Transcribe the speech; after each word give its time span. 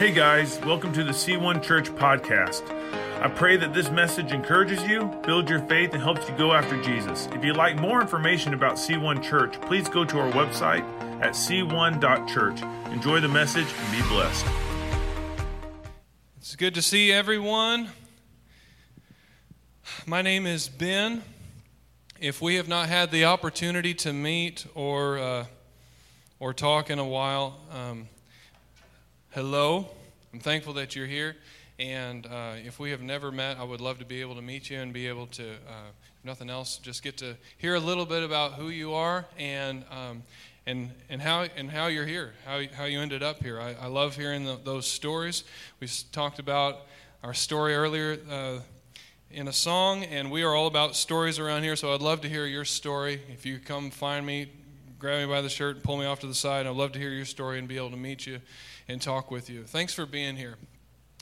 Hey 0.00 0.12
guys, 0.12 0.58
welcome 0.60 0.94
to 0.94 1.04
the 1.04 1.12
C1 1.12 1.62
Church 1.62 1.90
podcast. 1.90 2.62
I 3.20 3.28
pray 3.28 3.58
that 3.58 3.74
this 3.74 3.90
message 3.90 4.32
encourages 4.32 4.82
you, 4.84 5.04
builds 5.26 5.50
your 5.50 5.60
faith, 5.66 5.92
and 5.92 6.02
helps 6.02 6.26
you 6.26 6.34
go 6.38 6.54
after 6.54 6.80
Jesus. 6.82 7.28
If 7.34 7.44
you'd 7.44 7.58
like 7.58 7.78
more 7.78 8.00
information 8.00 8.54
about 8.54 8.76
C1 8.76 9.22
Church, 9.22 9.60
please 9.60 9.90
go 9.90 10.06
to 10.06 10.18
our 10.18 10.32
website 10.32 10.80
at 11.20 11.34
c1.church. 11.34 12.62
Enjoy 12.94 13.20
the 13.20 13.28
message 13.28 13.66
and 13.66 13.92
be 13.92 14.08
blessed. 14.08 14.46
It's 16.38 16.56
good 16.56 16.74
to 16.76 16.80
see 16.80 17.12
everyone. 17.12 17.90
My 20.06 20.22
name 20.22 20.46
is 20.46 20.66
Ben. 20.66 21.22
If 22.18 22.40
we 22.40 22.54
have 22.54 22.68
not 22.68 22.88
had 22.88 23.10
the 23.10 23.26
opportunity 23.26 23.92
to 23.92 24.14
meet 24.14 24.64
or 24.74 25.18
uh, 25.18 25.44
or 26.38 26.54
talk 26.54 26.88
in 26.88 26.98
a 26.98 27.06
while, 27.06 27.60
um, 27.70 28.08
hello. 29.30 29.86
I'm 30.32 30.40
thankful 30.40 30.72
that 30.72 30.96
you're 30.96 31.06
here. 31.06 31.36
And 31.78 32.26
uh, 32.26 32.54
if 32.64 32.80
we 32.80 32.90
have 32.90 33.00
never 33.00 33.30
met, 33.30 33.58
I 33.58 33.62
would 33.62 33.80
love 33.80 34.00
to 34.00 34.04
be 34.04 34.20
able 34.20 34.34
to 34.34 34.42
meet 34.42 34.68
you 34.68 34.80
and 34.80 34.92
be 34.92 35.06
able 35.06 35.28
to, 35.28 35.52
uh, 35.52 35.90
if 36.18 36.24
nothing 36.24 36.50
else, 36.50 36.78
just 36.78 37.04
get 37.04 37.16
to 37.18 37.36
hear 37.56 37.76
a 37.76 37.80
little 37.80 38.04
bit 38.04 38.24
about 38.24 38.54
who 38.54 38.70
you 38.70 38.92
are 38.92 39.24
and 39.38 39.84
um, 39.90 40.24
and 40.66 40.90
and 41.08 41.22
how 41.22 41.46
and 41.56 41.70
how 41.70 41.86
you're 41.86 42.06
here, 42.06 42.34
how 42.44 42.60
how 42.74 42.84
you 42.84 43.00
ended 43.00 43.22
up 43.22 43.40
here. 43.42 43.60
I, 43.60 43.76
I 43.80 43.86
love 43.86 44.16
hearing 44.16 44.44
the, 44.44 44.58
those 44.62 44.86
stories. 44.86 45.44
We 45.78 45.86
talked 46.10 46.40
about 46.40 46.86
our 47.22 47.34
story 47.34 47.74
earlier. 47.74 48.18
Uh, 48.28 48.58
in 49.32 49.46
a 49.46 49.52
song, 49.52 50.02
and 50.02 50.28
we 50.28 50.42
are 50.42 50.56
all 50.56 50.66
about 50.66 50.96
stories 50.96 51.38
around 51.38 51.62
here, 51.62 51.76
so 51.76 51.94
I'd 51.94 52.00
love 52.02 52.20
to 52.22 52.28
hear 52.28 52.46
your 52.46 52.64
story. 52.64 53.22
If 53.32 53.46
you 53.46 53.60
come 53.60 53.92
find 53.92 54.26
me, 54.26 54.50
grab 54.98 55.20
me 55.20 55.32
by 55.32 55.40
the 55.40 55.48
shirt 55.48 55.76
and 55.76 55.84
pull 55.84 55.98
me 55.98 56.04
off 56.04 56.18
to 56.20 56.26
the 56.26 56.34
side, 56.34 56.66
I'd 56.66 56.74
love 56.74 56.90
to 56.92 56.98
hear 56.98 57.10
your 57.10 57.24
story 57.24 57.60
and 57.60 57.68
be 57.68 57.76
able 57.76 57.90
to 57.90 57.96
meet 57.96 58.26
you 58.26 58.40
and 58.90 59.00
talk 59.00 59.30
with 59.30 59.48
you. 59.48 59.62
Thanks 59.62 59.94
for 59.94 60.04
being 60.04 60.34
here. 60.34 60.56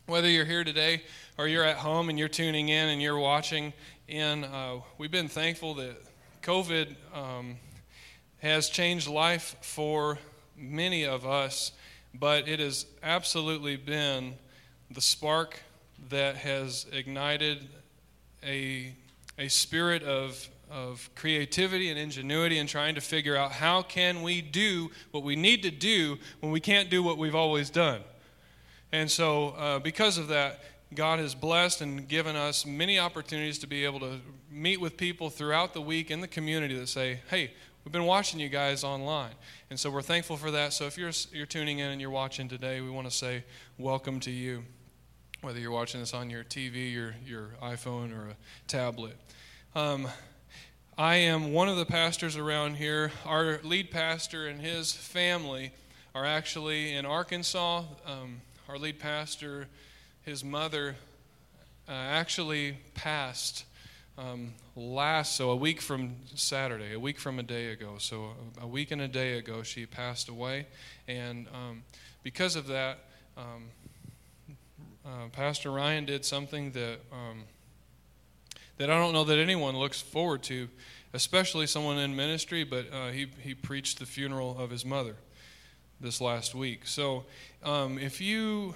Whether 0.07 0.31
you're 0.31 0.47
here 0.47 0.65
today 0.65 1.03
or 1.37 1.47
you're 1.47 1.65
at 1.65 1.77
home 1.77 2.09
and 2.09 2.19
you're 2.19 2.27
tuning 2.27 2.71
in 2.71 2.89
and 2.89 3.03
you're 3.03 3.19
watching 3.19 3.75
in, 4.09 4.45
uh, 4.45 4.77
we've 4.97 5.11
been 5.11 5.29
thankful 5.29 5.75
that 5.75 5.97
COVID 6.43 6.97
um, 7.15 7.57
has 8.39 8.71
changed 8.71 9.07
life 9.07 9.55
for 9.61 10.19
many 10.57 11.05
of 11.05 11.27
us, 11.27 11.73
but 12.15 12.49
it 12.49 12.59
has 12.59 12.87
absolutely 13.03 13.77
been 13.77 14.35
the 14.91 15.03
spark 15.03 15.61
that 16.09 16.37
has 16.37 16.87
ignited 16.91 17.69
a, 18.43 18.95
a 19.39 19.49
spirit 19.49 20.03
of, 20.05 20.49
of 20.71 21.11
creativity 21.15 21.91
and 21.91 21.99
ingenuity 21.99 22.59
and 22.59 22.69
trying 22.69 22.95
to 22.95 23.01
figure 23.01 23.37
out 23.37 23.53
how 23.53 23.83
can 23.83 24.23
we 24.23 24.41
do 24.41 24.91
what 25.11 25.23
we 25.23 25.37
need 25.37 25.63
to 25.63 25.71
do 25.71 26.19
when 26.41 26.53
we 26.53 26.61
can't 26.61 26.91
do 26.91 27.03
what 27.03 27.19
we've 27.19 27.35
always 27.35 27.71
done. 27.71 28.01
And 28.93 29.11
so, 29.11 29.51
uh, 29.51 29.79
because 29.79 30.19
of 30.19 30.29
that, 30.29 30.61
God 30.95 31.19
has 31.19 31.35
blessed 31.35 31.83
and 31.83 32.09
given 32.09 32.37
us 32.37 32.65
many 32.65 32.99
opportunities 32.99 33.59
to 33.59 33.67
be 33.67 33.85
able 33.85 34.01
to 34.01 34.21
meet 34.51 34.81
with 34.81 34.97
people 34.97 35.29
throughout 35.29 35.75
the 35.75 35.83
week 35.83 36.11
in 36.11 36.21
the 36.21 36.29
community 36.29 36.79
that 36.79 36.89
say, 36.89 37.21
hey, 37.31 37.53
we've 37.85 37.93
been 37.93 38.07
watching 38.07 38.41
you 38.41 38.49
guys 38.49 38.85
online. 38.85 39.33
And 39.69 39.79
so 39.79 39.91
we're 39.91 40.01
thankful 40.01 40.39
for 40.39 40.51
that. 40.51 40.73
So 40.73 40.87
if 40.87 40.97
you're, 40.97 41.13
you're 41.33 41.47
tuning 41.47 41.81
in 41.81 41.91
and 41.91 42.01
you're 42.01 42.11
watching 42.11 42.49
today, 42.49 42.81
we 42.81 42.89
want 42.89 43.07
to 43.07 43.15
say 43.15 43.45
welcome 43.77 44.21
to 44.21 44.31
you 44.31 44.65
whether 45.41 45.61
you're 45.61 45.71
watching 45.71 46.01
this 46.01 46.15
on 46.15 46.31
your 46.31 46.43
TV, 46.43 46.93
your, 46.93 47.15
your 47.25 47.51
iPhone, 47.63 48.17
or 48.17 48.31
a 48.31 48.37
tablet. 48.67 49.17
Um, 49.75 50.09
I 51.01 51.15
am 51.15 51.53
one 51.53 51.69
of 51.69 51.77
the 51.77 51.87
pastors 51.87 52.37
around 52.37 52.75
here. 52.75 53.13
Our 53.25 53.61
lead 53.63 53.93
pastor 53.93 54.49
and 54.49 54.61
his 54.61 54.93
family 54.93 55.71
are 56.13 56.25
actually 56.25 56.93
in 56.93 57.07
Arkansas. 57.07 57.85
Um, 58.05 58.41
our 58.69 58.79
lead 58.79 58.99
pastor, 58.99 59.69
his 60.25 60.43
mother, 60.43 60.97
uh, 61.89 61.93
actually 61.93 62.79
passed 62.95 63.65
um, 64.19 64.55
last, 64.75 65.37
so 65.37 65.53
a 65.53 65.57
week 65.57 65.81
from 65.81 66.17
Saturday, 66.35 66.95
a 66.95 66.99
week 66.99 67.21
from 67.21 67.39
a 67.39 67.45
day 67.45 67.71
ago. 67.71 67.95
So 67.99 68.31
a, 68.61 68.67
week 68.67 68.91
and 68.91 69.01
a 69.01 69.07
day 69.07 69.39
ago, 69.39 69.63
she 69.63 69.87
passed 69.87 70.29
away. 70.29 70.67
And 71.07 71.47
um, 71.55 71.85
because 72.25 72.57
of 72.57 72.67
that, 72.67 72.99
um, 73.37 73.67
uh, 75.07 75.29
Pastor 75.31 75.71
Ryan 75.71 76.07
did 76.07 76.25
something 76.25 76.73
that 76.73 76.99
um, 77.13 77.45
that 78.79 78.91
I 78.91 78.99
don't 78.99 79.13
know 79.13 79.25
that 79.25 79.39
anyone 79.39 79.77
looks 79.77 80.01
forward 80.01 80.43
to, 80.45 80.69
especially 81.13 81.67
someone 81.67 81.99
in 81.99 82.17
ministry. 82.17 82.65
But 82.65 82.93
uh, 82.93 83.09
he 83.09 83.29
he 83.41 83.55
preached 83.55 83.99
the 83.99 84.07
funeral 84.07 84.57
of 84.59 84.71
his 84.71 84.85
mother 84.85 85.17
this 86.01 86.21
last 86.21 86.55
week. 86.55 86.87
So 86.87 87.25
um, 87.63 87.99
if 87.99 88.21
you 88.21 88.75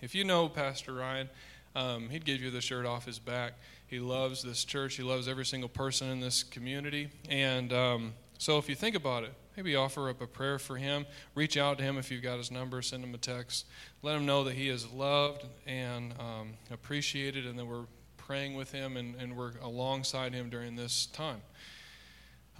if 0.00 0.14
you 0.14 0.24
know 0.24 0.48
Pastor 0.48 0.94
Ryan, 0.94 1.28
um, 1.74 2.08
he'd 2.08 2.24
give 2.24 2.40
you 2.40 2.50
the 2.50 2.60
shirt 2.60 2.86
off 2.86 3.04
his 3.04 3.18
back. 3.18 3.54
He 3.86 3.98
loves 3.98 4.42
this 4.42 4.64
church. 4.64 4.94
He 4.94 5.02
loves 5.02 5.26
every 5.26 5.44
single 5.44 5.68
person 5.68 6.10
in 6.10 6.20
this 6.20 6.42
community. 6.44 7.08
And 7.28 7.72
um, 7.72 8.12
so 8.38 8.56
if 8.58 8.68
you 8.68 8.76
think 8.76 8.94
about 8.94 9.24
it, 9.24 9.32
maybe 9.56 9.74
offer 9.74 10.08
up 10.08 10.20
a 10.22 10.26
prayer 10.26 10.58
for 10.58 10.76
him. 10.76 11.06
Reach 11.34 11.56
out 11.56 11.78
to 11.78 11.84
him 11.84 11.98
if 11.98 12.10
you've 12.10 12.22
got 12.22 12.38
his 12.38 12.50
number. 12.52 12.82
Send 12.82 13.02
him 13.02 13.14
a 13.14 13.18
text. 13.18 13.66
Let 14.02 14.16
him 14.16 14.26
know 14.26 14.44
that 14.44 14.54
he 14.54 14.68
is 14.68 14.90
loved 14.92 15.44
and 15.66 16.14
um, 16.20 16.54
appreciated, 16.70 17.46
and 17.46 17.58
that 17.58 17.64
we're 17.64 17.86
praying 18.30 18.54
with 18.54 18.70
him 18.70 18.96
and, 18.96 19.16
and 19.16 19.36
we're 19.36 19.50
alongside 19.60 20.32
him 20.32 20.48
during 20.48 20.76
this 20.76 21.06
time. 21.06 21.42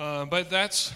Uh, 0.00 0.25
but 0.25 0.50
that's 0.50 0.92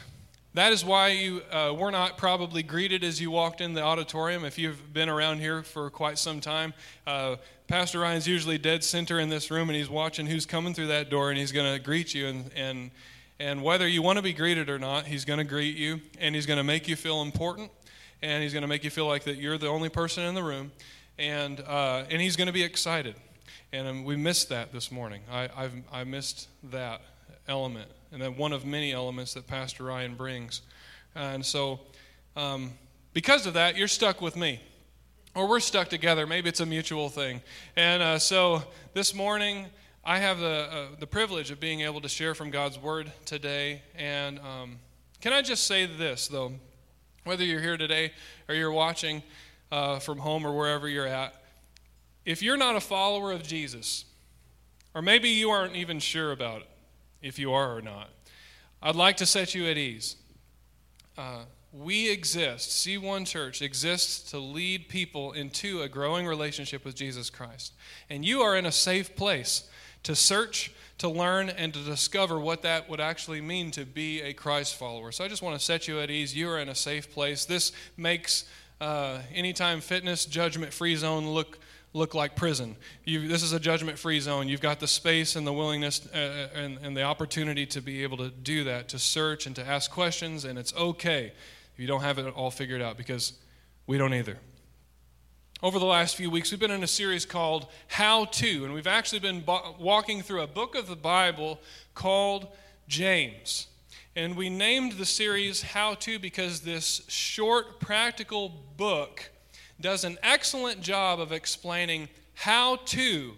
that 0.55 0.73
is 0.73 0.85
why 0.85 1.11
you 1.11 1.43
uh, 1.53 1.73
were 1.79 1.93
not 1.93 2.19
probably 2.19 2.61
greeted 2.65 3.05
as 3.05 3.21
you 3.21 3.31
walked 3.31 3.61
in 3.61 3.75
the 3.75 3.83
auditorium. 3.83 4.45
If 4.45 4.59
you've 4.59 4.93
been 4.93 5.09
around 5.09 5.39
here 5.39 5.63
for 5.63 5.91
quite 5.91 6.19
some 6.19 6.41
time, 6.41 6.75
uh, 7.07 7.37
Pastor 7.69 8.01
Ryan's 8.01 8.27
usually 8.27 8.59
dead 8.59 8.83
center 8.83 9.21
in 9.21 9.29
this 9.29 9.49
room, 9.49 9.69
and 9.69 9.77
he's 9.77 9.89
watching 9.89 10.27
who's 10.27 10.45
coming 10.45 10.75
through 10.75 10.89
that 10.89 11.09
door, 11.09 11.31
and 11.31 11.39
he's 11.39 11.53
going 11.53 11.73
to 11.73 11.79
greet 11.79 12.13
you 12.13 12.27
and 12.27 12.51
and 12.57 12.91
and 13.39 13.63
whether 13.63 13.87
you 13.87 14.03
want 14.03 14.17
to 14.17 14.25
be 14.25 14.33
greeted 14.33 14.69
or 14.69 14.81
not, 14.81 15.07
he's 15.07 15.25
going 15.25 15.39
to 15.39 15.45
greet 15.45 15.77
you 15.77 16.01
and 16.19 16.35
he's 16.35 16.47
going 16.47 16.57
to 16.57 16.65
make 16.65 16.89
you 16.89 16.97
feel 16.97 17.23
important 17.23 17.71
and 18.23 18.43
he's 18.43 18.53
going 18.53 18.63
to 18.63 18.69
make 18.69 18.83
you 18.83 18.91
feel 18.91 19.07
like 19.07 19.23
that 19.23 19.37
you're 19.37 19.57
the 19.57 19.69
only 19.69 19.89
person 19.89 20.25
in 20.25 20.35
the 20.35 20.43
room 20.43 20.73
and, 21.17 21.61
uh, 21.61 22.03
and 22.11 22.21
he's 22.21 22.35
going 22.35 22.49
to 22.49 22.53
be 22.53 22.65
excited. 22.65 23.15
And 23.75 23.89
um, 23.89 24.05
we 24.05 24.15
missed 24.15 24.51
that 24.51 24.73
this 24.73 24.93
morning. 24.93 25.23
I, 25.29 25.49
I've, 25.57 25.73
I 25.93 26.05
missed 26.05 26.47
that 26.71 27.01
element 27.49 27.91
and 28.13 28.23
then 28.23 28.37
one 28.37 28.53
of 28.53 28.65
many 28.65 28.93
elements 28.93 29.35
that 29.35 29.49
Pastor 29.49 29.83
Ryan 29.83 30.15
brings. 30.15 30.63
And 31.17 31.45
so, 31.45 31.81
um, 32.37 32.71
because 33.15 33.47
of 33.47 33.55
that, 33.55 33.77
you're 33.77 33.89
stuck 33.89 34.23
with 34.23 34.37
me. 34.37 34.61
Or 35.35 35.49
we're 35.49 35.59
stuck 35.59 35.89
together. 35.89 36.25
Maybe 36.25 36.49
it's 36.49 36.61
a 36.61 36.67
mutual 36.67 37.09
thing. 37.09 37.43
And 37.75 38.01
uh, 38.01 38.21
so 38.21 38.63
this 38.93 39.13
morning, 39.13 39.67
I 40.05 40.21
have 40.21 40.39
the, 40.39 40.69
uh, 40.71 40.87
the 41.01 41.09
privilege 41.09 41.51
of 41.51 41.59
being 41.59 41.81
able 41.81 42.01
to 42.03 42.09
share 42.09 42.37
from 42.37 42.51
God's 42.51 42.79
Word 42.79 43.11
today. 43.25 43.83
And 43.97 44.39
um, 44.39 44.79
can 45.21 45.33
I 45.33 45.43
just 45.43 45.67
say 45.67 45.87
this, 45.87 46.29
though? 46.29 46.53
Whether 47.25 47.43
you're 47.43 47.61
here 47.61 47.77
today 47.77 48.13
or 48.49 48.55
you're 48.55 48.71
watching 48.71 49.25
uh, 49.73 49.99
from 49.99 50.19
home 50.19 50.47
or 50.47 50.57
wherever 50.57 50.89
you're 50.89 51.09
at, 51.09 51.35
if 52.25 52.43
you're 52.43 52.57
not 52.57 52.77
a 52.77 52.81
follower 52.81 53.33
of 53.33 53.43
Jesus, 53.43 54.05
or 54.95 55.03
maybe 55.03 55.29
you 55.29 55.51
aren't 55.51 55.77
even 55.77 55.99
sure 55.99 56.33
about 56.33 56.63
it, 56.63 56.69
if 57.23 57.39
you 57.39 57.53
are 57.53 57.77
or 57.77 57.83
not, 57.83 58.11
I'd 58.83 58.97
like 58.97 59.17
to 59.19 59.27
set 59.27 59.55
you 59.55 59.67
at 59.67 59.79
ease. 59.79 60.17
Uh, 61.17 61.45
we 61.73 62.11
exist, 62.11 62.87
C1 62.87 63.27
Church 63.27 63.61
exists 63.61 64.31
to 64.31 64.39
lead 64.39 64.89
people 64.89 65.33
into 65.33 65.83
a 65.83 65.89
growing 65.89 66.27
relationship 66.27 66.85
with 66.85 66.95
Jesus 66.95 67.31
Christ. 67.31 67.73
And 68.09 68.25
you 68.25 68.43
are 68.43 68.57
in 68.57 68.65
a 68.65 68.73
safe 68.73 69.17
place 69.17 69.69
to 70.05 70.15
search, 70.15 70.73
to 70.99 71.09
learn, 71.09 71.51
and 71.51 71.75
to 71.75 71.81
discover 71.81 72.39
what 72.39 72.63
that 72.63 72.89
would 72.89 73.01
actually 73.01 73.41
mean 73.41 73.73
to 73.73 73.85
be 73.85 74.23
a 74.23 74.33
Christ 74.33 74.77
follower. 74.77 75.11
So 75.11 75.25
I 75.25 75.29
just 75.29 75.43
want 75.43 75.59
to 75.59 75.65
set 75.65 75.89
you 75.89 75.99
at 75.99 76.11
ease. 76.11 76.37
You 76.37 76.49
are 76.51 76.61
in 76.61 76.69
a 76.69 76.75
safe 76.75 77.13
place. 77.13 77.45
This 77.45 77.73
makes 77.97 78.45
uh, 78.81 79.19
anytime 79.33 79.81
fitness 79.81 80.27
judgment 80.27 80.73
free 80.73 80.95
zone 80.95 81.27
look 81.27 81.59
look 81.95 82.15
like 82.15 82.37
prison. 82.37 82.77
You, 83.05 83.27
this 83.27 83.43
is 83.43 83.55
a 83.55 83.61
judgment 83.61 83.99
free 83.99 84.21
zone. 84.21 84.49
You've 84.49 84.61
got 84.61 84.81
the 84.81 84.87
space 84.87 85.37
and 85.37 85.47
the 85.47 85.53
willingness 85.53 86.07
uh, 86.15 86.19
uh, 86.19 86.59
and, 86.59 86.79
and 86.83 86.95
the 86.95 87.03
opportunity 87.03 87.65
to 87.67 87.81
be 87.81 88.03
able 88.03 88.19
to 88.19 88.29
do 88.29 88.65
that, 88.65 88.89
to 88.91 88.99
search 88.99 89.47
and 89.47 89.57
to 89.57 89.67
ask 89.67 89.91
questions, 89.91 90.45
and 90.45 90.59
it's 90.59 90.75
okay 90.75 91.33
if 91.73 91.81
you 91.81 91.87
don't 91.87 92.03
have 92.03 92.19
it 92.19 92.27
all 92.35 92.51
figured 92.51 92.83
out 92.83 92.99
because 92.99 93.33
we 93.87 93.97
don't 93.97 94.13
either 94.13 94.39
over 95.65 95.79
the 95.79 95.87
last 95.87 96.17
few 96.17 96.29
weeks, 96.29 96.51
we've 96.51 96.61
been 96.61 96.71
in 96.71 96.83
a 96.83 96.87
series 96.87 97.25
called 97.25 97.69
How 97.89 98.27
To, 98.27 98.67
and 98.67 98.75
we've 98.75 98.87
actually 98.87 99.21
been 99.21 99.41
bo- 99.41 99.75
walking 99.79 100.21
through 100.21 100.43
a 100.43 100.47
book 100.47 100.75
of 100.75 100.89
the 100.89 100.95
Bible 100.95 101.59
called 101.95 102.49
James. 102.87 103.69
And 104.15 104.37
we 104.37 104.51
named 104.51 104.93
the 104.93 105.07
series 105.07 105.63
How 105.63 105.95
To 105.95 106.19
because 106.19 106.61
this 106.61 107.01
short, 107.09 107.81
practical 107.81 108.51
book 108.77 109.31
does 109.85 110.03
an 110.03 110.17
excellent 110.23 110.81
job 110.81 111.21
of 111.21 111.31
explaining 111.31 112.09
how 112.33 112.77
to 112.87 113.35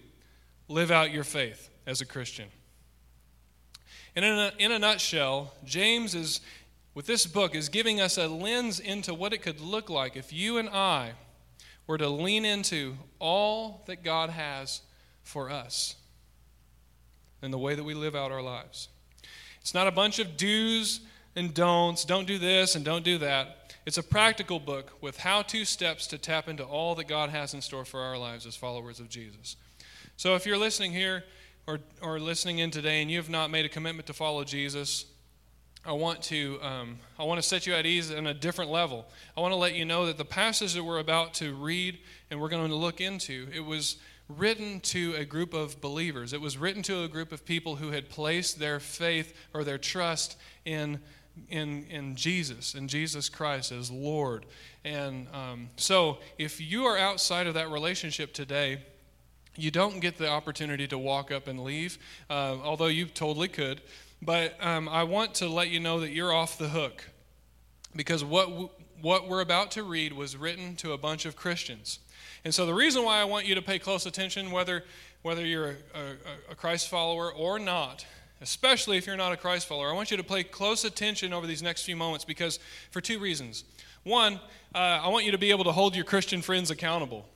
live 0.69 0.93
out 0.93 1.11
your 1.11 1.25
faith 1.25 1.71
as 1.89 2.01
a 2.01 2.07
Christian. 2.07 2.47
And 4.15 4.25
in 4.25 4.33
a, 4.33 4.53
in 4.57 4.71
a 4.71 4.79
nutshell, 4.79 5.53
James 5.65 6.15
is, 6.15 6.41
with 6.95 7.05
this 7.05 7.27
book, 7.27 7.57
is 7.57 7.69
giving 7.69 8.01
us 8.01 8.17
a 8.17 8.29
lens 8.29 8.79
into 8.79 9.13
what 9.13 9.33
it 9.33 9.43
could 9.43 9.61
look 9.61 9.91
like 9.91 10.17
if 10.17 10.33
you 10.33 10.57
and 10.59 10.69
I 10.69 11.15
We're 11.89 11.99
to 11.99 12.09
lean 12.09 12.45
into 12.45 12.97
all 13.19 13.83
that 13.87 14.05
God 14.05 14.31
has 14.31 14.83
for 15.25 15.51
us 15.51 15.97
in 17.43 17.51
the 17.51 17.59
way 17.59 17.75
that 17.75 17.83
we 17.83 17.95
live 17.95 18.15
out 18.15 18.31
our 18.31 18.43
lives. 18.43 18.89
It's 19.61 19.75
not 19.75 19.89
a 19.89 19.93
bunch 19.93 20.21
of 20.21 20.37
do's 20.37 21.01
and 21.35 21.53
don'ts, 21.53 22.05
don't 22.05 22.29
do 22.29 22.39
this 22.39 22.77
and 22.77 22.85
don't 22.85 23.05
do 23.05 23.19
that. 23.19 23.66
It's 23.87 23.99
a 23.99 24.03
practical 24.03 24.59
book 24.59 24.95
with 25.01 25.19
how 25.19 25.43
to 25.43 25.65
steps 25.65 26.09
to 26.09 26.19
tap 26.19 26.49
into 26.49 26.65
all 26.65 26.97
that 26.97 27.07
God 27.07 27.31
has 27.31 27.55
in 27.55 27.61
store 27.61 27.85
for 27.85 28.01
our 28.01 28.19
lives 28.19 28.45
as 28.45 28.57
followers 28.57 28.99
of 28.99 29.09
Jesus. 29.09 29.55
So 30.17 30.35
if 30.35 30.45
you're 30.45 30.59
listening 30.59 30.91
here 30.91 31.23
or, 31.69 31.79
or 32.03 32.19
listening 32.19 32.59
in 32.59 32.73
today 32.73 33.01
and 33.01 33.09
you 33.09 33.19
have 33.19 33.31
not 33.31 33.49
made 33.49 33.65
a 33.65 33.69
commitment 33.69 34.09
to 34.09 34.13
follow 34.13 34.43
Jesus, 34.43 35.05
I 35.85 35.93
want 35.93 36.21
to 36.25 36.59
um, 36.63 36.99
I 37.17 37.23
want 37.23 37.41
to 37.41 37.47
set 37.49 37.65
you 37.65 37.75
at 37.75 37.87
ease 37.87 38.13
on 38.13 38.27
a 38.27 38.35
different 38.35 38.73
level. 38.73 39.07
I 39.37 39.41
want 39.41 39.53
to 39.53 39.57
let 39.57 39.75
you 39.75 39.85
know 39.85 40.07
that 40.07 40.19
the 40.19 40.25
passage 40.25 40.75
that 40.75 40.83
we're 40.83 40.99
about 40.99 41.35
to 41.35 41.55
read 41.55 42.01
and 42.29 42.41
we're 42.41 42.49
going 42.49 42.69
to 42.69 42.75
look 42.75 43.01
into 43.01 43.47
it 43.55 43.61
was 43.61 43.99
written 44.29 44.81
to 44.81 45.15
a 45.15 45.25
group 45.25 45.55
of 45.55 45.81
believers. 45.81 46.33
It 46.33 46.41
was 46.41 46.59
written 46.59 46.83
to 46.83 47.05
a 47.05 47.09
group 47.09 47.31
of 47.31 47.45
people 47.45 47.77
who 47.77 47.93
had 47.93 48.09
placed 48.09 48.59
their 48.59 48.81
faith 48.81 49.33
or 49.55 49.63
their 49.63 49.79
trust 49.79 50.37
in 50.65 50.99
in 51.49 51.85
in 51.91 52.17
Jesus 52.17 52.75
in 52.75 52.89
Jesus 52.89 53.29
Christ 53.29 53.73
as 53.73 53.91
Lord. 53.91 54.47
And 54.85 55.27
um, 55.33 55.71
so, 55.77 56.19
if 56.39 56.61
you 56.61 56.85
are 56.85 56.97
outside 56.97 57.47
of 57.47 57.55
that 57.55 57.71
relationship 57.71 58.33
today 58.33 58.79
you 59.57 59.71
don't 59.71 60.01
get 60.01 60.19
the 60.19 60.29
opportunity 60.29 60.87
to 60.89 60.99
walk 60.99 61.33
up 61.33 61.49
and 61.49 61.65
leave, 61.65 61.99
uh, 62.29 62.57
although 62.63 62.87
you 62.87 63.07
totally 63.07 63.49
could. 63.49 63.81
But 64.23 64.55
um, 64.65 64.89
I 64.89 65.05
want 65.05 65.35
to 65.37 65.49
let 65.49 65.71
you 65.71 65.81
know 65.81 66.01
that 66.01 66.11
you're 66.11 66.33
off 66.33 66.59
the 66.59 66.69
hook 66.69 67.09
because 67.95 68.25
what, 68.25 68.49
w- 68.49 68.71
what 69.01 69.29
we're 69.29 69.41
about 69.41 69.71
to 69.73 69.83
read 69.83 70.13
was 70.13 70.37
written 70.37 70.77
to 70.77 70.93
a 70.93 70.99
bunch 70.99 71.25
of 71.25 71.37
Christians. 71.37 71.99
And 72.45 72.55
so 72.55 72.67
the 72.67 72.75
reason 72.75 73.05
why 73.05 73.21
I 73.21 73.25
want 73.25 73.47
you 73.47 73.55
to 73.55 73.63
pay 73.63 73.79
close 73.79 74.07
attention, 74.07 74.51
whether, 74.51 74.85
whether 75.23 75.45
you're 75.45 75.77
a, 75.95 75.99
a, 75.99 76.53
a 76.53 76.55
Christ 76.55 76.89
follower 76.89 77.33
or 77.33 77.59
not, 77.59 78.07
especially 78.41 78.97
if 78.97 79.07
you're 79.07 79.17
not 79.17 79.33
a 79.33 79.37
Christ 79.37 79.67
follower, 79.67 79.89
I 79.89 79.93
want 79.93 80.11
you 80.11 80.17
to 80.17 80.25
pay 80.25 80.45
close 80.45 80.85
attention 80.85 81.33
over 81.33 81.47
these 81.47 81.63
next 81.63 81.83
few 81.83 81.97
moments 81.97 82.25
because 82.25 82.59
for 82.91 83.01
two 83.01 83.19
reasons. 83.19 83.65
One, 84.05 84.41
uh, 84.75 84.79
I 84.79 85.09
want 85.09 85.25
you 85.25 85.33
to 85.33 85.39
be 85.39 85.51
able 85.51 85.65
to 85.65 85.73
hold 85.73 85.97
your 85.97 86.05
Christian 86.05 86.43
friends 86.43 86.71
accountable. 86.71 87.27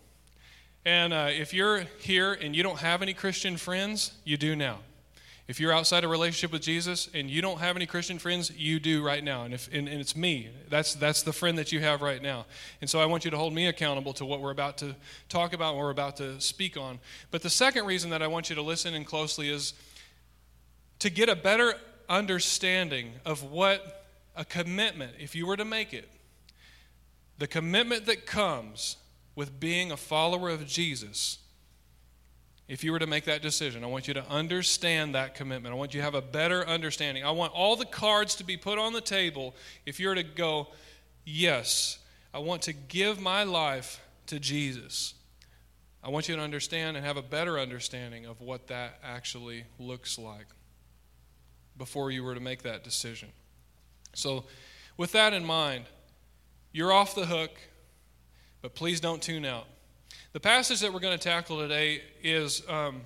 And 0.85 1.13
uh, 1.13 1.29
if 1.31 1.53
you're 1.53 1.81
here 1.99 2.33
and 2.33 2.55
you 2.55 2.63
don't 2.63 2.79
have 2.79 3.03
any 3.03 3.13
Christian 3.13 3.57
friends, 3.57 4.13
you 4.25 4.37
do 4.37 4.57
now. 4.57 4.79
If 5.51 5.59
you're 5.59 5.73
outside 5.73 6.05
a 6.05 6.09
relationship 6.09 6.53
with 6.53 6.63
Jesus 6.63 7.09
and 7.13 7.29
you 7.29 7.43
don't 7.43 7.59
have 7.59 7.75
any 7.75 7.85
Christian 7.85 8.21
friends, 8.21 8.53
you 8.57 8.79
do 8.79 9.03
right 9.03 9.23
now. 9.23 9.43
And, 9.43 9.53
if, 9.53 9.69
and, 9.73 9.89
and 9.89 10.01
it's 10.01 10.15
me. 10.15 10.49
That's, 10.69 10.95
that's 10.95 11.25
the 11.25 11.33
friend 11.33 11.59
that 11.59 11.73
you 11.73 11.81
have 11.81 12.03
right 12.03 12.23
now. 12.23 12.47
And 12.81 12.89
so 12.89 13.01
I 13.01 13.07
want 13.07 13.25
you 13.25 13.33
to 13.33 13.37
hold 13.37 13.53
me 13.53 13.67
accountable 13.67 14.13
to 14.13 14.25
what 14.25 14.41
we're 14.41 14.53
about 14.53 14.79
to 14.79 14.95
talk 15.29 15.53
about 15.53 15.71
and 15.71 15.81
we're 15.81 15.91
about 15.91 16.17
to 16.19 16.41
speak 16.41 16.77
on. 16.77 17.01
But 17.33 17.43
the 17.43 17.51
second 17.51 17.87
reason 17.87 18.11
that 18.11 18.23
I 18.23 18.29
want 18.29 18.49
you 18.49 18.55
to 18.55 18.63
listen 18.63 18.95
in 18.95 19.05
closely 19.05 19.49
is 19.51 19.73
to 21.01 21.11
get 21.11 21.29
a 21.29 21.37
better 21.37 21.75
understanding 22.09 23.13
of 23.25 23.43
what 23.43 24.07
a 24.37 24.45
commitment, 24.45 25.13
if 25.19 25.35
you 25.35 25.47
were 25.47 25.57
to 25.57 25.65
make 25.65 25.93
it, 25.93 26.09
the 27.39 27.47
commitment 27.47 28.07
that 28.07 28.27
comes 28.27 28.97
with 29.35 29.59
being 29.59 29.91
a 29.91 29.97
follower 29.97 30.51
of 30.51 30.67
Jesus, 30.67 31.39
if 32.69 32.85
you 32.85 32.93
were 32.93 32.99
to 32.99 33.07
make 33.07 33.25
that 33.25 33.43
decision, 33.43 33.83
I 33.83 33.87
want 33.87 34.07
you 34.07 34.15
to 34.15 34.29
understand 34.29 35.15
that 35.15 35.35
commitment. 35.35 35.75
I 35.75 35.79
want 35.79 35.95
you 35.95 36.01
to 36.01 36.05
have 36.05 36.15
a 36.15 36.23
better 36.23 36.67
understanding. 36.67 37.25
I 37.25 37.31
want 37.31 37.53
all 37.53 37.77
the 37.77 37.87
cards 37.87 38.37
to 38.37 38.45
be 38.45 38.57
put 38.57 38.79
on 38.79 38.93
the 38.93 39.01
table 39.01 39.57
if 39.87 39.99
you 39.99 40.09
were 40.09 40.15
to 40.15 40.23
go, 40.23 40.69
yes, 41.25 41.99
I 42.33 42.39
want 42.39 42.63
to 42.63 42.73
give 42.73 43.21
my 43.21 43.43
life 43.43 44.01
to 44.27 44.39
Jesus. 44.39 45.15
I 46.05 46.11
want 46.11 46.29
you 46.29 46.37
to 46.37 46.43
understand 46.43 46.97
and 46.97 47.05
have 47.05 47.17
a 47.17 47.23
better 47.23 47.59
understanding 47.59 48.27
of 48.27 48.41
what 48.41 48.69
that 48.69 48.99
actually 49.03 49.65
looks 49.79 50.19
like 50.19 50.47
before 51.81 52.13
you 52.13 52.23
were 52.23 52.35
to 52.35 52.41
make 52.41 52.63
that 52.63 52.85
decision. 52.85 53.31
So, 54.15 54.45
with 54.97 55.13
that 55.13 55.33
in 55.33 55.45
mind, 55.45 55.87
you're 56.73 56.93
off 56.93 57.15
the 57.17 57.27
hook. 57.27 57.51
But 58.63 58.75
please 58.75 59.01
don't 59.01 59.23
tune 59.23 59.47
out. 59.47 59.67
The 60.35 60.41
passage 60.41 60.81
that 60.81 60.93
we're 60.93 61.01
going 61.01 61.19
to 61.19 61.23
tackle 61.23 61.59
today 61.59 62.03
is 62.23 62.63
um, 62.69 63.01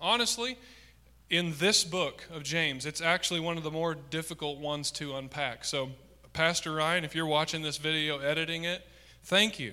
honestly 0.00 0.58
in 1.30 1.54
this 1.58 1.82
book 1.82 2.26
of 2.30 2.42
James. 2.42 2.84
It's 2.84 3.00
actually 3.00 3.40
one 3.40 3.56
of 3.56 3.62
the 3.62 3.70
more 3.70 3.94
difficult 3.94 4.58
ones 4.58 4.90
to 4.92 5.16
unpack. 5.16 5.64
So, 5.64 5.90
Pastor 6.34 6.74
Ryan, 6.74 7.04
if 7.04 7.14
you're 7.14 7.26
watching 7.26 7.62
this 7.62 7.78
video, 7.78 8.18
editing 8.18 8.64
it, 8.64 8.86
thank 9.24 9.58
you. 9.58 9.72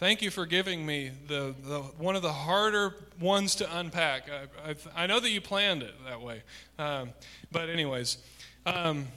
Thank 0.00 0.22
you 0.22 0.30
for 0.30 0.46
giving 0.46 0.86
me 0.86 1.10
the, 1.28 1.54
the 1.62 1.80
one 1.98 2.16
of 2.16 2.22
the 2.22 2.32
harder 2.32 2.94
ones 3.20 3.56
to 3.56 3.78
unpack. 3.78 4.30
I, 4.30 4.70
I, 4.70 5.04
I 5.04 5.06
know 5.06 5.20
that 5.20 5.28
you 5.28 5.42
planned 5.42 5.82
it 5.82 5.92
that 6.06 6.22
way. 6.22 6.42
Um, 6.78 7.10
but, 7.52 7.68
anyways, 7.68 8.16
um, 8.64 9.08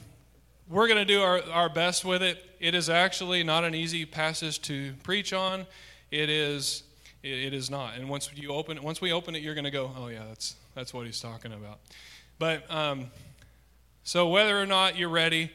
we're 0.68 0.86
going 0.86 0.98
to 0.98 1.06
do 1.06 1.22
our, 1.22 1.40
our 1.50 1.70
best 1.70 2.04
with 2.04 2.22
it. 2.22 2.44
It 2.60 2.74
is 2.74 2.90
actually 2.90 3.42
not 3.42 3.64
an 3.64 3.74
easy 3.74 4.04
passage 4.04 4.60
to 4.62 4.92
preach 5.02 5.32
on. 5.32 5.64
It 6.10 6.28
is 6.28 6.82
it, 7.22 7.32
it 7.32 7.54
is 7.54 7.70
not. 7.70 7.96
And 7.96 8.10
once 8.10 8.30
you 8.34 8.50
open 8.50 8.82
once 8.82 9.00
we 9.00 9.10
open 9.10 9.34
it, 9.34 9.40
you're 9.40 9.54
going 9.54 9.64
to 9.64 9.70
go, 9.70 9.90
oh 9.96 10.08
yeah, 10.08 10.24
that's 10.28 10.54
that's 10.74 10.92
what 10.92 11.06
he's 11.06 11.18
talking 11.18 11.54
about. 11.54 11.78
But 12.38 12.70
um, 12.70 13.06
so 14.02 14.28
whether 14.28 14.60
or 14.60 14.66
not 14.66 14.98
you're 14.98 15.08
ready, 15.08 15.50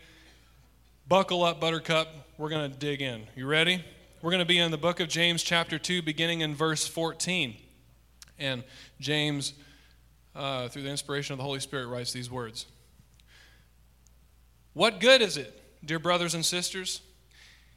buckle 1.08 1.44
up, 1.44 1.60
Buttercup. 1.60 2.08
We're 2.40 2.50
going 2.50 2.72
to 2.72 2.76
dig 2.76 3.04
in. 3.04 3.28
You 3.36 3.46
ready? 3.46 3.84
We're 4.22 4.32
going 4.32 4.40
to 4.40 4.46
be 4.46 4.60
in 4.60 4.70
the 4.70 4.78
book 4.78 5.00
of 5.00 5.08
James, 5.08 5.44
chapter 5.44 5.80
two, 5.80 6.02
beginning 6.02 6.42
in 6.42 6.54
verse 6.54 6.86
14. 6.86 7.56
And 8.38 8.66
James, 9.00 9.54
uh, 10.36 10.68
through 10.68 10.82
the 10.82 10.90
inspiration 10.90 11.32
of 11.32 11.38
the 11.38 11.46
Holy 11.46 11.62
Spirit, 11.62 11.88
writes 11.88 12.12
these 12.12 12.30
words. 12.30 12.66
What 14.74 15.00
good 15.00 15.22
is 15.22 15.38
it, 15.38 15.64
dear 15.86 16.00
brothers 16.00 16.34
and 16.34 16.46
sisters, 16.46 17.00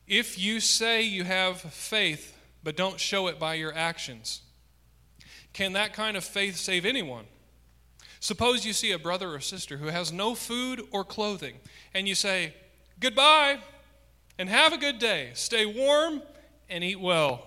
if 0.08 0.36
you 0.36 0.58
say 0.58 1.02
you 1.02 1.22
have 1.22 1.60
faith 1.60 2.36
but 2.64 2.76
don't 2.76 2.98
show 2.98 3.28
it 3.28 3.38
by 3.38 3.54
your 3.54 3.72
actions? 3.72 4.42
Can 5.52 5.74
that 5.74 5.92
kind 5.92 6.16
of 6.16 6.24
faith 6.24 6.56
save 6.56 6.84
anyone? 6.84 7.26
Suppose 8.18 8.66
you 8.66 8.72
see 8.72 8.90
a 8.90 8.98
brother 8.98 9.32
or 9.32 9.38
sister 9.38 9.76
who 9.76 9.86
has 9.86 10.12
no 10.12 10.34
food 10.34 10.82
or 10.90 11.04
clothing, 11.04 11.54
and 11.94 12.08
you 12.08 12.16
say, 12.16 12.54
Goodbye, 12.98 13.58
and 14.38 14.48
have 14.48 14.72
a 14.72 14.78
good 14.78 14.98
day. 14.98 15.30
Stay 15.34 15.66
warm 15.66 16.20
and 16.72 16.82
eat 16.82 17.00
well. 17.00 17.46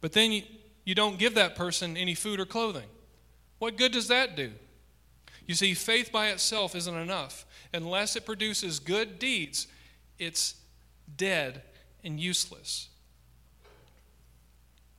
But 0.00 0.12
then 0.12 0.32
you, 0.32 0.42
you 0.84 0.94
don't 0.94 1.18
give 1.18 1.34
that 1.34 1.54
person 1.54 1.96
any 1.96 2.14
food 2.14 2.40
or 2.40 2.46
clothing. 2.46 2.88
What 3.58 3.76
good 3.76 3.92
does 3.92 4.08
that 4.08 4.36
do? 4.36 4.52
You 5.46 5.54
see, 5.54 5.74
faith 5.74 6.10
by 6.10 6.28
itself 6.28 6.74
isn't 6.74 6.96
enough. 6.96 7.46
Unless 7.72 8.16
it 8.16 8.26
produces 8.26 8.78
good 8.78 9.18
deeds, 9.18 9.68
it's 10.18 10.54
dead 11.16 11.62
and 12.02 12.18
useless. 12.18 12.88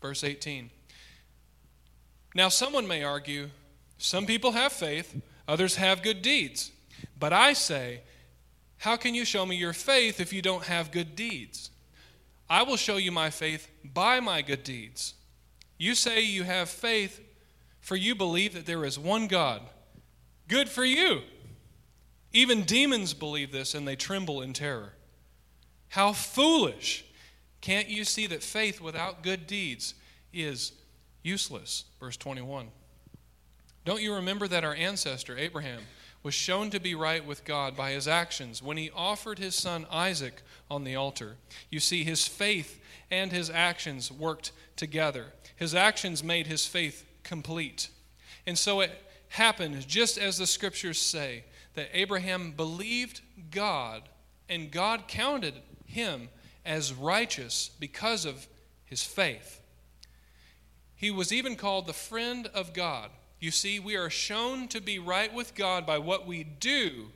Verse 0.02 0.24
18. 0.24 0.70
Now, 2.36 2.50
someone 2.50 2.88
may 2.88 3.04
argue 3.04 3.50
some 3.98 4.26
people 4.26 4.52
have 4.52 4.72
faith, 4.72 5.20
others 5.48 5.76
have 5.76 6.04
good 6.04 6.22
deeds. 6.22 6.72
But 7.20 7.34
I 7.34 7.54
say, 7.54 8.02
how 8.78 8.96
can 8.96 9.16
you 9.16 9.26
show 9.26 9.46
me 9.46 9.56
your 9.56 9.74
faith 9.74 10.20
if 10.20 10.32
you 10.32 10.42
don't 10.42 10.64
have 10.66 10.92
good 10.92 11.16
deeds? 11.16 11.72
I 12.50 12.64
will 12.64 12.78
show 12.78 12.98
you 12.98 13.12
my 13.12 13.30
faith 13.30 13.70
by 13.84 14.20
my 14.20 14.42
good 14.42 14.64
deeds. 14.64 15.14
You 15.78 15.96
say 15.96 16.22
you 16.22 16.44
have 16.44 16.70
faith, 16.70 17.22
for 17.80 17.96
you 17.96 18.16
believe 18.16 18.54
that 18.54 18.66
there 18.66 18.86
is 18.86 18.98
one 18.98 19.28
God. 19.28 19.62
Good 20.48 20.70
for 20.70 20.86
you. 20.86 21.22
Even 22.32 22.64
demons 22.64 23.14
believe 23.14 23.52
this 23.52 23.74
and 23.74 23.88
they 23.88 23.96
tremble 23.96 24.42
in 24.42 24.54
terror. 24.54 24.94
How 25.90 26.14
foolish! 26.14 27.06
Can't 27.62 27.90
you 27.90 28.04
see 28.04 28.28
that 28.28 28.44
faith 28.44 28.80
without 28.80 29.24
good 29.24 29.48
deeds 29.48 29.94
is 30.34 30.74
useless? 31.24 31.86
Verse 32.00 32.18
21. 32.18 32.68
Don't 33.86 34.02
you 34.02 34.14
remember 34.16 34.48
that 34.48 34.64
our 34.64 34.76
ancestor, 34.76 35.38
Abraham, 35.38 35.82
was 36.28 36.34
shown 36.34 36.70
to 36.70 36.78
be 36.78 36.94
right 36.94 37.26
with 37.26 37.46
God 37.46 37.78
by 37.78 37.92
his 37.92 38.06
actions 38.06 38.62
when 38.62 38.76
he 38.76 38.92
offered 38.94 39.40
his 39.40 39.56
son 39.56 39.88
Isaac 39.90 40.42
on 40.70 40.84
the 40.84 40.94
altar? 40.94 41.38
You 41.70 41.80
see, 41.80 42.04
his 42.04 42.28
faith 42.28 42.82
and 43.10 43.32
his 43.32 43.50
actions 43.50 44.12
worked 44.12 44.52
together. 44.76 45.28
His 45.56 45.74
actions 45.74 46.26
made 46.26 46.46
his 46.46 46.66
faith 46.66 47.06
complete. 47.24 47.88
And 48.46 48.58
so 48.58 48.82
it 48.82 48.92
happened 49.30 49.88
just 49.88 50.18
as 50.18 50.38
the 50.38 50.48
scriptures 50.48 51.00
say 51.00 51.46
that 51.76 51.92
Abraham 51.94 52.52
believed 52.52 53.22
God 53.50 54.04
and 54.50 54.70
God 54.70 55.08
counted 55.08 55.54
him 55.86 56.28
as 56.66 56.94
righteous 56.94 57.70
because 57.80 58.26
of 58.26 58.50
his 58.84 59.02
faith. 59.02 59.62
He 60.94 61.10
was 61.10 61.32
even 61.32 61.56
called 61.56 61.88
the 61.88 61.94
friend 61.94 62.48
of 62.48 62.74
God. 62.74 63.12
You 63.40 63.52
see, 63.52 63.80
we 63.80 63.96
are 63.96 64.10
shown 64.10 64.68
to 64.70 64.82
be 64.82 64.98
right 64.98 65.34
with 65.34 65.54
God 65.54 65.86
by 65.86 66.00
what 66.00 66.26
we 66.26 66.44
do, 66.44 67.08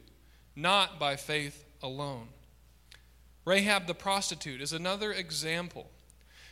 not 0.55 0.99
by 0.99 1.15
faith 1.15 1.65
alone. 1.81 2.27
Rahab 3.43 3.87
the 3.87 3.95
prostitute 3.95 4.61
is 4.61 4.71
another 4.71 5.11
example. 5.11 5.89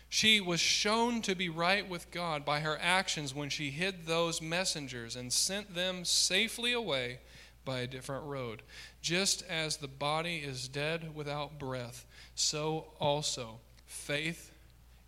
She 0.09 0.41
was 0.41 0.59
shown 0.59 1.21
to 1.21 1.35
be 1.35 1.49
right 1.49 1.87
with 1.87 2.09
God 2.09 2.43
by 2.43 2.61
her 2.61 2.79
actions 2.81 3.35
when 3.35 3.49
she 3.49 3.69
hid 3.69 4.07
those 4.07 4.41
messengers 4.41 5.15
and 5.15 5.31
sent 5.31 5.75
them 5.75 6.03
safely 6.03 6.73
away 6.73 7.19
by 7.63 7.81
a 7.81 7.87
different 7.87 8.25
road. 8.25 8.63
Just 9.03 9.43
as 9.47 9.77
the 9.77 9.87
body 9.87 10.37
is 10.37 10.67
dead 10.67 11.15
without 11.15 11.59
breath, 11.59 12.07
so 12.33 12.87
also 12.99 13.59
faith 13.85 14.51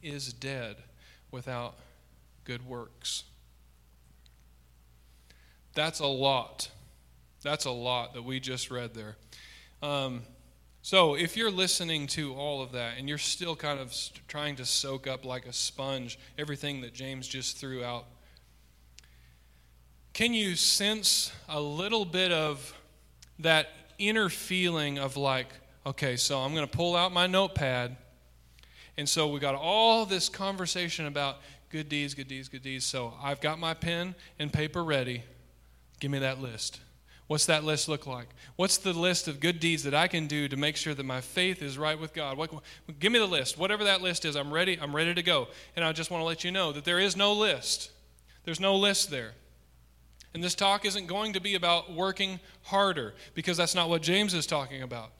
is 0.03 0.31
dead 0.33 0.75
without 1.31 1.73
good 2.45 2.67
works. 2.67 3.23
That's 5.73 5.99
a 5.99 6.07
lot. 6.07 6.69
That's 7.41 7.65
a 7.65 7.71
lot 7.71 8.13
that 8.13 8.23
we 8.23 8.39
just 8.39 8.69
read 8.69 8.93
there. 8.93 9.15
Um, 9.81 10.21
so, 10.83 11.15
if 11.15 11.37
you're 11.37 11.51
listening 11.51 12.07
to 12.07 12.33
all 12.33 12.61
of 12.61 12.71
that 12.71 12.97
and 12.97 13.07
you're 13.07 13.17
still 13.17 13.55
kind 13.55 13.79
of 13.79 13.95
trying 14.27 14.55
to 14.55 14.65
soak 14.65 15.07
up 15.07 15.25
like 15.25 15.45
a 15.45 15.53
sponge 15.53 16.17
everything 16.37 16.81
that 16.81 16.93
James 16.93 17.27
just 17.27 17.57
threw 17.57 17.83
out, 17.83 18.05
can 20.13 20.33
you 20.33 20.55
sense 20.55 21.31
a 21.47 21.61
little 21.61 22.03
bit 22.03 22.31
of 22.31 22.73
that 23.39 23.69
inner 23.97 24.29
feeling 24.29 24.99
of 24.99 25.17
like, 25.17 25.47
okay, 25.85 26.15
so 26.15 26.39
I'm 26.39 26.53
going 26.53 26.67
to 26.67 26.77
pull 26.77 26.95
out 26.95 27.11
my 27.11 27.27
notepad. 27.27 27.95
And 28.97 29.07
so 29.07 29.27
we 29.27 29.39
got 29.39 29.55
all 29.55 30.05
this 30.05 30.29
conversation 30.29 31.05
about 31.05 31.37
good 31.69 31.87
deeds, 31.89 32.13
good 32.13 32.27
deeds, 32.27 32.49
good 32.49 32.63
deeds. 32.63 32.85
So 32.85 33.13
I've 33.21 33.39
got 33.39 33.59
my 33.59 33.73
pen 33.73 34.15
and 34.37 34.51
paper 34.51 34.83
ready. 34.83 35.23
Give 36.01 36.11
me 36.11 36.19
that 36.19 36.41
list. 36.41 36.81
What's 37.27 37.45
that 37.45 37.63
list 37.63 37.87
look 37.87 38.05
like? 38.05 38.27
What's 38.57 38.77
the 38.77 38.91
list 38.91 39.29
of 39.29 39.39
good 39.39 39.61
deeds 39.61 39.83
that 39.83 39.93
I 39.93 40.09
can 40.09 40.27
do 40.27 40.49
to 40.49 40.57
make 40.57 40.75
sure 40.75 40.93
that 40.93 41.05
my 41.05 41.21
faith 41.21 41.61
is 41.61 41.77
right 41.77 41.97
with 41.97 42.13
God? 42.13 42.37
What, 42.37 42.51
give 42.99 43.13
me 43.13 43.19
the 43.19 43.25
list. 43.25 43.57
Whatever 43.57 43.85
that 43.85 44.01
list 44.01 44.25
is, 44.25 44.35
I'm 44.35 44.51
ready. 44.53 44.77
I'm 44.81 44.93
ready 44.93 45.13
to 45.13 45.23
go. 45.23 45.47
And 45.77 45.85
I 45.85 45.93
just 45.93 46.11
want 46.11 46.19
to 46.19 46.25
let 46.25 46.43
you 46.43 46.51
know 46.51 46.73
that 46.73 46.83
there 46.83 46.99
is 46.99 47.15
no 47.15 47.31
list. 47.31 47.91
There's 48.43 48.59
no 48.59 48.75
list 48.75 49.11
there. 49.11 49.31
And 50.33 50.43
this 50.43 50.55
talk 50.55 50.83
isn't 50.83 51.05
going 51.05 51.33
to 51.33 51.39
be 51.39 51.55
about 51.55 51.93
working 51.93 52.39
harder 52.63 53.13
because 53.33 53.55
that's 53.55 53.75
not 53.75 53.87
what 53.87 54.01
James 54.01 54.33
is 54.33 54.45
talking 54.45 54.81
about. 54.81 55.11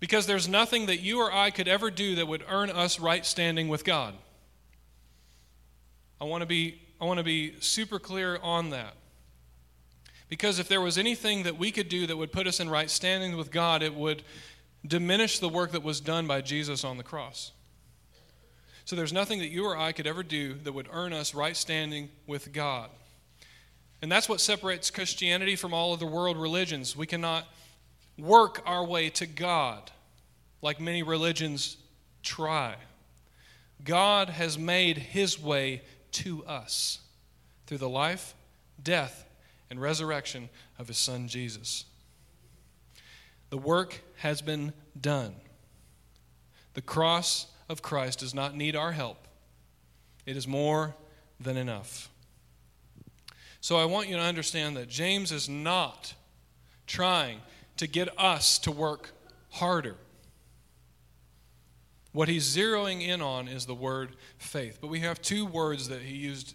Because 0.00 0.26
there's 0.26 0.48
nothing 0.48 0.86
that 0.86 1.00
you 1.00 1.20
or 1.20 1.32
I 1.32 1.50
could 1.50 1.68
ever 1.68 1.90
do 1.90 2.16
that 2.16 2.26
would 2.26 2.44
earn 2.48 2.70
us 2.70 3.00
right 3.00 3.24
standing 3.24 3.68
with 3.68 3.84
God. 3.84 4.14
I 6.20 6.24
want 6.24 6.42
to 6.42 6.46
be 6.46 6.82
I 7.00 7.04
want 7.04 7.18
to 7.18 7.24
be 7.24 7.54
super 7.60 7.98
clear 7.98 8.38
on 8.42 8.70
that. 8.70 8.94
Because 10.28 10.58
if 10.58 10.68
there 10.68 10.80
was 10.80 10.98
anything 10.98 11.44
that 11.44 11.58
we 11.58 11.70
could 11.70 11.88
do 11.88 12.06
that 12.06 12.16
would 12.16 12.32
put 12.32 12.46
us 12.46 12.60
in 12.60 12.68
right 12.68 12.90
standing 12.90 13.36
with 13.36 13.50
God, 13.50 13.82
it 13.82 13.94
would 13.94 14.22
diminish 14.86 15.38
the 15.38 15.48
work 15.48 15.72
that 15.72 15.82
was 15.82 16.00
done 16.00 16.26
by 16.26 16.40
Jesus 16.40 16.84
on 16.84 16.98
the 16.98 17.02
cross. 17.02 17.52
So 18.84 18.96
there's 18.96 19.12
nothing 19.12 19.38
that 19.40 19.48
you 19.48 19.66
or 19.66 19.76
I 19.76 19.92
could 19.92 20.06
ever 20.06 20.22
do 20.22 20.54
that 20.64 20.72
would 20.72 20.88
earn 20.90 21.12
us 21.12 21.34
right 21.34 21.56
standing 21.56 22.08
with 22.26 22.52
God. 22.52 22.90
And 24.00 24.10
that's 24.10 24.28
what 24.28 24.40
separates 24.40 24.90
Christianity 24.90 25.56
from 25.56 25.74
all 25.74 25.92
other 25.92 26.06
world 26.06 26.36
religions. 26.36 26.96
We 26.96 27.06
cannot 27.06 27.46
work 28.18 28.62
our 28.64 28.84
way 28.84 29.10
to 29.10 29.26
God 29.26 29.90
like 30.62 30.80
many 30.80 31.02
religions 31.02 31.76
try. 32.22 32.76
God 33.84 34.28
has 34.30 34.58
made 34.58 34.98
his 34.98 35.40
way 35.40 35.82
to 36.12 36.44
us 36.46 37.00
through 37.66 37.78
the 37.78 37.88
life, 37.88 38.34
death, 38.82 39.27
and 39.70 39.80
resurrection 39.80 40.48
of 40.78 40.88
his 40.88 40.98
son 40.98 41.28
Jesus. 41.28 41.84
The 43.50 43.58
work 43.58 44.02
has 44.16 44.42
been 44.42 44.72
done. 45.00 45.34
The 46.74 46.82
cross 46.82 47.46
of 47.68 47.82
Christ 47.82 48.20
does 48.20 48.34
not 48.34 48.54
need 48.54 48.76
our 48.76 48.92
help, 48.92 49.26
it 50.26 50.36
is 50.36 50.46
more 50.46 50.94
than 51.40 51.56
enough. 51.56 52.08
So 53.60 53.76
I 53.76 53.84
want 53.84 54.08
you 54.08 54.16
to 54.16 54.22
understand 54.22 54.76
that 54.76 54.88
James 54.88 55.32
is 55.32 55.48
not 55.48 56.14
trying 56.86 57.40
to 57.76 57.86
get 57.86 58.08
us 58.18 58.58
to 58.60 58.70
work 58.70 59.10
harder. 59.50 59.96
What 62.12 62.28
he's 62.28 62.56
zeroing 62.56 63.06
in 63.06 63.20
on 63.20 63.48
is 63.48 63.66
the 63.66 63.74
word 63.74 64.16
faith. 64.38 64.78
But 64.80 64.88
we 64.88 65.00
have 65.00 65.20
two 65.20 65.44
words 65.44 65.88
that 65.88 66.02
he 66.02 66.14
used 66.14 66.54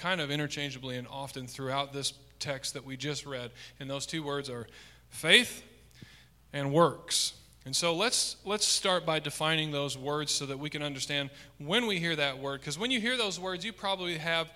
kind 0.00 0.20
of 0.20 0.30
interchangeably 0.30 0.96
and 0.96 1.06
often 1.08 1.46
throughout 1.46 1.92
this 1.92 2.14
text 2.38 2.72
that 2.74 2.84
we 2.84 2.96
just 2.96 3.26
read. 3.26 3.50
And 3.78 3.88
those 3.88 4.06
two 4.06 4.22
words 4.22 4.48
are 4.48 4.66
faith 5.10 5.62
and 6.52 6.72
works. 6.72 7.34
And 7.66 7.76
so 7.76 7.94
let's 7.94 8.36
let's 8.46 8.66
start 8.66 9.04
by 9.04 9.18
defining 9.18 9.70
those 9.70 9.96
words 9.96 10.32
so 10.32 10.46
that 10.46 10.58
we 10.58 10.70
can 10.70 10.82
understand 10.82 11.28
when 11.58 11.86
we 11.86 11.98
hear 11.98 12.16
that 12.16 12.38
word 12.38 12.60
because 12.60 12.78
when 12.78 12.90
you 12.90 12.98
hear 12.98 13.18
those 13.18 13.38
words 13.38 13.64
you 13.66 13.72
probably 13.72 14.16
have 14.16 14.50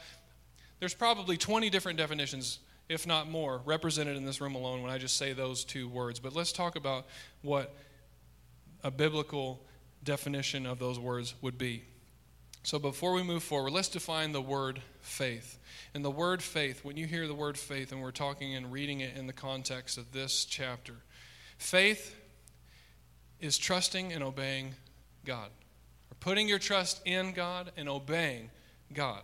there's 0.80 0.94
probably 0.94 1.36
20 1.36 1.68
different 1.68 1.98
definitions 1.98 2.60
if 2.88 3.06
not 3.06 3.28
more 3.28 3.60
represented 3.66 4.16
in 4.16 4.24
this 4.24 4.40
room 4.40 4.54
alone 4.54 4.82
when 4.82 4.90
I 4.90 4.96
just 4.96 5.18
say 5.18 5.34
those 5.34 5.64
two 5.64 5.86
words. 5.86 6.18
But 6.18 6.34
let's 6.34 6.52
talk 6.52 6.76
about 6.76 7.06
what 7.42 7.74
a 8.82 8.90
biblical 8.90 9.60
definition 10.02 10.64
of 10.64 10.78
those 10.78 10.98
words 10.98 11.34
would 11.42 11.58
be. 11.58 11.84
So 12.64 12.78
before 12.78 13.12
we 13.12 13.22
move 13.22 13.42
forward, 13.42 13.72
let's 13.74 13.88
define 13.88 14.32
the 14.32 14.40
word 14.40 14.80
faith. 15.00 15.58
And 15.92 16.02
the 16.02 16.10
word 16.10 16.42
faith, 16.42 16.82
when 16.82 16.96
you 16.96 17.06
hear 17.06 17.28
the 17.28 17.34
word 17.34 17.58
faith, 17.58 17.92
and 17.92 18.00
we're 18.00 18.10
talking 18.10 18.54
and 18.54 18.72
reading 18.72 19.00
it 19.00 19.18
in 19.18 19.26
the 19.26 19.34
context 19.34 19.98
of 19.98 20.12
this 20.12 20.46
chapter, 20.46 20.94
faith 21.58 22.16
is 23.38 23.58
trusting 23.58 24.14
and 24.14 24.24
obeying 24.24 24.74
God, 25.26 25.50
or 26.10 26.14
putting 26.20 26.48
your 26.48 26.58
trust 26.58 27.02
in 27.04 27.32
God 27.32 27.70
and 27.76 27.86
obeying 27.86 28.50
God. 28.94 29.20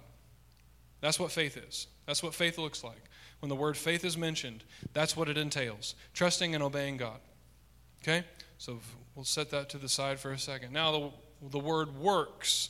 That's 1.01 1.19
what 1.19 1.33
faith 1.33 1.57
is. 1.57 1.87
That's 2.05 2.23
what 2.23 2.35
faith 2.35 2.59
looks 2.59 2.85
like. 2.85 3.03
When 3.39 3.49
the 3.49 3.57
word 3.57 3.79
faith 3.79 4.05
is 4.05 4.19
mentioned, 4.19 4.65
that's 4.93 5.17
what 5.17 5.31
it 5.31 5.39
entails 5.39 5.95
trusting 6.13 6.55
and 6.55 6.63
obeying 6.63 6.99
God. 6.99 7.21
Okay? 8.03 8.23
So 8.59 8.81
we'll 9.15 9.25
set 9.25 9.51
that 9.53 9.71
to 9.71 9.79
the 9.79 9.89
side 9.89 10.21
for 10.21 10.31
a 10.31 10.39
second. 10.39 10.75
Now, 10.75 10.93
the, 10.93 11.11
the 11.53 11.59
word 11.59 11.97
works 11.97 12.69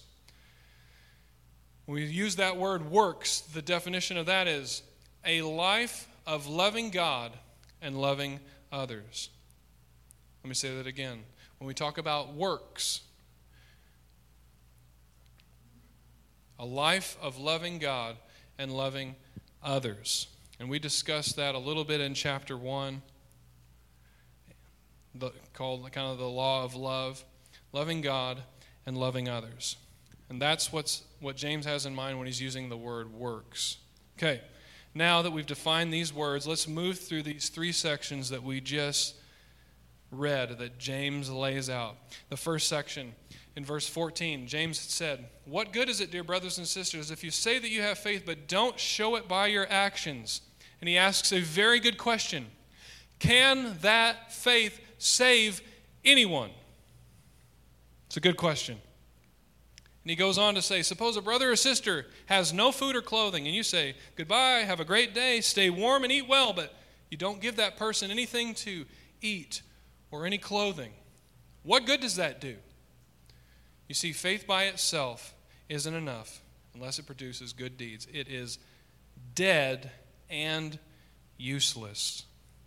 we 1.91 2.05
use 2.05 2.37
that 2.37 2.57
word 2.57 2.91
works, 2.91 3.41
the 3.41 3.63
definition 3.63 4.17
of 4.17 4.27
that 4.27 4.47
is 4.47 4.83
a 5.25 5.43
life 5.43 6.09
of 6.27 6.47
loving 6.47 6.91
God 6.91 7.33
and 7.83 8.01
loving 8.01 8.41
others. 8.71 9.31
Let 10.45 10.49
me 10.49 10.55
say 10.55 10.77
that 10.77 10.87
again. 10.87 11.21
When 11.59 11.67
we 11.67 11.75
talk 11.75 11.99
about 11.99 12.35
works, 12.35 13.01
a 16.59 16.65
life 16.65 17.17
of 17.21 17.39
loving 17.39 17.79
God 17.79 18.17
and 18.59 18.73
loving 18.73 19.17
others. 19.63 20.29
And 20.59 20.69
we 20.69 20.79
discussed 20.79 21.37
that 21.37 21.55
a 21.55 21.59
little 21.59 21.85
bit 21.85 22.01
in 22.01 22.15
chapter 22.15 22.57
1, 22.57 23.03
the, 25.15 25.33
called 25.55 25.91
kind 25.93 26.13
of 26.13 26.19
the 26.19 26.29
law 26.29 26.63
of 26.63 26.75
love, 26.75 27.25
loving 27.73 28.01
God 28.01 28.43
and 28.87 28.97
loving 28.97 29.29
others. 29.29 29.77
And 30.31 30.41
that's 30.41 30.73
what's, 30.73 31.03
what 31.21 31.37
James 31.37 31.67
has 31.67 31.85
in 31.85 31.95
mind 31.95 32.17
when 32.17 32.27
he's 32.27 32.41
using 32.41 32.69
the 32.69 32.77
word 32.77 33.13
works. 33.13 33.79
Okay, 34.17 34.41
now 34.95 35.23
that 35.23 35.33
we've 35.33 35.47
defined 35.47 35.93
these 35.93 36.15
words, 36.15 36.47
let's 36.47 36.69
move 36.69 36.99
through 36.99 37.25
these 37.25 37.49
three 37.49 37.73
sections 37.73 38.31
that 38.31 38.43
we 38.43 38.61
just 38.61 39.17
read 40.13 40.59
that 40.59 40.79
James 40.79 41.29
lays 41.29 41.69
out. 41.69 41.97
The 42.29 42.37
first 42.37 42.69
section, 42.69 43.13
in 43.57 43.65
verse 43.65 43.89
14, 43.89 44.47
James 44.47 44.79
said, 44.79 45.27
What 45.45 45.73
good 45.73 45.89
is 45.89 46.01
it, 46.01 46.13
dear 46.13 46.25
brothers 46.25 46.59
and 46.59 46.67
sisters, 46.67 47.11
if 47.11 47.25
you 47.25 47.31
say 47.31 47.59
that 47.59 47.69
you 47.69 47.83
have 47.83 47.99
faith 47.99 48.23
but 48.25 48.47
don't 48.47 48.79
show 48.79 49.17
it 49.17 49.27
by 49.27 49.49
your 49.49 49.67
actions? 49.69 50.43
And 50.81 50.89
he 50.89 50.97
asks 50.97 51.33
a 51.33 51.41
very 51.41 51.81
good 51.81 51.99
question 51.99 52.47
Can 53.19 53.77
that 53.83 54.33
faith 54.33 54.81
save 54.99 55.61
anyone? 56.05 56.51
It's 58.07 58.17
a 58.17 58.21
good 58.21 58.37
question. 58.37 58.79
And 60.03 60.11
he 60.11 60.17
goes 60.17 60.39
on 60.39 60.55
to 60.55 60.63
say, 60.63 60.83
Suppose 60.83 61.17
a 61.17 61.23
brother 61.23 61.53
or 61.53 61.57
sister 61.57 62.07
has 62.27 62.53
no 62.53 62.73
food 62.73 62.97
or 62.97 63.03
clothing, 63.03 63.47
and 63.47 63.55
you 63.55 63.63
say, 63.63 63.95
Goodbye, 64.17 64.65
have 64.67 64.81
a 64.81 64.85
great 64.85 65.15
day, 65.15 65.41
stay 65.41 65.71
warm 65.71 66.05
and 66.05 66.13
eat 66.13 66.29
well, 66.29 66.53
but 66.53 66.75
you 67.11 67.17
don't 67.17 67.41
give 67.41 67.57
that 67.57 67.77
person 67.77 68.11
anything 68.11 68.55
to 68.55 68.87
eat 69.21 69.63
or 70.11 70.27
any 70.27 70.39
clothing. 70.39 70.93
What 71.63 71.85
good 71.85 72.01
does 72.01 72.17
that 72.17 72.41
do? 72.41 72.57
You 73.89 73.95
see, 73.95 74.13
faith 74.13 74.47
by 74.47 74.65
itself 74.65 75.35
isn't 75.69 75.95
enough 75.95 76.41
unless 76.75 76.99
it 76.99 77.07
produces 77.07 77.53
good 77.53 77.77
deeds. 77.77 78.07
It 78.13 78.29
is 78.29 78.59
dead 79.35 79.91
and 80.31 80.79
useless. 81.37 82.25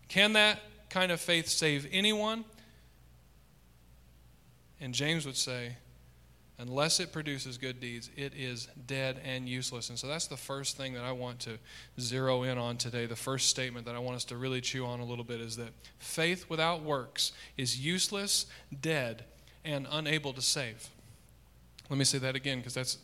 Can 0.08 0.34
that 0.34 0.60
kind 0.90 1.12
of 1.12 1.20
faith 1.20 1.48
save 1.48 1.88
anyone? 1.92 2.46
And 4.80 4.94
James 4.94 5.26
would 5.26 5.38
say, 5.38 5.78
unless 6.60 7.00
it 7.00 7.12
produces 7.12 7.58
good 7.58 7.80
deeds, 7.80 8.10
it 8.16 8.34
is 8.36 8.68
dead 8.88 9.20
and 9.24 9.50
useless. 9.50 9.90
And 9.90 9.98
so 9.98 10.08
that's 10.08 10.28
the 10.28 10.38
first 10.38 10.78
thing 10.78 10.94
that 10.94 11.04
I 11.04 11.12
want 11.12 11.40
to 11.42 11.58
zero 12.00 12.44
in 12.44 12.58
on 12.58 12.78
today. 12.78 13.06
The 13.06 13.16
first 13.16 13.50
statement 13.50 13.86
that 13.86 13.96
I 13.96 14.00
want 14.00 14.16
us 14.16 14.26
to 14.26 14.38
really 14.38 14.62
chew 14.62 14.86
on 14.86 15.00
a 15.00 15.06
little 15.06 15.24
bit 15.24 15.42
is 15.42 15.58
that 15.58 15.70
faith 16.00 16.50
without 16.50 16.84
works 16.84 17.32
is 17.58 17.80
useless, 17.80 18.46
dead, 18.82 19.26
and 19.66 19.88
unable 19.92 20.34
to 20.34 20.42
save. 20.42 20.88
Let 21.90 21.98
me 21.98 22.06
say 22.06 22.18
that 22.20 22.36
again 22.36 22.60
because 22.60 22.74
that's, 22.74 22.98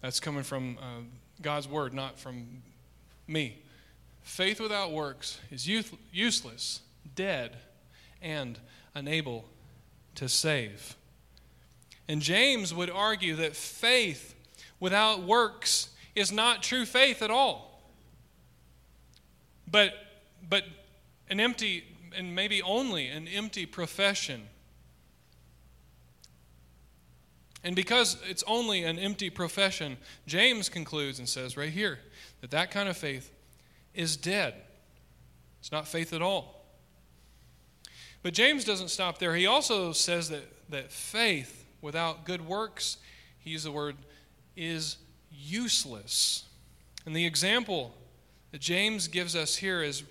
that's 0.00 0.20
coming 0.20 0.42
from 0.42 0.78
uh, 0.78 1.02
God's 1.40 1.68
word, 1.68 1.94
not 1.94 2.18
from 2.18 2.62
me. 3.26 3.62
Faith 4.22 4.60
without 4.60 4.92
works 4.92 5.40
is 5.50 5.66
youth, 5.66 5.96
useless, 6.12 6.80
dead, 7.14 7.56
and 8.20 8.58
unable 8.94 9.46
to 10.16 10.28
save. 10.28 10.96
And 12.10 12.20
James 12.20 12.74
would 12.74 12.90
argue 12.90 13.36
that 13.36 13.54
faith 13.54 14.34
without 14.80 15.22
works 15.22 15.90
is 16.16 16.32
not 16.32 16.60
true 16.60 16.84
faith 16.84 17.22
at 17.22 17.30
all. 17.30 17.80
But, 19.70 19.92
but 20.48 20.64
an 21.28 21.38
empty, 21.38 21.84
and 22.12 22.34
maybe 22.34 22.62
only 22.62 23.06
an 23.06 23.28
empty 23.28 23.64
profession. 23.64 24.48
And 27.62 27.76
because 27.76 28.16
it's 28.28 28.42
only 28.44 28.82
an 28.82 28.98
empty 28.98 29.30
profession, 29.30 29.96
James 30.26 30.68
concludes 30.68 31.20
and 31.20 31.28
says 31.28 31.56
right 31.56 31.70
here 31.70 32.00
that 32.40 32.50
that 32.50 32.72
kind 32.72 32.88
of 32.88 32.96
faith 32.96 33.30
is 33.94 34.16
dead. 34.16 34.54
It's 35.60 35.70
not 35.70 35.86
faith 35.86 36.12
at 36.12 36.22
all. 36.22 36.64
But 38.24 38.34
James 38.34 38.64
doesn't 38.64 38.88
stop 38.88 39.18
there. 39.18 39.36
He 39.36 39.46
also 39.46 39.92
says 39.92 40.28
that, 40.30 40.42
that 40.70 40.90
faith 40.90 41.59
without 41.82 42.24
good 42.24 42.46
works, 42.46 42.98
he 43.38 43.50
used 43.50 43.64
the 43.64 43.72
word, 43.72 43.96
is 44.56 44.96
useless. 45.30 46.44
And 47.06 47.14
the 47.14 47.26
example 47.26 47.94
that 48.52 48.60
James 48.60 49.08
gives 49.08 49.34
us 49.34 49.56
here 49.56 49.82
is, 49.82 50.02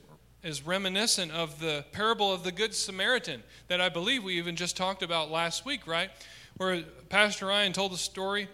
is 0.44 0.66
reminiscent 0.66 1.32
of 1.32 1.60
the 1.60 1.86
parable 1.92 2.32
of 2.34 2.44
the 2.44 2.52
Good 2.52 2.74
Samaritan 2.74 3.44
that 3.68 3.82
I 3.82 3.90
believe 3.90 4.24
we 4.24 4.38
even 4.38 4.56
just 4.56 4.76
talked 4.76 5.04
about 5.04 5.30
last 5.30 5.66
week, 5.66 5.86
right? 5.86 6.10
Where 6.58 6.84
Pastor 7.10 7.48
Ryan 7.48 7.74
told 7.74 7.92
the 7.92 7.98
story 7.98 8.48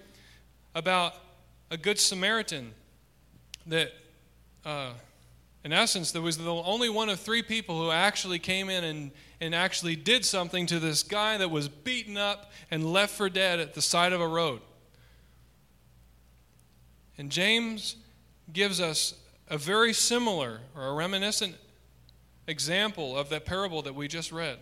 about 0.74 1.14
a 1.72 1.78
Good 1.78 2.00
Samaritan 2.00 2.74
that. 3.68 3.92
Uh, 4.66 4.92
in 5.66 5.74
essence, 5.74 6.12
there 6.12 6.22
was 6.22 6.38
the 6.38 6.54
only 6.54 6.90
one 6.90 7.10
of 7.10 7.20
three 7.20 7.42
people 7.42 7.82
who 7.82 7.90
actually 7.90 8.38
came 8.38 8.70
in 8.70 8.84
and, 8.84 9.12
and 9.46 9.54
actually 9.54 9.96
did 9.96 10.26
something 10.26 10.66
to 10.66 10.80
this 10.80 11.04
guy 11.04 11.38
that 11.38 11.52
was 11.52 11.68
beaten 11.68 12.18
up 12.18 12.52
and 12.72 12.92
left 12.92 13.14
for 13.14 13.30
dead 13.30 13.60
at 13.60 13.76
the 13.76 13.82
side 13.82 14.12
of 14.12 14.20
a 14.20 14.28
road. 14.28 14.60
And 17.18 17.32
James 17.32 17.96
gives 18.52 18.82
us 18.82 19.14
a 19.48 19.58
very 19.58 19.94
similar 19.94 20.62
or 20.76 20.88
a 20.88 20.94
reminiscent 20.94 21.56
example 22.48 23.16
of 23.16 23.30
that 23.30 23.46
parable 23.46 23.84
that 23.84 23.94
we 23.94 24.08
just 24.08 24.32
read. 24.32 24.58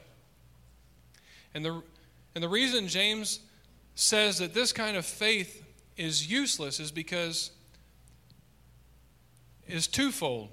And 1.54 1.64
the, 1.64 1.82
and 2.36 2.44
the 2.44 2.50
reason 2.50 2.90
James 2.90 3.40
says 3.96 4.40
that 4.40 4.54
this 4.54 4.74
kind 4.74 4.98
of 4.98 5.06
faith 5.06 5.64
is 5.96 6.30
useless 6.30 6.80
is 6.80 6.92
because 6.92 7.52
is 9.66 9.88
twofold 9.88 10.50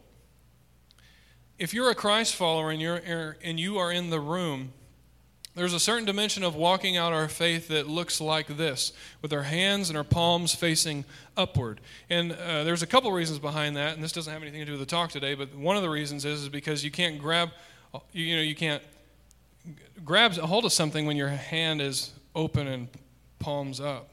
if 1.60 1.74
you're 1.74 1.90
a 1.90 1.94
Christ 1.94 2.34
follower 2.34 2.70
and, 2.70 2.80
you're, 2.80 3.36
and 3.44 3.60
you 3.60 3.76
are 3.76 3.92
in 3.92 4.08
the 4.08 4.18
room, 4.18 4.72
there's 5.54 5.74
a 5.74 5.78
certain 5.78 6.06
dimension 6.06 6.42
of 6.42 6.54
walking 6.54 6.96
out 6.96 7.12
our 7.12 7.28
faith 7.28 7.68
that 7.68 7.86
looks 7.86 8.18
like 8.18 8.46
this, 8.56 8.94
with 9.20 9.30
our 9.34 9.42
hands 9.42 9.90
and 9.90 9.98
our 9.98 10.04
palms 10.04 10.54
facing 10.54 11.04
upward. 11.36 11.82
And 12.08 12.32
uh, 12.32 12.64
there's 12.64 12.82
a 12.82 12.86
couple 12.86 13.12
reasons 13.12 13.38
behind 13.38 13.76
that, 13.76 13.92
and 13.92 14.02
this 14.02 14.10
doesn't 14.10 14.32
have 14.32 14.40
anything 14.40 14.60
to 14.60 14.64
do 14.64 14.72
with 14.72 14.80
the 14.80 14.86
talk 14.86 15.10
today, 15.10 15.34
but 15.34 15.54
one 15.54 15.76
of 15.76 15.82
the 15.82 15.90
reasons 15.90 16.24
is, 16.24 16.44
is 16.44 16.48
because 16.48 16.82
you 16.82 16.90
can't 16.90 17.20
grab, 17.20 17.50
you 18.12 18.36
know, 18.36 18.42
you 18.42 18.54
can't 18.54 18.82
grab 20.02 20.38
a 20.38 20.46
hold 20.46 20.64
of 20.64 20.72
something 20.72 21.04
when 21.04 21.18
your 21.18 21.28
hand 21.28 21.82
is 21.82 22.14
open 22.34 22.68
and 22.68 22.88
palms 23.38 23.80
up. 23.80 24.08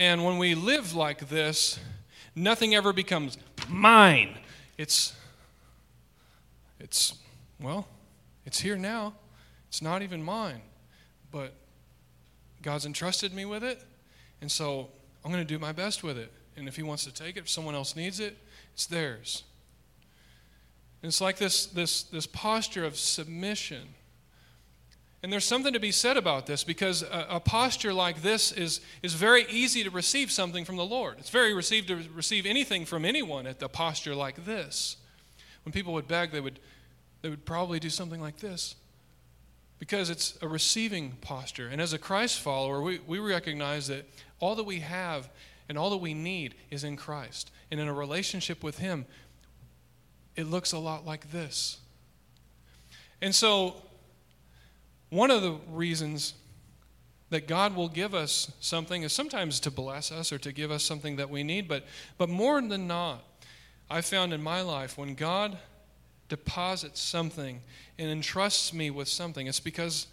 And 0.00 0.24
when 0.24 0.38
we 0.38 0.56
live 0.56 0.92
like 0.92 1.28
this, 1.28 1.78
nothing 2.34 2.74
ever 2.74 2.92
becomes 2.92 3.38
mine. 3.68 4.36
It's 4.76 5.12
it's, 6.80 7.14
well, 7.60 7.86
it's 8.44 8.60
here 8.60 8.76
now. 8.76 9.14
It's 9.68 9.82
not 9.82 10.02
even 10.02 10.22
mine. 10.22 10.62
But 11.30 11.54
God's 12.62 12.86
entrusted 12.86 13.32
me 13.32 13.44
with 13.44 13.62
it. 13.62 13.82
And 14.40 14.50
so 14.50 14.88
I'm 15.24 15.30
going 15.30 15.46
to 15.46 15.48
do 15.48 15.58
my 15.58 15.72
best 15.72 16.02
with 16.02 16.18
it. 16.18 16.32
And 16.56 16.66
if 16.66 16.76
He 16.76 16.82
wants 16.82 17.04
to 17.04 17.12
take 17.12 17.36
it, 17.36 17.40
if 17.40 17.50
someone 17.50 17.74
else 17.74 17.94
needs 17.94 18.20
it, 18.20 18.36
it's 18.74 18.86
theirs. 18.86 19.44
And 21.02 21.08
it's 21.08 21.20
like 21.20 21.38
this, 21.38 21.66
this, 21.66 22.02
this 22.02 22.26
posture 22.26 22.84
of 22.84 22.96
submission. 22.96 23.94
And 25.22 25.32
there's 25.32 25.44
something 25.44 25.74
to 25.74 25.80
be 25.80 25.92
said 25.92 26.16
about 26.16 26.46
this 26.46 26.64
because 26.64 27.02
a, 27.02 27.26
a, 27.30 27.40
posture 27.40 27.92
like 27.92 28.22
this 28.22 28.52
is, 28.52 28.80
is 29.02 29.12
very 29.12 29.44
easy 29.50 29.84
to 29.84 29.90
receive 29.90 30.30
something 30.32 30.64
from 30.64 30.76
the 30.76 30.84
Lord. 30.84 31.16
It's 31.18 31.28
very 31.30 31.52
received 31.52 31.88
to 31.88 32.02
receive 32.14 32.46
anything 32.46 32.86
from 32.86 33.04
anyone 33.04 33.46
at 33.46 33.62
a 33.62 33.68
posture 33.68 34.14
like 34.14 34.46
this. 34.46 34.96
When 35.64 35.72
people 35.72 35.92
would 35.92 36.08
beg, 36.08 36.32
they 36.32 36.40
would, 36.40 36.58
they 37.22 37.28
would 37.28 37.44
probably 37.44 37.80
do 37.80 37.90
something 37.90 38.20
like 38.20 38.38
this 38.38 38.76
because 39.78 40.10
it's 40.10 40.38
a 40.42 40.48
receiving 40.48 41.12
posture. 41.20 41.68
And 41.68 41.80
as 41.80 41.92
a 41.92 41.98
Christ 41.98 42.40
follower, 42.40 42.82
we, 42.82 43.00
we 43.06 43.18
recognize 43.18 43.88
that 43.88 44.06
all 44.38 44.54
that 44.54 44.64
we 44.64 44.80
have 44.80 45.28
and 45.68 45.78
all 45.78 45.90
that 45.90 45.98
we 45.98 46.14
need 46.14 46.54
is 46.70 46.84
in 46.84 46.96
Christ. 46.96 47.50
And 47.70 47.80
in 47.80 47.88
a 47.88 47.92
relationship 47.92 48.62
with 48.62 48.78
Him, 48.78 49.06
it 50.36 50.44
looks 50.44 50.72
a 50.72 50.78
lot 50.78 51.06
like 51.06 51.30
this. 51.32 51.78
And 53.22 53.34
so, 53.34 53.76
one 55.10 55.30
of 55.30 55.42
the 55.42 55.56
reasons 55.70 56.34
that 57.30 57.46
God 57.46 57.74
will 57.74 57.88
give 57.88 58.14
us 58.14 58.52
something 58.60 59.02
is 59.02 59.12
sometimes 59.12 59.60
to 59.60 59.70
bless 59.70 60.10
us 60.12 60.32
or 60.32 60.38
to 60.38 60.52
give 60.52 60.70
us 60.70 60.82
something 60.82 61.16
that 61.16 61.30
we 61.30 61.42
need, 61.42 61.68
but, 61.68 61.84
but 62.18 62.28
more 62.28 62.60
than 62.60 62.86
not, 62.86 63.24
I 63.88 64.00
found 64.00 64.32
in 64.32 64.42
my 64.42 64.60
life 64.60 64.98
when 64.98 65.14
God 65.14 65.58
deposits 66.30 67.00
something 67.00 67.60
and 67.98 68.08
entrusts 68.08 68.72
me 68.72 68.88
with 68.88 69.08
something, 69.08 69.46
it's 69.46 69.60
because 69.60 70.06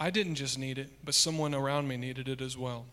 I 0.00 0.10
didn't 0.10 0.34
just 0.34 0.58
need 0.58 0.78
it, 0.78 0.90
but 1.04 1.14
someone 1.14 1.54
around 1.54 1.86
me 1.86 1.96
needed 1.96 2.28
it 2.28 2.40
as 2.40 2.58
well. 2.58 2.86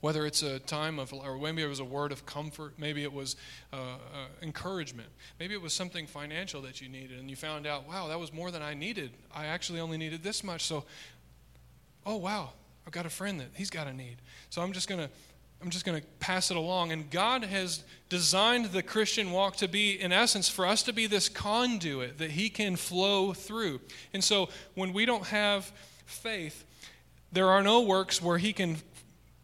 Whether 0.00 0.26
it's 0.26 0.42
a 0.42 0.58
time 0.58 0.98
of, 0.98 1.14
or 1.14 1.38
maybe 1.38 1.62
it 1.62 1.68
was 1.68 1.78
a 1.78 1.84
word 1.84 2.10
of 2.10 2.26
comfort, 2.26 2.74
maybe 2.76 3.04
it 3.04 3.12
was 3.12 3.36
uh, 3.72 3.76
uh, 3.76 4.26
encouragement, 4.42 5.08
maybe 5.38 5.54
it 5.54 5.62
was 5.62 5.72
something 5.72 6.06
financial 6.06 6.60
that 6.62 6.80
you 6.80 6.88
needed, 6.88 7.20
and 7.20 7.30
you 7.30 7.36
found 7.36 7.66
out, 7.66 7.88
wow, 7.88 8.08
that 8.08 8.18
was 8.18 8.32
more 8.32 8.50
than 8.50 8.62
I 8.62 8.74
needed. 8.74 9.12
I 9.32 9.46
actually 9.46 9.78
only 9.78 9.96
needed 9.96 10.24
this 10.24 10.42
much. 10.42 10.64
So, 10.64 10.84
oh, 12.04 12.16
wow, 12.16 12.50
I've 12.84 12.92
got 12.92 13.06
a 13.06 13.10
friend 13.10 13.38
that 13.38 13.50
he's 13.54 13.70
got 13.70 13.86
a 13.86 13.92
need. 13.92 14.16
So 14.50 14.60
I'm 14.60 14.72
just 14.72 14.88
going 14.88 15.00
to 15.00 15.10
I'm 15.62 15.70
just 15.70 15.84
going 15.84 16.00
to 16.00 16.06
pass 16.18 16.50
it 16.50 16.56
along. 16.56 16.90
And 16.90 17.08
God 17.08 17.44
has 17.44 17.84
designed 18.08 18.66
the 18.66 18.82
Christian 18.82 19.30
walk 19.30 19.56
to 19.56 19.68
be, 19.68 20.00
in 20.00 20.12
essence, 20.12 20.48
for 20.48 20.66
us 20.66 20.82
to 20.82 20.92
be 20.92 21.06
this 21.06 21.28
conduit 21.28 22.18
that 22.18 22.32
He 22.32 22.50
can 22.50 22.74
flow 22.74 23.32
through. 23.32 23.80
And 24.12 24.24
so 24.24 24.48
when 24.74 24.92
we 24.92 25.06
don't 25.06 25.26
have 25.26 25.70
faith, 26.04 26.64
there 27.30 27.48
are 27.48 27.62
no 27.62 27.80
works 27.80 28.20
where 28.20 28.38
He 28.38 28.52
can 28.52 28.78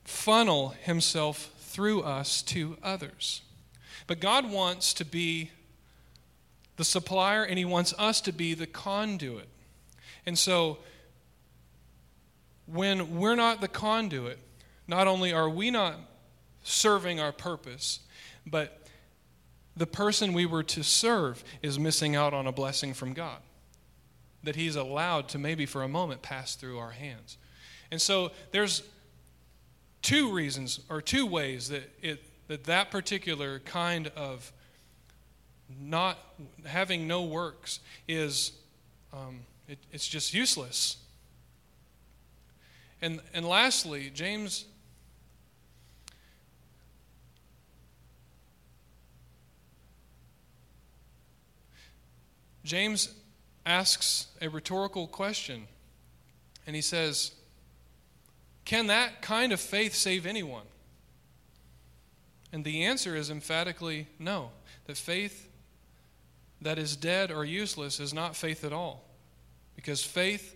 funnel 0.02 0.74
Himself 0.82 1.52
through 1.60 2.02
us 2.02 2.42
to 2.42 2.76
others. 2.82 3.42
But 4.08 4.18
God 4.18 4.50
wants 4.50 4.92
to 4.94 5.04
be 5.04 5.52
the 6.76 6.84
supplier, 6.84 7.44
and 7.44 7.58
He 7.58 7.64
wants 7.64 7.94
us 7.96 8.20
to 8.22 8.32
be 8.32 8.54
the 8.54 8.66
conduit. 8.66 9.48
And 10.26 10.36
so 10.36 10.78
when 12.66 13.18
we're 13.18 13.36
not 13.36 13.60
the 13.60 13.68
conduit, 13.68 14.40
not 14.88 15.06
only 15.06 15.32
are 15.32 15.48
we 15.48 15.70
not 15.70 15.94
serving 16.68 17.20
our 17.20 17.32
purpose, 17.32 18.00
but 18.46 18.82
the 19.76 19.86
person 19.86 20.32
we 20.32 20.46
were 20.46 20.64
to 20.64 20.82
serve 20.82 21.42
is 21.62 21.78
missing 21.78 22.16
out 22.16 22.34
on 22.34 22.46
a 22.46 22.52
blessing 22.52 22.94
from 22.94 23.12
God 23.12 23.38
that 24.42 24.56
he's 24.56 24.76
allowed 24.76 25.28
to 25.28 25.38
maybe 25.38 25.66
for 25.66 25.82
a 25.82 25.88
moment 25.88 26.22
pass 26.22 26.54
through 26.54 26.78
our 26.78 26.90
hands. 26.90 27.38
And 27.90 28.00
so 28.00 28.30
there's 28.52 28.82
two 30.02 30.32
reasons 30.32 30.80
or 30.88 31.00
two 31.00 31.26
ways 31.26 31.68
that 31.68 31.90
it 32.02 32.22
that 32.48 32.64
that 32.64 32.90
particular 32.90 33.58
kind 33.60 34.10
of 34.16 34.52
not 35.80 36.18
having 36.64 37.06
no 37.06 37.24
works 37.24 37.80
is 38.06 38.52
um, 39.12 39.40
it, 39.66 39.78
it's 39.92 40.08
just 40.08 40.32
useless. 40.32 40.96
And 43.02 43.20
and 43.34 43.46
lastly, 43.46 44.10
James 44.14 44.64
James 52.68 53.14
asks 53.64 54.26
a 54.42 54.48
rhetorical 54.48 55.06
question, 55.06 55.66
and 56.66 56.76
he 56.76 56.82
says, 56.82 57.32
Can 58.66 58.88
that 58.88 59.22
kind 59.22 59.52
of 59.52 59.58
faith 59.58 59.94
save 59.94 60.26
anyone? 60.26 60.66
And 62.52 62.66
the 62.66 62.84
answer 62.84 63.16
is 63.16 63.30
emphatically 63.30 64.06
no. 64.18 64.50
That 64.84 64.98
faith 64.98 65.48
that 66.60 66.78
is 66.78 66.94
dead 66.94 67.30
or 67.30 67.42
useless 67.42 68.00
is 68.00 68.12
not 68.12 68.36
faith 68.36 68.62
at 68.64 68.72
all. 68.72 69.02
Because 69.74 70.04
faith 70.04 70.54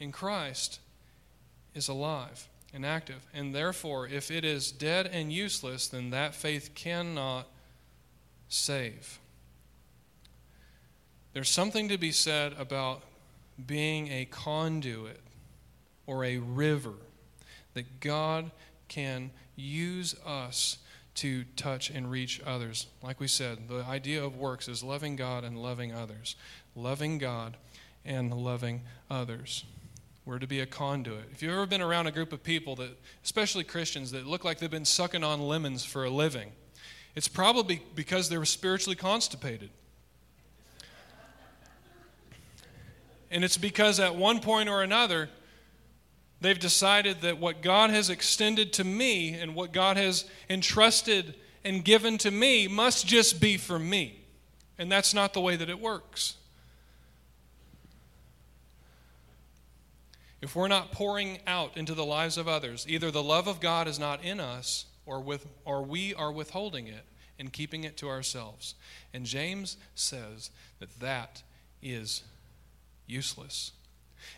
in 0.00 0.10
Christ 0.10 0.80
is 1.74 1.88
alive. 1.88 2.48
and 2.74 2.84
active. 2.84 3.24
And 3.32 3.54
therefore, 3.54 4.08
if 4.08 4.30
it 4.30 4.44
is 4.44 4.72
dead 4.72 5.06
and 5.06 5.32
useless, 5.32 5.86
then 5.88 6.10
that 6.10 6.34
faith 6.34 6.74
cannot 6.74 7.46
save. 8.48 9.20
There's 11.38 11.48
something 11.48 11.86
to 11.90 11.98
be 11.98 12.10
said 12.10 12.54
about 12.58 13.00
being 13.64 14.08
a 14.08 14.24
conduit 14.24 15.20
or 16.04 16.24
a 16.24 16.38
river 16.38 16.94
that 17.74 18.00
God 18.00 18.50
can 18.88 19.30
use 19.54 20.16
us 20.26 20.78
to 21.14 21.44
touch 21.54 21.90
and 21.90 22.10
reach 22.10 22.42
others. 22.44 22.88
Like 23.04 23.20
we 23.20 23.28
said, 23.28 23.68
the 23.68 23.84
idea 23.84 24.24
of 24.24 24.36
works 24.36 24.66
is 24.66 24.82
loving 24.82 25.14
God 25.14 25.44
and 25.44 25.62
loving 25.62 25.92
others. 25.92 26.34
Loving 26.74 27.18
God 27.18 27.56
and 28.04 28.34
loving 28.34 28.82
others. 29.08 29.62
We're 30.24 30.40
to 30.40 30.48
be 30.48 30.58
a 30.58 30.66
conduit. 30.66 31.26
If 31.30 31.40
you've 31.40 31.52
ever 31.52 31.66
been 31.66 31.82
around 31.82 32.08
a 32.08 32.10
group 32.10 32.32
of 32.32 32.42
people 32.42 32.74
that, 32.74 32.98
especially 33.22 33.62
Christians, 33.62 34.10
that 34.10 34.26
look 34.26 34.44
like 34.44 34.58
they've 34.58 34.68
been 34.68 34.84
sucking 34.84 35.22
on 35.22 35.40
lemons 35.40 35.84
for 35.84 36.04
a 36.04 36.10
living, 36.10 36.50
it's 37.14 37.28
probably 37.28 37.80
because 37.94 38.28
they 38.28 38.38
were 38.38 38.44
spiritually 38.44 38.96
constipated. 38.96 39.70
And 43.30 43.44
it's 43.44 43.58
because 43.58 44.00
at 44.00 44.14
one 44.14 44.40
point 44.40 44.68
or 44.68 44.82
another, 44.82 45.28
they've 46.40 46.58
decided 46.58 47.20
that 47.22 47.38
what 47.38 47.62
God 47.62 47.90
has 47.90 48.10
extended 48.10 48.72
to 48.74 48.84
me 48.84 49.34
and 49.34 49.54
what 49.54 49.72
God 49.72 49.96
has 49.96 50.24
entrusted 50.48 51.34
and 51.64 51.84
given 51.84 52.18
to 52.18 52.30
me 52.30 52.68
must 52.68 53.06
just 53.06 53.40
be 53.40 53.56
for 53.56 53.78
me. 53.78 54.20
And 54.78 54.90
that's 54.90 55.12
not 55.12 55.34
the 55.34 55.40
way 55.40 55.56
that 55.56 55.68
it 55.68 55.80
works. 55.80 56.36
If 60.40 60.54
we're 60.54 60.68
not 60.68 60.92
pouring 60.92 61.40
out 61.46 61.76
into 61.76 61.94
the 61.94 62.04
lives 62.04 62.38
of 62.38 62.46
others, 62.46 62.86
either 62.88 63.10
the 63.10 63.22
love 63.22 63.48
of 63.48 63.60
God 63.60 63.88
is 63.88 63.98
not 63.98 64.22
in 64.22 64.38
us 64.38 64.86
or, 65.04 65.20
with, 65.20 65.46
or 65.64 65.82
we 65.82 66.14
are 66.14 66.30
withholding 66.30 66.86
it 66.86 67.04
and 67.40 67.52
keeping 67.52 67.84
it 67.84 67.96
to 67.96 68.08
ourselves. 68.08 68.74
And 69.12 69.24
James 69.24 69.76
says 69.96 70.50
that 70.78 71.00
that 71.00 71.42
is 71.82 72.22
useless. 73.08 73.72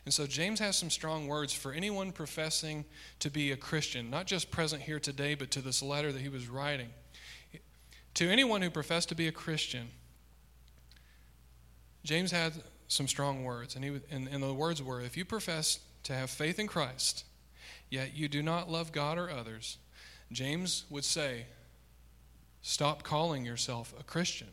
And 0.04 0.14
so 0.14 0.26
James 0.26 0.60
has 0.60 0.76
some 0.76 0.90
strong 0.90 1.26
words 1.26 1.52
for 1.52 1.72
anyone 1.72 2.12
professing 2.12 2.84
to 3.18 3.30
be 3.30 3.52
a 3.52 3.56
Christian, 3.56 4.10
not 4.10 4.26
just 4.26 4.50
present 4.50 4.82
here 4.82 5.00
today, 5.00 5.34
but 5.34 5.50
to 5.52 5.60
this 5.60 5.82
letter 5.82 6.12
that 6.12 6.22
he 6.22 6.28
was 6.28 6.48
writing. 6.48 6.88
To 8.14 8.28
anyone 8.28 8.62
who 8.62 8.70
professed 8.70 9.08
to 9.10 9.14
be 9.14 9.28
a 9.28 9.32
Christian, 9.32 9.88
James 12.04 12.30
had 12.30 12.52
some 12.88 13.06
strong 13.06 13.44
words, 13.44 13.76
and, 13.76 13.84
he, 13.84 14.00
and, 14.10 14.28
and 14.28 14.42
the 14.42 14.52
words 14.52 14.82
were 14.82 15.00
if 15.00 15.16
you 15.16 15.24
profess 15.24 15.80
to 16.04 16.12
have 16.12 16.30
faith 16.30 16.58
in 16.58 16.66
Christ, 16.66 17.24
yet 17.88 18.16
you 18.16 18.28
do 18.28 18.42
not 18.42 18.70
love 18.70 18.92
God 18.92 19.18
or 19.18 19.30
others, 19.30 19.78
James 20.32 20.84
would 20.90 21.04
say, 21.04 21.46
stop 22.62 23.02
calling 23.02 23.44
yourself 23.44 23.94
a 23.98 24.02
Christian 24.02 24.48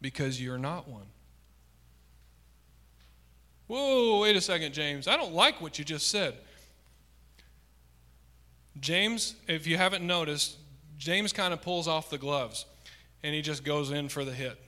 because 0.00 0.40
you're 0.40 0.58
not 0.58 0.88
one. 0.88 1.06
Whoa, 3.70 4.22
wait 4.22 4.34
a 4.34 4.40
second, 4.40 4.74
James. 4.74 5.06
I 5.06 5.16
don't 5.16 5.32
like 5.32 5.60
what 5.60 5.78
you 5.78 5.84
just 5.84 6.10
said. 6.10 6.34
James, 8.80 9.36
if 9.46 9.64
you 9.64 9.76
haven't 9.76 10.04
noticed, 10.04 10.56
James 10.98 11.32
kind 11.32 11.52
of 11.52 11.62
pulls 11.62 11.86
off 11.86 12.10
the 12.10 12.18
gloves 12.18 12.66
and 13.22 13.32
he 13.32 13.42
just 13.42 13.62
goes 13.62 13.92
in 13.92 14.08
for 14.08 14.24
the 14.24 14.32
hit. 14.32 14.60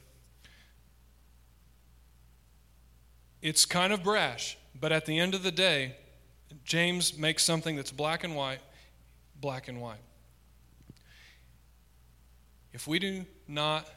It's 3.41 3.67
kind 3.67 3.93
of 3.93 4.05
brash, 4.05 4.57
but 4.81 4.93
at 4.93 5.05
the 5.05 5.19
end 5.19 5.35
of 5.35 5.43
the 5.43 5.51
day, 5.51 5.97
James 6.65 7.19
makes 7.19 7.43
something 7.43 7.75
that's 7.75 7.91
black 7.91 8.23
and 8.23 8.37
white, 8.37 8.61
black 9.41 9.67
and 9.67 9.81
white. 9.81 9.99
If 12.73 12.87
we 12.87 13.01
do 13.01 13.27
not 13.49 13.91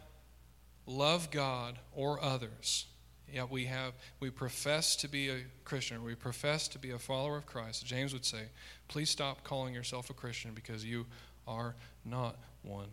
love 0.88 1.30
God 1.30 1.78
or 1.94 2.20
others, 2.24 2.88
yet 3.32 3.50
we 3.50 3.66
have 3.66 3.94
we 4.20 4.30
profess 4.30 4.96
to 4.98 5.08
be 5.08 5.30
a 5.30 5.38
Christian, 5.64 6.04
we 6.04 6.16
profess 6.16 6.68
to 6.70 6.80
be 6.80 6.92
a 6.92 7.00
follower 7.00 7.38
of 7.38 7.46
Christ, 7.46 7.86
James 7.86 8.14
would 8.14 8.26
say, 8.26 8.44
please 8.88 9.10
stop 9.10 9.44
calling 9.44 9.74
yourself 9.74 10.10
a 10.10 10.14
Christian 10.14 10.52
because 10.54 10.86
you 10.86 11.06
are 11.48 11.76
not 12.04 12.38
one. 12.64 12.88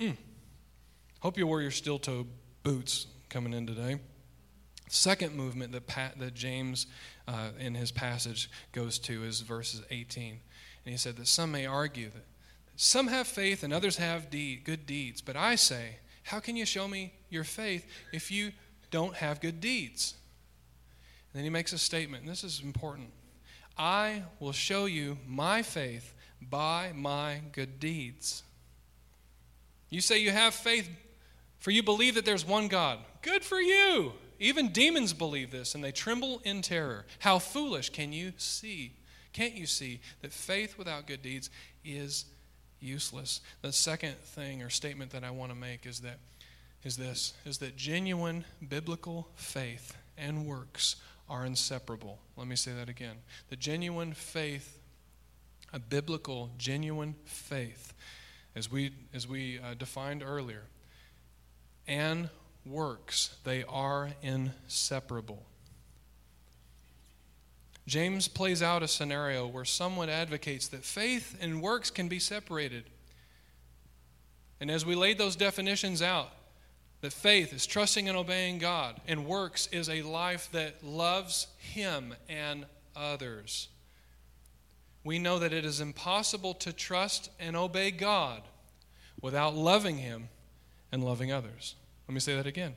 Mm. 0.00 0.16
Hope 1.20 1.38
you 1.38 1.46
wore 1.46 1.62
your 1.62 1.70
steel 1.70 1.98
toe 1.98 2.26
boots 2.62 3.06
coming 3.28 3.52
in 3.52 3.66
today. 3.66 3.98
Second 4.88 5.34
movement 5.34 5.72
that, 5.72 5.86
Pat, 5.86 6.18
that 6.18 6.34
James 6.34 6.86
uh, 7.26 7.48
in 7.58 7.74
his 7.74 7.90
passage 7.90 8.50
goes 8.72 8.98
to 9.00 9.24
is 9.24 9.40
verses 9.40 9.82
18. 9.90 10.38
And 10.84 10.92
he 10.92 10.96
said 10.96 11.16
that 11.16 11.26
some 11.26 11.50
may 11.50 11.66
argue 11.66 12.10
that 12.10 12.24
some 12.76 13.08
have 13.08 13.26
faith 13.26 13.62
and 13.62 13.72
others 13.72 13.96
have 13.96 14.30
deed, 14.30 14.64
good 14.64 14.86
deeds. 14.86 15.20
But 15.20 15.34
I 15.34 15.56
say, 15.56 15.96
how 16.26 16.40
can 16.40 16.56
you 16.56 16.66
show 16.66 16.88
me 16.88 17.12
your 17.30 17.44
faith 17.44 17.86
if 18.12 18.32
you 18.32 18.50
don't 18.90 19.14
have 19.14 19.40
good 19.40 19.60
deeds? 19.60 20.14
And 21.32 21.38
then 21.38 21.44
he 21.44 21.50
makes 21.50 21.72
a 21.72 21.78
statement, 21.78 22.24
and 22.24 22.30
this 22.30 22.42
is 22.42 22.60
important. 22.64 23.10
I 23.78 24.24
will 24.40 24.52
show 24.52 24.86
you 24.86 25.18
my 25.24 25.62
faith 25.62 26.14
by 26.40 26.90
my 26.96 27.42
good 27.52 27.78
deeds. 27.78 28.42
You 29.88 30.00
say 30.00 30.18
you 30.18 30.32
have 30.32 30.52
faith, 30.52 30.90
for 31.60 31.70
you 31.70 31.84
believe 31.84 32.16
that 32.16 32.24
there's 32.24 32.44
one 32.44 32.66
God. 32.66 32.98
Good 33.22 33.44
for 33.44 33.60
you. 33.60 34.12
Even 34.40 34.72
demons 34.72 35.12
believe 35.12 35.52
this 35.52 35.76
and 35.76 35.84
they 35.84 35.92
tremble 35.92 36.42
in 36.44 36.60
terror. 36.60 37.06
How 37.20 37.38
foolish 37.38 37.90
can 37.90 38.12
you 38.12 38.32
see? 38.36 38.94
Can't 39.32 39.54
you 39.54 39.66
see 39.66 40.00
that 40.22 40.32
faith 40.32 40.76
without 40.76 41.06
good 41.06 41.22
deeds 41.22 41.50
is 41.84 42.24
useless? 42.80 43.40
The 43.62 43.72
second 43.72 44.16
thing 44.18 44.62
or 44.62 44.70
statement 44.70 45.10
that 45.12 45.24
I 45.24 45.30
want 45.30 45.52
to 45.52 45.56
make 45.56 45.86
is 45.86 46.00
that 46.00 46.18
is 46.84 46.96
this 46.96 47.34
is 47.44 47.58
that 47.58 47.76
genuine 47.76 48.44
biblical 48.68 49.28
faith 49.34 49.96
and 50.16 50.46
works 50.46 50.96
are 51.28 51.44
inseparable. 51.44 52.18
Let 52.36 52.46
me 52.46 52.56
say 52.56 52.72
that 52.72 52.88
again. 52.88 53.16
The 53.48 53.56
genuine 53.56 54.12
faith, 54.12 54.78
a 55.72 55.78
biblical 55.78 56.50
genuine 56.58 57.16
faith, 57.24 57.92
as 58.54 58.70
we 58.70 58.92
as 59.12 59.26
we 59.26 59.58
uh, 59.58 59.74
defined 59.74 60.22
earlier, 60.22 60.62
and 61.88 62.30
works, 62.64 63.36
they 63.44 63.64
are 63.64 64.10
inseparable. 64.22 65.44
James 67.86 68.26
plays 68.26 68.62
out 68.62 68.82
a 68.82 68.88
scenario 68.88 69.46
where 69.46 69.64
someone 69.64 70.08
advocates 70.08 70.68
that 70.68 70.84
faith 70.84 71.36
and 71.40 71.62
works 71.62 71.90
can 71.90 72.08
be 72.08 72.18
separated. 72.18 72.84
And 74.60 74.70
as 74.70 74.84
we 74.84 74.94
laid 74.94 75.18
those 75.18 75.36
definitions 75.36 76.02
out, 76.02 76.30
that 77.00 77.12
faith 77.12 77.52
is 77.52 77.66
trusting 77.66 78.08
and 78.08 78.16
obeying 78.16 78.58
God, 78.58 79.00
and 79.06 79.26
works 79.26 79.68
is 79.70 79.88
a 79.88 80.02
life 80.02 80.48
that 80.52 80.82
loves 80.82 81.46
Him 81.58 82.14
and 82.28 82.66
others. 82.96 83.68
We 85.04 85.18
know 85.18 85.38
that 85.38 85.52
it 85.52 85.64
is 85.64 85.80
impossible 85.80 86.54
to 86.54 86.72
trust 86.72 87.30
and 87.38 87.54
obey 87.54 87.92
God 87.92 88.42
without 89.20 89.54
loving 89.54 89.98
Him 89.98 90.28
and 90.90 91.04
loving 91.04 91.30
others. 91.30 91.76
Let 92.08 92.14
me 92.14 92.20
say 92.20 92.34
that 92.34 92.46
again. 92.46 92.74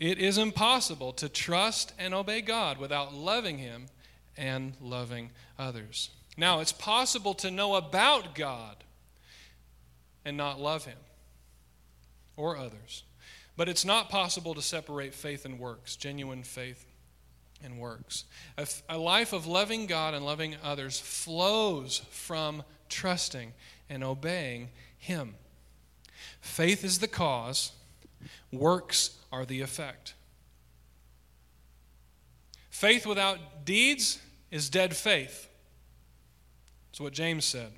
It 0.00 0.18
is 0.18 0.38
impossible 0.38 1.12
to 1.12 1.28
trust 1.28 1.92
and 1.98 2.14
obey 2.14 2.40
God 2.40 2.78
without 2.78 3.14
loving 3.14 3.58
Him 3.58 3.86
and 4.34 4.72
loving 4.80 5.30
others. 5.58 6.08
Now, 6.38 6.60
it's 6.60 6.72
possible 6.72 7.34
to 7.34 7.50
know 7.50 7.74
about 7.74 8.34
God 8.34 8.76
and 10.24 10.38
not 10.38 10.58
love 10.58 10.86
Him 10.86 10.96
or 12.34 12.56
others. 12.56 13.04
But 13.58 13.68
it's 13.68 13.84
not 13.84 14.08
possible 14.08 14.54
to 14.54 14.62
separate 14.62 15.14
faith 15.14 15.44
and 15.44 15.58
works, 15.58 15.96
genuine 15.96 16.44
faith 16.44 16.86
and 17.62 17.78
works. 17.78 18.24
A, 18.88 18.96
life 18.96 19.34
of 19.34 19.46
loving 19.46 19.86
God 19.86 20.14
and 20.14 20.24
loving 20.24 20.56
others 20.64 20.98
flows 20.98 22.00
from 22.10 22.62
trusting 22.88 23.52
and 23.90 24.02
obeying 24.02 24.70
Him. 24.96 25.34
Faith 26.40 26.84
is 26.84 27.00
the 27.00 27.08
cause, 27.08 27.72
Works 28.52 29.19
are 29.32 29.44
the 29.44 29.60
effect. 29.60 30.14
Faith 32.70 33.06
without 33.06 33.64
deeds 33.64 34.20
is 34.50 34.70
dead 34.70 34.96
faith. 34.96 35.48
That's 36.90 37.00
what 37.00 37.12
James 37.12 37.44
said. 37.44 37.72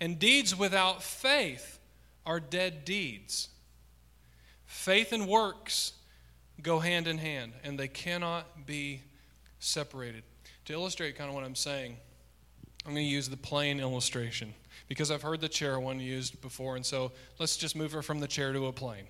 And 0.00 0.18
deeds 0.18 0.56
without 0.56 1.02
faith 1.02 1.78
are 2.24 2.40
dead 2.40 2.84
deeds. 2.84 3.48
Faith 4.64 5.12
and 5.12 5.26
works 5.26 5.92
go 6.62 6.78
hand 6.78 7.06
in 7.06 7.18
hand, 7.18 7.52
and 7.64 7.78
they 7.78 7.88
cannot 7.88 8.66
be 8.66 9.02
separated. 9.60 10.22
To 10.66 10.72
illustrate 10.72 11.16
kind 11.16 11.28
of 11.28 11.34
what 11.34 11.44
I'm 11.44 11.54
saying, 11.54 11.96
I'm 12.84 12.92
going 12.92 13.04
to 13.04 13.10
use 13.10 13.28
the 13.28 13.36
plane 13.36 13.80
illustration 13.80 14.54
because 14.88 15.10
I've 15.10 15.22
heard 15.22 15.40
the 15.40 15.48
chair 15.48 15.78
one 15.78 16.00
used 16.00 16.40
before, 16.40 16.76
and 16.76 16.84
so 16.84 17.12
let's 17.38 17.56
just 17.56 17.76
move 17.76 17.92
her 17.92 18.02
from 18.02 18.20
the 18.20 18.28
chair 18.28 18.52
to 18.52 18.66
a 18.66 18.72
plane. 18.72 19.06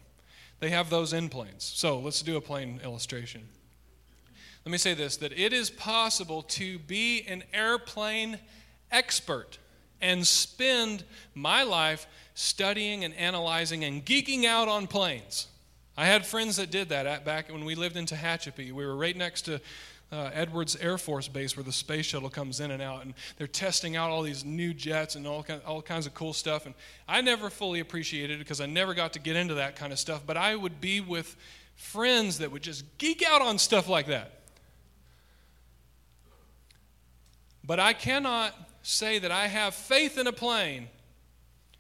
They 0.61 0.71
have 0.71 0.91
those 0.91 1.13
in 1.13 1.29
planes. 1.29 1.65
So 1.65 1.99
let's 1.99 2.23
do 2.23 2.37
a 2.37 2.41
plane 2.41 2.81
illustration. 2.83 3.49
Let 4.65 4.73
me 4.73 4.79
say 4.79 4.95
this 4.95 5.17
that 5.19 5.33
it 5.33 5.53
is 5.53 5.71
possible 5.71 6.43
to 6.43 6.79
be 6.81 7.25
an 7.29 7.45
airplane 7.53 8.39
expert 8.91 9.59
and 10.01 10.27
spend 10.27 11.05
my 11.35 11.63
life 11.63 12.07
studying 12.35 13.05
and 13.05 13.15
analyzing 13.15 13.85
and 13.85 14.05
geeking 14.05 14.45
out 14.45 14.69
on 14.69 14.87
planes. 14.87 15.49
I 15.97 16.07
had 16.07 16.25
friends 16.25 16.57
that 16.57 16.71
did 16.71 16.91
that 16.91 17.25
back 17.25 17.51
when 17.51 17.65
we 17.65 17.75
lived 17.75 17.97
in 17.97 18.07
Tehachapi. 18.07 18.73
We 18.73 18.87
were 18.87 18.97
right 18.97 19.17
next 19.17 19.43
to 19.43 19.61
uh, 20.11 20.31
Edwards 20.33 20.77
Air 20.77 20.99
Force 20.99 21.29
Base 21.29 21.57
where 21.57 21.65
the 21.65 21.73
space 21.73 22.07
shuttle 22.07 22.31
comes 22.31 22.61
in 22.61 22.71
and 22.71 22.83
out, 22.83 23.05
and 23.05 23.15
they're 23.37 23.47
testing 23.47 23.97
out 23.97 24.11
all 24.11 24.23
these 24.23 24.45
new 24.45 24.73
jets 24.73 25.15
and 25.15 25.27
all, 25.27 25.45
all 25.67 25.83
kinds 25.83 26.07
of 26.07 26.15
cool 26.15 26.33
stuff. 26.33 26.67
And 26.67 26.75
I 27.07 27.21
never 27.21 27.51
fully 27.51 27.81
appreciated 27.81 28.37
it 28.37 28.39
because 28.39 28.61
I 28.61 28.67
never 28.67 28.95
got 28.95 29.13
to 29.15 29.19
get 29.19 29.37
into 29.37 29.55
that 29.55 29.77
kind 29.77 29.93
of 29.93 29.99
stuff, 29.99 30.23
but 30.27 30.37
I 30.37 30.55
would 30.55 30.81
be 30.81 31.01
with 31.01 31.37
friends 31.75 32.39
that 32.39 32.51
would 32.51 32.63
just 32.63 32.85
geek 32.99 33.23
out 33.29 33.43
on 33.43 33.59
stuff 33.59 33.89
like 33.89 34.07
that. 34.07 34.33
But 37.65 37.79
I 37.79 37.93
cannot 37.93 38.55
say 38.83 39.19
that 39.19 39.31
I 39.31 39.47
have 39.47 39.75
faith 39.75 40.17
in 40.17 40.27
a 40.27 40.33
plane 40.33 40.89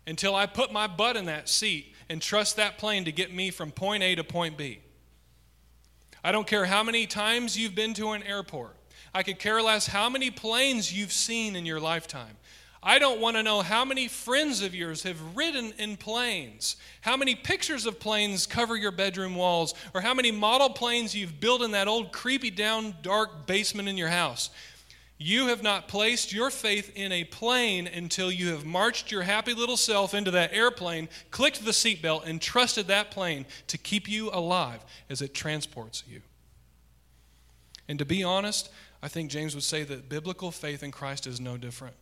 until 0.07 0.35
I 0.35 0.45
put 0.47 0.71
my 0.71 0.87
butt 0.87 1.17
in 1.17 1.25
that 1.25 1.49
seat 1.49 1.95
and 2.11 2.21
trust 2.21 2.57
that 2.57 2.79
plane 2.79 3.07
to 3.07 3.13
get 3.13 3.33
me 3.33 3.51
from 3.51 3.71
point 3.71 4.03
A 4.03 4.15
to 4.15 4.25
point 4.25 4.59
B. 4.59 4.81
I 6.23 6.33
don't 6.33 6.47
care 6.47 6.65
how 6.65 6.83
many 6.83 7.07
times 7.07 7.57
you've 7.57 7.75
been 7.75 7.95
to 7.95 8.11
an 8.11 8.23
airport. 8.23 8.75
I 9.15 9.23
could 9.23 9.39
care 9.39 9.63
less 9.63 9.87
how 9.87 10.09
many 10.11 10.31
planes 10.31 10.93
you've 10.93 11.13
seen 11.13 11.57
in 11.57 11.65
your 11.65 11.81
lifetime. 11.81 12.37
I 12.83 12.99
don't 12.99 13.21
want 13.21 13.37
to 13.37 13.43
know 13.43 13.61
how 13.61 13.85
many 13.85 14.07
friends 14.07 14.63
of 14.63 14.75
yours 14.75 15.03
have 15.03 15.37
ridden 15.37 15.73
in 15.79 15.97
planes, 15.97 16.77
how 17.01 17.17
many 17.17 17.35
pictures 17.35 17.87
of 17.87 17.99
planes 17.99 18.47
cover 18.47 18.77
your 18.77 18.93
bedroom 18.93 19.35
walls, 19.35 19.75
or 19.95 20.01
how 20.01 20.15
many 20.15 20.31
model 20.31 20.71
planes 20.71 21.15
you've 21.15 21.41
built 21.41 21.63
in 21.63 21.73
that 21.73 21.89
old 21.89 22.13
creepy 22.13 22.51
down 22.51 22.95
dark 23.03 23.47
basement 23.47 23.89
in 23.89 23.97
your 23.97 24.09
house. 24.09 24.51
You 25.21 25.49
have 25.49 25.65
not 25.65 25.89
placed 25.89 26.33
your 26.33 26.49
faith 26.49 26.93
in 26.95 27.11
a 27.11 27.25
plane 27.25 27.89
until 27.89 28.31
you 28.31 28.51
have 28.53 28.65
marched 28.65 29.11
your 29.11 29.23
happy 29.23 29.53
little 29.53 29.77
self 29.77 30.15
into 30.15 30.31
that 30.31 30.53
airplane, 30.53 31.09
clicked 31.33 31.65
the 31.65 31.73
seatbelt, 31.73 32.25
and 32.25 32.41
trusted 32.41 32.87
that 32.87 33.11
plane 33.11 33.45
to 33.67 33.77
keep 33.77 34.09
you 34.09 34.31
alive 34.31 34.85
as 35.11 35.21
it 35.21 35.35
transports 35.35 36.05
you. 36.09 36.23
And 37.89 37.99
to 37.99 38.05
be 38.05 38.23
honest, 38.23 38.71
I 39.03 39.09
think 39.09 39.31
James 39.31 39.57
would 39.57 39.65
say 39.65 39.83
that 39.83 40.09
biblical 40.09 40.53
faith 40.53 40.85
in 40.85 40.93
Christ 40.93 41.27
is 41.27 41.41
no 41.41 41.57
different. 41.57 41.97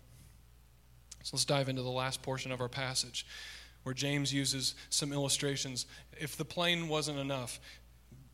So 1.23 1.37
let's 1.37 1.47
dive 1.47 1.71
into 1.71 1.83
the 1.83 1.89
last 1.89 2.23
portion 2.23 2.53
of 2.53 2.61
our 2.61 2.69
passage 2.69 3.27
where 3.83 3.95
James 3.95 4.35
uses 4.35 4.75
some 4.91 5.13
illustrations. 5.13 5.87
If 6.19 6.37
the 6.37 6.45
plane 6.45 6.89
wasn't 6.89 7.19
enough, 7.19 7.61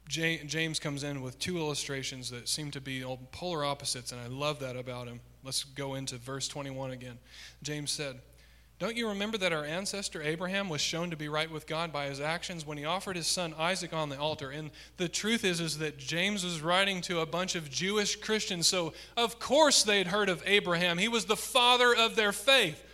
James 0.08 0.78
comes 0.78 1.04
in 1.04 1.22
with 1.22 1.38
two 1.38 1.56
illustrations 1.56 2.30
that 2.30 2.48
seem 2.48 2.70
to 2.72 2.80
be 2.80 3.02
polar 3.30 3.64
opposites, 3.64 4.12
and 4.12 4.20
I 4.20 4.26
love 4.26 4.60
that 4.60 4.76
about 4.76 5.08
him. 5.08 5.20
Let's 5.44 5.64
go 5.64 5.94
into 5.94 6.16
verse 6.16 6.48
21 6.48 6.90
again. 6.90 7.18
James 7.62 7.90
said, 7.90 8.20
Don't 8.78 8.96
you 8.96 9.08
remember 9.08 9.38
that 9.38 9.52
our 9.52 9.64
ancestor 9.64 10.22
Abraham 10.22 10.68
was 10.68 10.80
shown 10.80 11.10
to 11.10 11.16
be 11.16 11.28
right 11.28 11.50
with 11.50 11.66
God 11.66 11.92
by 11.92 12.06
his 12.06 12.20
actions 12.20 12.66
when 12.66 12.78
he 12.78 12.84
offered 12.84 13.16
his 13.16 13.26
son 13.26 13.54
Isaac 13.56 13.92
on 13.92 14.08
the 14.08 14.18
altar? 14.18 14.50
And 14.50 14.70
the 14.98 15.08
truth 15.08 15.44
is, 15.44 15.60
is 15.60 15.78
that 15.78 15.98
James 15.98 16.44
was 16.44 16.60
writing 16.60 17.00
to 17.02 17.20
a 17.20 17.26
bunch 17.26 17.54
of 17.54 17.70
Jewish 17.70 18.16
Christians, 18.16 18.66
so 18.66 18.92
of 19.16 19.38
course 19.38 19.82
they'd 19.82 20.08
heard 20.08 20.28
of 20.28 20.42
Abraham. 20.46 20.98
He 20.98 21.08
was 21.08 21.24
the 21.24 21.36
father 21.36 21.94
of 21.94 22.16
their 22.16 22.32
faith. 22.32 22.84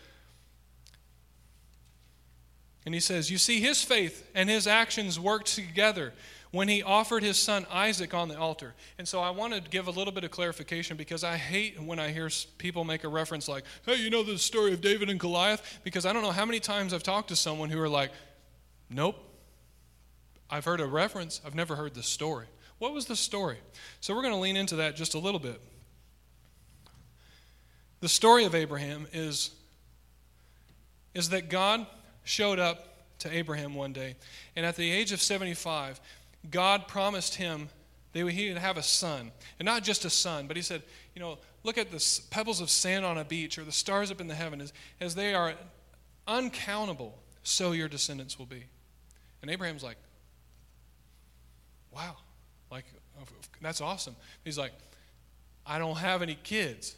And 2.86 2.94
he 2.94 3.00
says, 3.00 3.30
You 3.30 3.36
see, 3.36 3.60
his 3.60 3.82
faith 3.82 4.30
and 4.34 4.48
his 4.48 4.66
actions 4.66 5.20
worked 5.20 5.54
together 5.54 6.14
when 6.50 6.68
he 6.68 6.82
offered 6.82 7.22
his 7.22 7.36
son 7.36 7.66
Isaac 7.70 8.14
on 8.14 8.28
the 8.28 8.38
altar. 8.38 8.74
And 8.98 9.06
so 9.06 9.20
I 9.20 9.30
want 9.30 9.54
to 9.54 9.60
give 9.60 9.86
a 9.86 9.90
little 9.90 10.12
bit 10.12 10.24
of 10.24 10.30
clarification 10.30 10.96
because 10.96 11.24
I 11.24 11.36
hate 11.36 11.80
when 11.80 11.98
I 11.98 12.10
hear 12.10 12.30
people 12.56 12.84
make 12.84 13.04
a 13.04 13.08
reference 13.08 13.48
like, 13.48 13.64
hey, 13.84 13.96
you 13.96 14.10
know 14.10 14.22
the 14.22 14.38
story 14.38 14.72
of 14.72 14.80
David 14.80 15.10
and 15.10 15.20
Goliath? 15.20 15.80
Because 15.84 16.06
I 16.06 16.12
don't 16.12 16.22
know 16.22 16.30
how 16.30 16.46
many 16.46 16.60
times 16.60 16.94
I've 16.94 17.02
talked 17.02 17.28
to 17.28 17.36
someone 17.36 17.70
who 17.70 17.80
are 17.80 17.88
like, 17.88 18.10
nope, 18.88 19.16
I've 20.50 20.64
heard 20.64 20.80
a 20.80 20.86
reference, 20.86 21.40
I've 21.44 21.54
never 21.54 21.76
heard 21.76 21.94
the 21.94 22.02
story. 22.02 22.46
What 22.78 22.94
was 22.94 23.06
the 23.06 23.16
story? 23.16 23.58
So 24.00 24.14
we're 24.14 24.22
going 24.22 24.34
to 24.34 24.40
lean 24.40 24.56
into 24.56 24.76
that 24.76 24.96
just 24.96 25.14
a 25.14 25.18
little 25.18 25.40
bit. 25.40 25.60
The 28.00 28.08
story 28.08 28.44
of 28.44 28.54
Abraham 28.54 29.06
is, 29.12 29.50
is 31.14 31.30
that 31.30 31.50
God 31.50 31.86
showed 32.22 32.58
up 32.58 32.84
to 33.18 33.36
Abraham 33.36 33.74
one 33.74 33.92
day, 33.92 34.14
and 34.54 34.64
at 34.64 34.76
the 34.76 34.88
age 34.90 35.10
of 35.10 35.20
75, 35.20 36.00
God 36.50 36.88
promised 36.88 37.34
him 37.34 37.68
that 38.12 38.30
he 38.30 38.48
would 38.48 38.58
have 38.58 38.76
a 38.76 38.82
son. 38.82 39.32
And 39.58 39.66
not 39.66 39.82
just 39.82 40.04
a 40.04 40.10
son, 40.10 40.46
but 40.46 40.56
he 40.56 40.62
said, 40.62 40.82
you 41.14 41.20
know, 41.20 41.38
look 41.62 41.78
at 41.78 41.90
the 41.90 42.20
pebbles 42.30 42.60
of 42.60 42.70
sand 42.70 43.04
on 43.04 43.18
a 43.18 43.24
beach 43.24 43.58
or 43.58 43.64
the 43.64 43.72
stars 43.72 44.10
up 44.10 44.20
in 44.20 44.28
the 44.28 44.34
heaven. 44.34 44.60
As, 44.60 44.72
as 45.00 45.14
they 45.14 45.34
are 45.34 45.54
uncountable, 46.26 47.18
so 47.42 47.72
your 47.72 47.88
descendants 47.88 48.38
will 48.38 48.46
be. 48.46 48.64
And 49.42 49.50
Abraham's 49.50 49.82
like, 49.82 49.96
wow, 51.92 52.16
like, 52.70 52.84
that's 53.60 53.80
awesome. 53.80 54.16
He's 54.44 54.58
like, 54.58 54.72
I 55.66 55.78
don't 55.78 55.96
have 55.96 56.22
any 56.22 56.36
kids. 56.42 56.96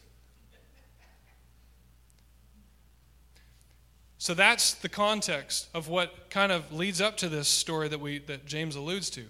So 4.21 4.35
that's 4.35 4.75
the 4.75 4.91
context 4.91 5.69
of 5.73 5.89
what 5.89 6.29
kind 6.29 6.53
of 6.53 6.75
leads 6.75 7.01
up 7.01 7.17
to 7.17 7.29
this 7.31 7.49
story 7.49 7.89
that 7.89 8.01
we 8.01 8.19
that 8.19 8.45
James 8.45 8.77
alludes 8.77 9.09
to. 9.11 9.25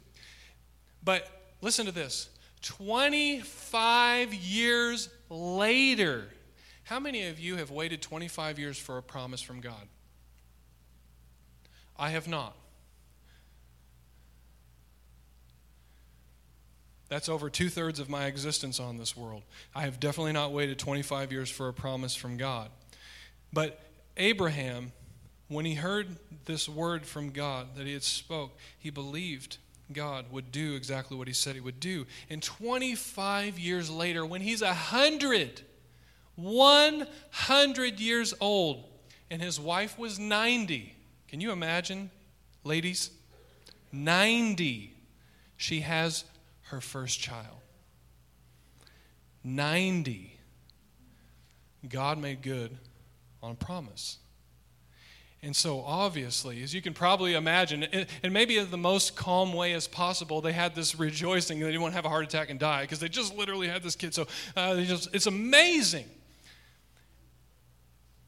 But 1.04 1.28
listen 1.60 1.86
to 1.86 1.92
this. 1.92 2.28
25 2.62 4.34
years 4.34 5.08
later, 5.28 6.24
how 6.82 6.98
many 6.98 7.28
of 7.28 7.38
you 7.38 7.54
have 7.54 7.70
waited 7.70 8.02
25 8.02 8.58
years 8.58 8.76
for 8.76 8.98
a 8.98 9.02
promise 9.02 9.40
from 9.40 9.60
God? 9.60 9.86
I 11.96 12.10
have 12.10 12.26
not. 12.26 12.56
That's 17.08 17.28
over 17.28 17.48
two 17.48 17.68
thirds 17.68 18.00
of 18.00 18.10
my 18.10 18.26
existence 18.26 18.80
on 18.80 18.96
this 18.96 19.16
world. 19.16 19.44
I 19.72 19.82
have 19.82 20.00
definitely 20.00 20.32
not 20.32 20.50
waited 20.50 20.80
25 20.80 21.30
years 21.30 21.48
for 21.48 21.68
a 21.68 21.72
promise 21.72 22.16
from 22.16 22.36
God. 22.36 22.70
But 23.52 23.80
Abraham, 24.20 24.92
when 25.48 25.64
he 25.64 25.74
heard 25.74 26.16
this 26.44 26.68
word 26.68 27.06
from 27.06 27.30
God 27.30 27.74
that 27.76 27.86
he 27.86 27.94
had 27.94 28.02
spoke, 28.02 28.56
he 28.78 28.90
believed 28.90 29.56
God 29.92 30.26
would 30.30 30.52
do 30.52 30.74
exactly 30.74 31.16
what 31.16 31.26
he 31.26 31.34
said 31.34 31.54
he 31.54 31.60
would 31.60 31.80
do. 31.80 32.06
And 32.28 32.42
25 32.42 33.58
years 33.58 33.90
later, 33.90 34.24
when 34.24 34.42
he's 34.42 34.62
100, 34.62 35.62
100 36.36 38.00
years 38.00 38.34
old, 38.40 38.84
and 39.30 39.40
his 39.40 39.58
wife 39.58 39.98
was 39.98 40.18
90. 40.18 40.94
Can 41.28 41.40
you 41.40 41.52
imagine, 41.52 42.10
ladies? 42.62 43.10
90. 43.92 44.92
She 45.56 45.80
has 45.80 46.24
her 46.64 46.80
first 46.80 47.20
child. 47.20 47.56
90. 49.44 50.36
God 51.88 52.18
made 52.18 52.42
good 52.42 52.76
on 53.42 53.56
promise. 53.56 54.18
And 55.42 55.56
so, 55.56 55.80
obviously, 55.80 56.62
as 56.62 56.74
you 56.74 56.82
can 56.82 56.92
probably 56.92 57.34
imagine, 57.34 57.84
and 57.84 58.32
maybe 58.32 58.58
in 58.58 58.70
the 58.70 58.76
most 58.76 59.16
calm 59.16 59.54
way 59.54 59.72
as 59.72 59.88
possible, 59.88 60.42
they 60.42 60.52
had 60.52 60.74
this 60.74 60.98
rejoicing. 60.98 61.58
and 61.58 61.66
They 61.66 61.70
didn't 61.70 61.80
want 61.80 61.92
to 61.92 61.96
have 61.96 62.04
a 62.04 62.10
heart 62.10 62.24
attack 62.24 62.50
and 62.50 62.60
die 62.60 62.82
because 62.82 62.98
they 63.00 63.08
just 63.08 63.34
literally 63.34 63.66
had 63.66 63.82
this 63.82 63.96
kid. 63.96 64.12
So, 64.12 64.26
uh, 64.54 64.76
just, 64.82 65.14
it's 65.14 65.26
amazing. 65.26 66.04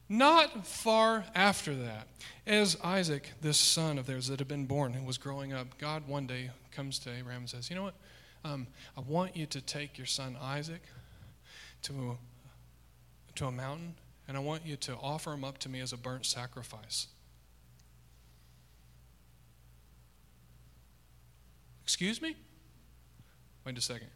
Not 0.09 0.65
far 0.65 1.23
after 1.35 1.75
that, 1.75 2.07
as 2.47 2.77
Isaac, 2.83 3.29
this 3.41 3.57
son 3.57 3.99
of 3.99 4.07
theirs 4.07 4.27
that 4.27 4.39
had 4.39 4.47
been 4.47 4.65
born 4.65 4.95
and 4.95 5.05
was 5.05 5.19
growing 5.19 5.53
up, 5.53 5.77
God 5.77 6.07
one 6.07 6.25
day 6.25 6.49
comes 6.71 6.97
to 6.99 7.11
Abraham 7.11 7.41
and 7.41 7.49
says, 7.49 7.69
You 7.69 7.75
know 7.75 7.83
what? 7.83 7.95
Um, 8.43 8.67
I 8.97 9.01
want 9.01 9.37
you 9.37 9.45
to 9.45 9.61
take 9.61 9.99
your 9.99 10.07
son 10.07 10.35
Isaac 10.41 10.81
to, 11.83 12.17
to 13.35 13.45
a 13.45 13.51
mountain 13.51 13.93
and 14.27 14.37
I 14.37 14.39
want 14.39 14.65
you 14.65 14.75
to 14.77 14.95
offer 14.95 15.33
him 15.33 15.43
up 15.43 15.57
to 15.59 15.69
me 15.69 15.79
as 15.79 15.93
a 15.93 15.97
burnt 15.97 16.25
sacrifice. 16.25 17.07
Excuse 21.83 22.21
me? 22.21 22.35
Wait 23.65 23.77
a 23.77 23.81
second. 23.81 24.07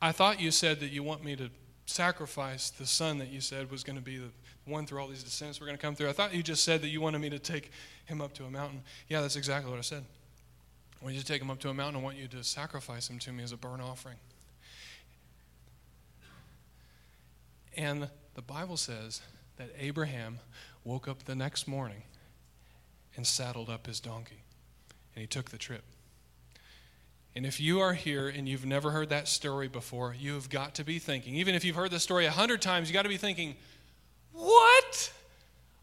I 0.00 0.12
thought 0.12 0.40
you 0.40 0.50
said 0.50 0.80
that 0.80 0.88
you 0.88 1.02
want 1.02 1.24
me 1.24 1.36
to 1.36 1.48
sacrifice 1.86 2.70
the 2.70 2.86
son 2.86 3.18
that 3.18 3.28
you 3.28 3.40
said 3.40 3.70
was 3.70 3.84
going 3.84 3.96
to 3.96 4.02
be 4.02 4.18
the 4.18 4.30
one 4.64 4.86
through 4.86 5.00
all 5.00 5.08
these 5.08 5.22
descendants 5.22 5.60
we're 5.60 5.66
going 5.66 5.78
to 5.78 5.82
come 5.82 5.94
through. 5.94 6.08
I 6.08 6.12
thought 6.12 6.34
you 6.34 6.42
just 6.42 6.64
said 6.64 6.82
that 6.82 6.88
you 6.88 7.00
wanted 7.00 7.20
me 7.20 7.30
to 7.30 7.38
take 7.38 7.70
him 8.04 8.20
up 8.20 8.32
to 8.34 8.44
a 8.44 8.50
mountain. 8.50 8.82
Yeah, 9.08 9.20
that's 9.20 9.36
exactly 9.36 9.70
what 9.70 9.78
I 9.78 9.82
said. 9.82 10.04
I 11.00 11.04
want 11.04 11.14
you 11.14 11.20
to 11.20 11.26
take 11.26 11.42
him 11.42 11.50
up 11.50 11.58
to 11.60 11.68
a 11.68 11.74
mountain. 11.74 12.00
I 12.00 12.04
want 12.04 12.16
you 12.16 12.28
to 12.28 12.44
sacrifice 12.44 13.08
him 13.08 13.18
to 13.20 13.32
me 13.32 13.42
as 13.42 13.52
a 13.52 13.56
burnt 13.56 13.82
offering. 13.82 14.16
And 17.76 18.08
the 18.34 18.42
Bible 18.42 18.76
says 18.76 19.22
that 19.56 19.70
Abraham 19.78 20.38
woke 20.84 21.08
up 21.08 21.24
the 21.24 21.34
next 21.34 21.66
morning 21.66 22.02
and 23.16 23.26
saddled 23.26 23.68
up 23.68 23.86
his 23.86 24.00
donkey, 24.00 24.42
and 25.14 25.20
he 25.20 25.26
took 25.26 25.50
the 25.50 25.58
trip. 25.58 25.84
And 27.34 27.46
if 27.46 27.60
you 27.60 27.80
are 27.80 27.94
here 27.94 28.28
and 28.28 28.48
you've 28.48 28.66
never 28.66 28.90
heard 28.90 29.08
that 29.08 29.26
story 29.26 29.68
before, 29.68 30.14
you 30.18 30.34
have 30.34 30.50
got 30.50 30.74
to 30.74 30.84
be 30.84 30.98
thinking, 30.98 31.34
even 31.36 31.54
if 31.54 31.64
you've 31.64 31.76
heard 31.76 31.90
the 31.90 32.00
story 32.00 32.26
a 32.26 32.30
hundred 32.30 32.60
times, 32.60 32.88
you 32.88 32.94
got 32.94 33.02
to 33.02 33.08
be 33.08 33.16
thinking, 33.16 33.56
what? 34.32 35.12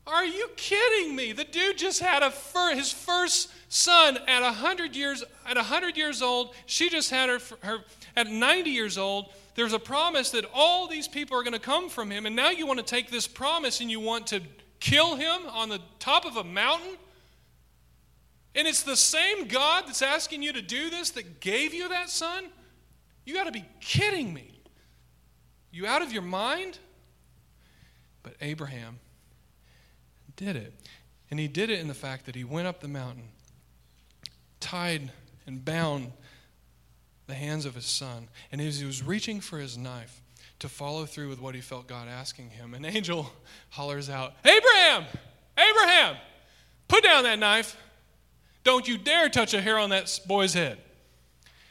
Are 0.05 0.25
you 0.25 0.49
kidding 0.55 1.15
me? 1.15 1.31
The 1.31 1.43
dude 1.43 1.77
just 1.77 2.01
had 2.01 2.23
a 2.23 2.31
fir- 2.31 2.75
his 2.75 2.91
first 2.91 3.49
son 3.67 4.17
at 4.27 4.41
100 4.41 4.95
years 4.95 5.23
at 5.47 5.55
100 5.55 5.97
years 5.97 6.21
old. 6.21 6.53
She 6.65 6.89
just 6.89 7.09
had 7.11 7.29
her, 7.29 7.39
her 7.61 7.79
at 8.15 8.27
90 8.27 8.69
years 8.69 8.97
old. 8.97 9.31
There's 9.55 9.73
a 9.73 9.79
promise 9.79 10.31
that 10.31 10.45
all 10.53 10.87
these 10.87 11.07
people 11.07 11.37
are 11.37 11.43
going 11.43 11.53
to 11.53 11.59
come 11.59 11.89
from 11.89 12.09
him, 12.11 12.25
and 12.25 12.35
now 12.35 12.49
you 12.49 12.65
want 12.65 12.79
to 12.79 12.85
take 12.85 13.11
this 13.11 13.27
promise 13.27 13.81
and 13.81 13.91
you 13.91 13.99
want 13.99 14.27
to 14.27 14.41
kill 14.79 15.15
him 15.15 15.41
on 15.51 15.69
the 15.69 15.81
top 15.99 16.25
of 16.25 16.37
a 16.37 16.43
mountain? 16.43 16.97
And 18.55 18.67
it's 18.67 18.83
the 18.83 18.95
same 18.95 19.47
God 19.47 19.85
that's 19.85 20.01
asking 20.01 20.41
you 20.41 20.53
to 20.53 20.61
do 20.61 20.89
this 20.89 21.11
that 21.11 21.39
gave 21.39 21.73
you 21.73 21.89
that 21.89 22.09
son? 22.09 22.45
You 23.25 23.33
got 23.33 23.45
to 23.45 23.51
be 23.51 23.65
kidding 23.79 24.33
me. 24.33 24.59
You 25.71 25.85
out 25.85 26.01
of 26.01 26.11
your 26.11 26.23
mind? 26.23 26.79
But 28.23 28.33
Abraham 28.41 28.99
did 30.35 30.55
it. 30.55 30.73
And 31.29 31.39
he 31.39 31.47
did 31.47 31.69
it 31.69 31.79
in 31.79 31.87
the 31.87 31.93
fact 31.93 32.25
that 32.25 32.35
he 32.35 32.43
went 32.43 32.67
up 32.67 32.79
the 32.79 32.87
mountain, 32.87 33.29
tied 34.59 35.11
and 35.45 35.63
bound 35.63 36.11
the 37.29 37.35
hands 37.35 37.65
of 37.65 37.75
his 37.75 37.85
son. 37.85 38.27
And 38.51 38.59
as 38.59 38.79
he 38.79 38.85
was 38.85 39.01
reaching 39.01 39.39
for 39.39 39.59
his 39.59 39.77
knife 39.77 40.21
to 40.59 40.67
follow 40.67 41.05
through 41.05 41.29
with 41.29 41.39
what 41.39 41.55
he 41.55 41.61
felt 41.61 41.87
God 41.87 42.09
asking 42.09 42.49
him, 42.49 42.73
an 42.73 42.83
angel 42.83 43.31
hollers 43.69 44.09
out, 44.09 44.33
Abraham! 44.43 45.05
Abraham! 45.57 46.17
Put 46.87 47.03
down 47.03 47.23
that 47.23 47.39
knife. 47.39 47.77
Don't 48.63 48.87
you 48.87 48.97
dare 48.97 49.29
touch 49.29 49.53
a 49.53 49.61
hair 49.61 49.77
on 49.77 49.91
that 49.91 50.19
boy's 50.27 50.53
head. 50.53 50.79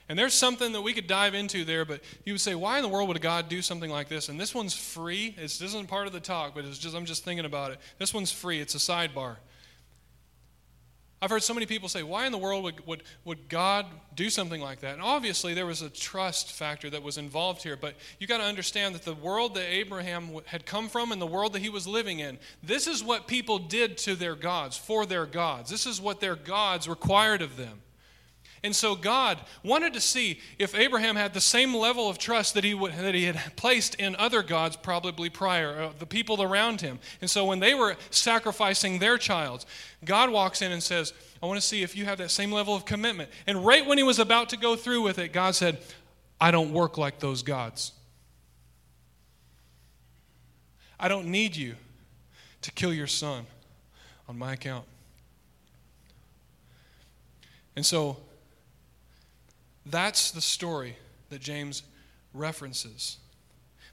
And 0.09 0.19
there's 0.19 0.33
something 0.33 0.73
that 0.73 0.81
we 0.81 0.95
could 0.95 1.07
dive 1.07 1.35
into 1.35 1.67
there, 1.67 1.85
but 1.85 2.01
you 2.25 2.33
would 2.33 2.41
say, 2.41 2.55
why 2.55 2.79
in 2.79 2.83
the 2.83 2.89
world 2.89 3.09
would 3.09 3.21
God 3.21 3.51
do 3.51 3.61
something 3.61 3.91
like 3.91 4.09
this? 4.09 4.31
And 4.31 4.41
this 4.41 4.55
one's 4.55 4.75
free. 4.75 5.35
It's, 5.37 5.59
this 5.59 5.71
isn't 5.71 5.89
part 5.89 6.07
of 6.07 6.15
the 6.15 6.21
talk, 6.21 6.55
but 6.55 6.65
it's 6.65 6.79
just 6.79 6.97
I'm 6.97 7.05
just 7.05 7.25
thinking 7.25 7.45
about 7.45 7.73
it. 7.73 7.79
This 7.99 8.15
one's 8.15 8.33
free. 8.33 8.59
It's 8.59 8.75
a 8.75 8.79
sidebar. 8.79 9.37
I've 11.21 11.31
heard 11.31 11.43
so 11.43 11.53
many 11.53 11.67
people 11.67 11.89
say, 11.89 12.05
why 12.05 12.27
in 12.27 12.33
the 12.33 12.39
world 12.39 12.63
would, 12.63 12.87
would, 12.87 13.03
would 13.25 13.49
God 13.49 13.87
do 14.15 14.31
something 14.31 14.61
like 14.61 14.81
that? 14.81 14.93
And 14.93 15.03
obviously, 15.03 15.53
there 15.53 15.67
was 15.67 15.83
a 15.83 15.91
trust 15.91 16.53
factor 16.53 16.89
that 16.91 17.03
was 17.03 17.19
involved 17.19 17.63
here, 17.63 17.77
but 17.77 17.95
you 18.21 18.29
got 18.29 18.39
to 18.39 18.45
understand 18.45 18.95
that 18.95 19.03
the 19.03 19.15
world 19.15 19.55
that 19.55 19.69
Abraham 19.69 20.31
had 20.47 20.65
come 20.65 20.89
from 20.89 21.11
and 21.11 21.21
the 21.21 21.27
world 21.27 21.55
that 21.55 21.63
he 21.63 21.71
was 21.71 21.89
living 21.89 22.21
in, 22.21 22.39
this 22.63 22.87
is 22.87 23.03
what 23.03 23.27
people 23.27 23.59
did 23.59 23.99
to 23.99 24.15
their 24.15 24.37
gods, 24.37 24.77
for 24.77 25.07
their 25.07 25.27
gods. 25.27 25.71
This 25.71 25.87
is 25.87 26.01
what 26.01 26.21
their 26.21 26.37
gods 26.37 26.89
required 26.89 27.43
of 27.43 27.57
them. 27.57 27.81
And 28.63 28.75
so 28.75 28.97
God 28.97 29.39
wanted 29.63 29.95
to 29.95 30.01
see 30.01 30.41
if 30.59 30.75
Abraham 30.75 31.15
had 31.17 31.33
the 31.33 31.41
same 31.41 31.75
level 31.75 32.09
of 32.09 32.19
trust 32.19 32.55
that 32.55 32.65
he, 32.65 32.75
would, 32.75 32.93
that 32.95 33.15
he 33.15 33.25
had 33.25 33.57
placed 33.57 33.95
in 33.95 34.17
other 34.17 34.43
gods 34.43 34.77
probably 34.77 35.31
prior, 35.31 35.81
uh, 35.81 35.91
the 35.99 36.07
people 36.07 36.43
around 36.43 36.81
him. 36.81 36.99
And 37.21 37.31
so 37.31 37.45
when 37.45 37.61
they 37.61 37.75
were 37.75 37.97
sacrificing 38.11 38.99
their 38.99 39.17
child, 39.17 39.65
God 40.05 40.31
walks 40.31 40.61
in 40.61 40.73
and 40.73 40.83
says, 40.83 41.13
I 41.41 41.47
want 41.47 41.61
to 41.61 41.67
see 41.67 41.83
if 41.83 41.97
you 41.97 42.05
have 42.07 42.19
that 42.19 42.33
same 42.33 42.51
level 42.51 42.75
of 42.75 42.85
commitment. 42.85 43.31
And 43.47 43.65
right 43.65 43.87
when 43.87 43.97
he 43.97 44.05
was 44.05 44.19
about 44.19 44.49
to 44.51 44.57
go 44.57 44.75
through 44.75 45.03
with 45.03 45.19
it, 45.19 45.33
God 45.33 45.55
said, 45.55 45.79
I 46.41 46.51
don't 46.51 46.73
work 46.73 46.99
like 46.99 47.21
those 47.21 47.43
gods. 47.43 47.93
I 50.99 51.07
don't 51.07 51.27
need 51.27 51.55
you 51.55 51.77
to 52.63 52.73
kill 52.73 52.93
your 52.93 53.07
son 53.07 53.47
on 54.29 54.37
my 54.37 54.55
account. 54.55 54.85
And 57.77 57.87
so 57.87 58.17
that's 59.91 60.31
the 60.31 60.41
story 60.41 60.97
that 61.31 61.41
James 61.41 61.83
references. 62.35 63.19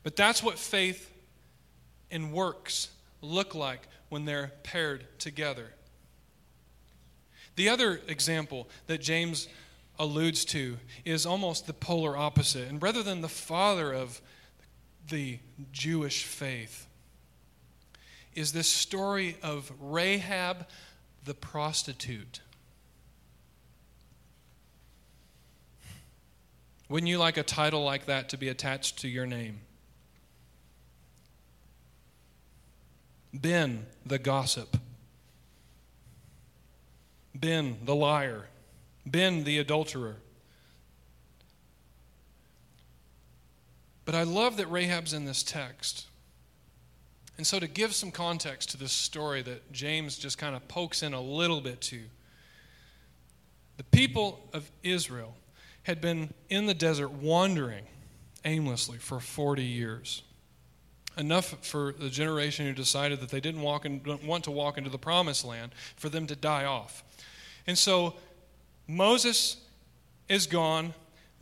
But 0.03 0.15
that's 0.15 0.43
what 0.43 0.57
faith 0.57 1.11
and 2.11 2.31
works 2.31 2.89
look 3.21 3.55
like 3.55 3.87
when 4.09 4.25
they're 4.25 4.51
paired 4.63 5.07
together. 5.19 5.73
The 7.55 7.69
other 7.69 8.01
example 8.07 8.67
that 8.87 9.01
James 9.01 9.47
alludes 9.97 10.45
to 10.45 10.77
is 11.05 11.25
almost 11.25 11.67
the 11.67 11.73
polar 11.73 12.17
opposite. 12.17 12.67
And 12.67 12.81
rather 12.81 13.01
than 13.01 13.21
the 13.21 13.29
father 13.29 13.93
of 13.93 14.21
the 15.09 15.39
Jewish 15.71 16.23
faith, 16.23 16.87
is 18.33 18.51
this 18.51 18.67
story 18.67 19.37
of 19.41 19.71
Rahab 19.79 20.67
the 21.23 21.33
prostitute. 21.33 22.41
Wouldn't 26.87 27.09
you 27.09 27.17
like 27.17 27.37
a 27.37 27.43
title 27.43 27.83
like 27.83 28.05
that 28.05 28.29
to 28.29 28.37
be 28.37 28.47
attached 28.47 28.99
to 28.99 29.07
your 29.07 29.25
name? 29.25 29.59
Ben 33.33 33.85
the 34.05 34.19
gossip. 34.19 34.77
Ben 37.33 37.77
the 37.83 37.95
liar. 37.95 38.47
Ben 39.05 39.43
the 39.43 39.57
adulterer. 39.57 40.17
But 44.05 44.15
I 44.15 44.23
love 44.23 44.57
that 44.57 44.69
Rahab's 44.69 45.13
in 45.13 45.25
this 45.25 45.41
text. 45.41 46.05
And 47.37 47.45
so, 47.45 47.59
to 47.59 47.67
give 47.67 47.93
some 47.93 48.11
context 48.11 48.69
to 48.69 48.77
this 48.77 48.93
story 48.93 49.41
that 49.41 49.71
James 49.73 50.17
just 50.17 50.37
kind 50.37 50.55
of 50.55 50.65
pokes 50.67 51.03
in 51.03 51.13
a 51.13 51.19
little 51.19 51.59
bit 51.59 51.81
to, 51.81 52.01
the 53.75 53.83
people 53.83 54.47
of 54.53 54.71
Israel 54.83 55.35
had 55.85 56.01
been 56.01 56.33
in 56.49 56.65
the 56.65 56.73
desert 56.73 57.11
wandering 57.11 57.85
aimlessly 58.43 58.97
for 58.97 59.19
40 59.19 59.63
years. 59.63 60.23
Enough 61.17 61.65
for 61.65 61.93
the 61.93 62.09
generation 62.09 62.65
who 62.65 62.73
decided 62.73 63.21
that 63.21 63.29
they 63.29 63.39
didn't 63.39 63.61
walk 63.61 63.85
in, 63.85 64.01
want 64.25 64.43
to 64.45 64.51
walk 64.51 64.77
into 64.77 64.89
the 64.89 64.97
promised 64.97 65.45
land 65.45 65.73
for 65.95 66.09
them 66.09 66.27
to 66.27 66.35
die 66.35 66.65
off. 66.65 67.03
And 67.67 67.77
so 67.77 68.15
Moses 68.87 69.57
is 70.27 70.47
gone. 70.47 70.93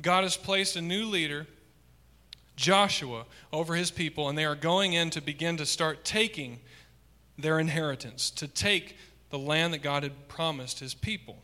God 0.02 0.24
has 0.24 0.36
placed 0.36 0.76
a 0.76 0.82
new 0.82 1.06
leader, 1.06 1.48
Joshua, 2.58 3.26
over 3.52 3.76
his 3.76 3.92
people, 3.92 4.28
and 4.28 4.38
they 4.38 4.46
are 4.46 4.56
going 4.56 4.94
in 4.94 5.10
to 5.12 5.22
begin 5.22 5.58
to 5.58 5.66
start 5.66 6.04
taking 6.04 6.60
their 7.38 7.60
inheritance, 7.60 8.30
to 8.32 8.48
take 8.48 8.98
the 9.30 9.40
land 9.40 9.74
that 9.74 9.82
God 9.82 10.04
had 10.04 10.28
promised 10.28 10.80
his 10.80 10.94
people. 10.94 11.38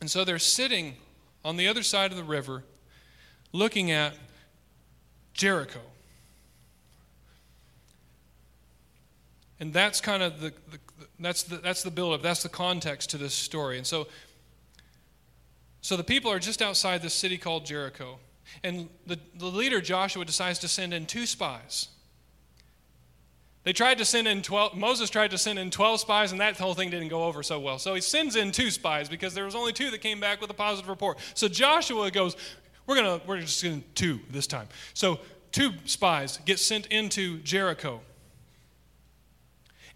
And 0.00 0.10
so 0.10 0.24
they're 0.24 0.38
sitting 0.38 0.96
on 1.44 1.56
the 1.56 1.68
other 1.68 1.82
side 1.82 2.10
of 2.10 2.16
the 2.16 2.24
river 2.24 2.64
looking 3.52 3.90
at 3.90 4.14
Jericho. 5.32 5.80
And 9.58 9.72
that's 9.72 10.00
kind 10.00 10.22
of 10.22 10.40
the, 10.40 10.52
the 10.70 10.78
that's 11.18 11.42
the 11.42 11.56
that's 11.56 11.82
the 11.82 11.90
build 11.90 12.14
up. 12.14 12.22
That's 12.22 12.42
the 12.42 12.48
context 12.48 13.10
to 13.10 13.18
this 13.18 13.34
story. 13.34 13.76
And 13.76 13.86
so 13.86 14.06
so 15.82 15.96
the 15.96 16.04
people 16.04 16.30
are 16.30 16.38
just 16.38 16.62
outside 16.62 17.02
this 17.02 17.14
city 17.14 17.38
called 17.38 17.66
Jericho. 17.66 18.18
And 18.64 18.88
the, 19.06 19.18
the 19.36 19.46
leader 19.46 19.80
Joshua 19.80 20.24
decides 20.24 20.58
to 20.60 20.68
send 20.68 20.92
in 20.92 21.06
two 21.06 21.24
spies. 21.24 21.88
They 23.62 23.72
tried 23.74 23.98
to 23.98 24.04
send 24.04 24.26
in 24.26 24.40
12, 24.40 24.74
Moses 24.74 25.10
tried 25.10 25.32
to 25.32 25.38
send 25.38 25.58
in 25.58 25.70
12 25.70 26.00
spies, 26.00 26.32
and 26.32 26.40
that 26.40 26.56
whole 26.56 26.74
thing 26.74 26.90
didn't 26.90 27.08
go 27.08 27.24
over 27.24 27.42
so 27.42 27.60
well. 27.60 27.78
So 27.78 27.94
he 27.94 28.00
sends 28.00 28.36
in 28.36 28.52
two 28.52 28.70
spies 28.70 29.08
because 29.08 29.34
there 29.34 29.44
was 29.44 29.54
only 29.54 29.72
two 29.72 29.90
that 29.90 30.00
came 30.00 30.18
back 30.18 30.40
with 30.40 30.48
a 30.50 30.54
positive 30.54 30.88
report. 30.88 31.18
So 31.34 31.46
Joshua 31.46 32.10
goes, 32.10 32.36
We're 32.86 32.96
gonna, 32.96 33.20
we're 33.26 33.40
just 33.40 33.62
gonna 33.62 33.82
two 33.94 34.20
this 34.30 34.46
time. 34.46 34.68
So 34.94 35.20
two 35.52 35.72
spies 35.84 36.38
get 36.46 36.58
sent 36.58 36.86
into 36.86 37.38
Jericho. 37.40 38.00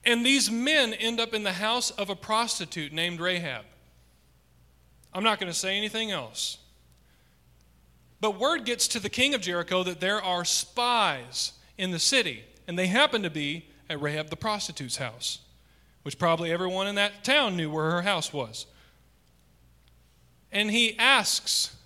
And 0.04 0.26
these 0.26 0.50
men 0.50 0.92
end 0.92 1.18
up 1.18 1.32
in 1.32 1.44
the 1.44 1.52
house 1.52 1.90
of 1.90 2.10
a 2.10 2.16
prostitute 2.16 2.92
named 2.92 3.20
Rahab. 3.20 3.64
I'm 5.14 5.24
not 5.24 5.40
going 5.40 5.50
to 5.50 5.58
say 5.58 5.78
anything 5.78 6.10
else. 6.10 6.58
But 8.20 8.38
word 8.38 8.64
gets 8.64 8.88
to 8.88 9.00
the 9.00 9.08
king 9.08 9.32
of 9.32 9.40
Jericho 9.40 9.82
that 9.84 10.00
there 10.00 10.22
are 10.22 10.44
spies 10.44 11.52
in 11.78 11.90
the 11.90 11.98
city 11.98 12.44
and 12.66 12.78
they 12.78 12.86
happened 12.86 13.24
to 13.24 13.30
be 13.30 13.66
at 13.88 14.00
Rahab 14.00 14.30
the 14.30 14.36
prostitute's 14.36 14.96
house, 14.96 15.40
which 16.02 16.18
probably 16.18 16.50
everyone 16.50 16.86
in 16.86 16.94
that 16.94 17.24
town 17.24 17.56
knew 17.56 17.70
where 17.70 17.90
her 17.90 18.02
house 18.02 18.32
was. 18.32 18.66
And 20.50 20.70
he 20.70 20.96
asks, 20.98 21.76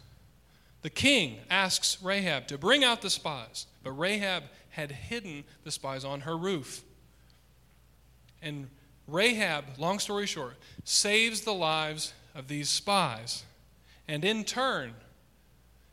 the 0.82 0.90
king 0.90 1.38
asks 1.50 1.98
Rahab 2.02 2.46
to 2.48 2.58
bring 2.58 2.84
out 2.84 3.02
the 3.02 3.10
spies, 3.10 3.66
but 3.82 3.92
Rahab 3.92 4.44
had 4.70 4.92
hidden 4.92 5.44
the 5.64 5.70
spies 5.70 6.04
on 6.04 6.20
her 6.20 6.36
roof. 6.36 6.82
And 8.40 8.68
Rahab, 9.06 9.64
long 9.78 9.98
story 9.98 10.26
short, 10.26 10.56
saves 10.84 11.40
the 11.40 11.54
lives 11.54 12.12
of 12.34 12.46
these 12.46 12.68
spies. 12.68 13.44
And 14.06 14.24
in 14.24 14.44
turn, 14.44 14.94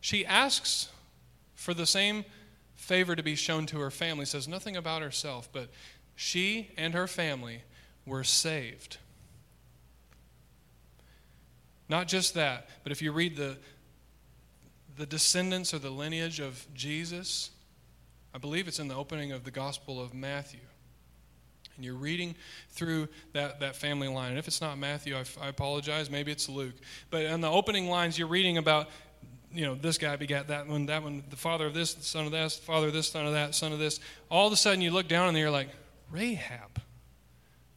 she 0.02 0.26
asks 0.26 0.90
for 1.56 1.74
the 1.74 1.88
same 1.88 2.26
favor 2.76 3.16
to 3.16 3.24
be 3.24 3.36
shown 3.36 3.66
to 3.68 3.80
her 3.80 3.92
family 3.92 4.26
says 4.26 4.48
nothing 4.48 4.76
about 4.76 5.02
herself, 5.02 5.50
but 5.52 5.70
she 6.16 6.72
and 6.78 6.94
her 6.94 7.08
family 7.08 7.62
were 8.06 8.24
saved. 8.24 8.98
Not 11.88 12.08
just 12.08 12.34
that, 12.34 12.68
but 12.84 12.92
if 12.92 13.02
you 13.02 13.12
read 13.12 13.36
the, 13.36 13.58
the 14.98 15.06
descendants 15.06 15.74
or 15.74 15.80
the 15.80 15.90
lineage 15.90 16.40
of 16.40 16.66
Jesus. 16.74 17.52
I 18.34 18.38
believe 18.38 18.68
it's 18.68 18.80
in 18.80 18.88
the 18.88 18.96
opening 18.96 19.32
of 19.32 19.44
the 19.44 19.52
Gospel 19.52 20.02
of 20.02 20.14
Matthew. 20.14 20.60
And 21.76 21.84
you're 21.84 21.96
reading 21.96 22.36
through 22.70 23.10
that, 23.34 23.60
that 23.60 23.76
family 23.76 24.08
line. 24.08 24.30
And 24.30 24.40
if 24.40 24.48
it's 24.48 24.62
not 24.62 24.78
Matthew, 24.78 25.16
I, 25.16 25.24
I 25.42 25.48
apologize. 25.50 26.10
Maybe 26.10 26.32
it's 26.32 26.48
Luke. 26.48 26.76
But 27.10 27.24
in 27.24 27.42
the 27.42 27.50
opening 27.50 27.90
lines, 27.90 28.18
you're 28.18 28.30
reading 28.30 28.58
about 28.58 28.90
you 29.56 29.66
know, 29.66 29.76
this 29.76 29.98
guy 29.98 30.16
begat 30.18 30.50
that 30.50 30.68
one, 30.68 30.86
that 30.88 31.02
one, 31.02 31.24
the 31.30 31.36
father 31.36 31.66
of 31.66 31.74
this, 31.74 31.94
the 31.94 32.04
son 32.04 32.26
of 32.26 32.32
this, 32.32 32.58
the 32.58 32.66
father 32.66 32.88
of 32.88 32.94
this, 32.94 33.10
son 33.10 33.26
of 33.26 33.34
that, 33.34 33.56
son 33.56 33.72
of 33.72 33.80
this. 33.80 34.00
All 34.30 34.48
of 34.48 34.54
a 34.54 34.58
sudden 34.58 34.82
you 34.82 34.92
look 34.92 35.08
down 35.08 35.30
and 35.30 35.38
you're 35.38 35.50
like, 35.50 35.70
Rahab. 36.12 36.82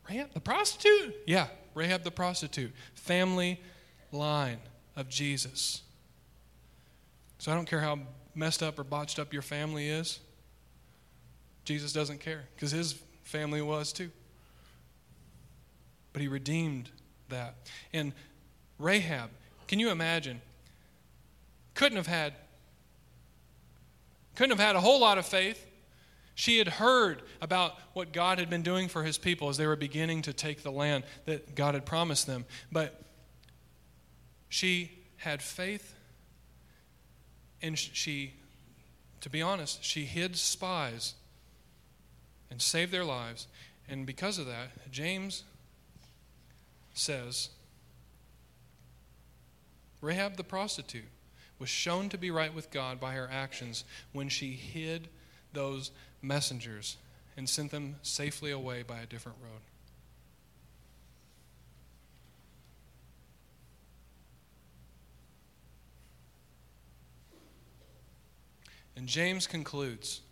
Rahab 0.08 0.32
the 0.32 0.40
prostitute? 0.40 1.14
Yeah, 1.26 1.46
Rahab 1.74 2.02
the 2.02 2.10
prostitute. 2.10 2.72
Family 2.94 3.60
line 4.10 4.58
of 4.96 5.08
Jesus. 5.08 5.82
So 7.38 7.52
I 7.52 7.54
don't 7.54 7.66
care 7.66 7.80
how 7.80 8.00
messed 8.34 8.62
up 8.62 8.78
or 8.78 8.84
botched 8.84 9.18
up 9.18 9.32
your 9.32 9.42
family 9.42 9.88
is. 9.88 10.18
Jesus 11.64 11.92
doesn't 11.92 12.20
care 12.20 12.44
because 12.56 12.72
his 12.72 12.94
family 13.22 13.62
was 13.62 13.92
too. 13.92 14.10
But 16.12 16.22
he 16.22 16.28
redeemed 16.28 16.90
that. 17.28 17.54
And 17.92 18.12
Rahab, 18.78 19.30
can 19.66 19.78
you 19.78 19.90
imagine? 19.90 20.40
Couldn't 21.78 21.94
have 21.94 22.08
had 22.08 22.34
couldn't 24.34 24.50
have 24.56 24.66
had 24.66 24.74
a 24.74 24.80
whole 24.80 24.98
lot 24.98 25.16
of 25.16 25.24
faith. 25.24 25.64
She 26.34 26.58
had 26.58 26.66
heard 26.66 27.22
about 27.40 27.74
what 27.92 28.12
God 28.12 28.40
had 28.40 28.50
been 28.50 28.62
doing 28.62 28.88
for 28.88 29.04
his 29.04 29.16
people 29.16 29.48
as 29.48 29.58
they 29.58 29.66
were 29.66 29.76
beginning 29.76 30.22
to 30.22 30.32
take 30.32 30.64
the 30.64 30.72
land 30.72 31.04
that 31.26 31.54
God 31.54 31.74
had 31.74 31.86
promised 31.86 32.26
them. 32.26 32.46
But 32.72 33.00
she 34.48 34.90
had 35.18 35.40
faith 35.40 35.94
and 37.62 37.78
she, 37.78 38.32
to 39.20 39.30
be 39.30 39.40
honest, 39.40 39.84
she 39.84 40.04
hid 40.04 40.36
spies 40.36 41.14
and 42.50 42.60
saved 42.60 42.90
their 42.90 43.04
lives. 43.04 43.46
And 43.88 44.04
because 44.04 44.38
of 44.38 44.46
that, 44.46 44.90
James 44.90 45.44
says 46.92 47.50
Rahab 50.00 50.36
the 50.36 50.42
prostitute 50.42 51.04
was 51.58 51.68
shown 51.68 52.08
to 52.10 52.18
be 52.18 52.30
right 52.30 52.54
with 52.54 52.70
God 52.70 53.00
by 53.00 53.14
her 53.14 53.28
actions 53.30 53.84
when 54.12 54.28
she 54.28 54.52
hid 54.52 55.08
those 55.52 55.90
messengers 56.22 56.96
and 57.36 57.48
sent 57.48 57.70
them 57.70 57.96
safely 58.02 58.50
away 58.50 58.82
by 58.82 58.98
a 59.00 59.06
different 59.06 59.38
road. 59.42 59.60
And 68.96 69.06
James 69.06 69.46
concludes 69.46 70.22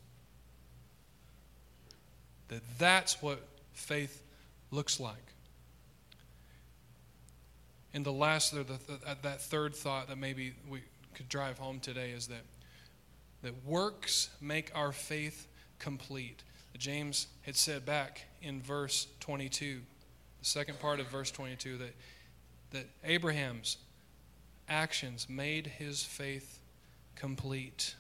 that 2.48 2.62
that's 2.78 3.22
what 3.22 3.46
faith 3.72 4.24
looks 4.72 4.98
like. 4.98 5.14
And 7.94 8.04
the 8.04 8.12
last, 8.12 8.52
the, 8.52 8.64
the, 8.64 9.16
that 9.22 9.40
third 9.40 9.74
thought 9.74 10.08
that 10.08 10.18
maybe 10.18 10.54
we 10.68 10.80
could 11.16 11.28
drive 11.30 11.58
home 11.58 11.80
today 11.80 12.10
is 12.10 12.28
that, 12.28 12.44
that 13.42 13.64
works 13.64 14.28
make 14.40 14.70
our 14.74 14.92
faith 14.92 15.48
complete. 15.78 16.42
James 16.76 17.26
had 17.42 17.56
said 17.56 17.86
back 17.86 18.26
in 18.42 18.60
verse 18.60 19.06
22, 19.20 19.80
the 20.38 20.44
second 20.44 20.78
part 20.78 21.00
of 21.00 21.06
verse 21.08 21.30
22, 21.30 21.78
that, 21.78 21.94
that 22.72 22.86
Abraham's 23.02 23.78
actions 24.68 25.26
made 25.28 25.66
his 25.66 26.02
faith 26.02 26.60
complete 27.14 27.94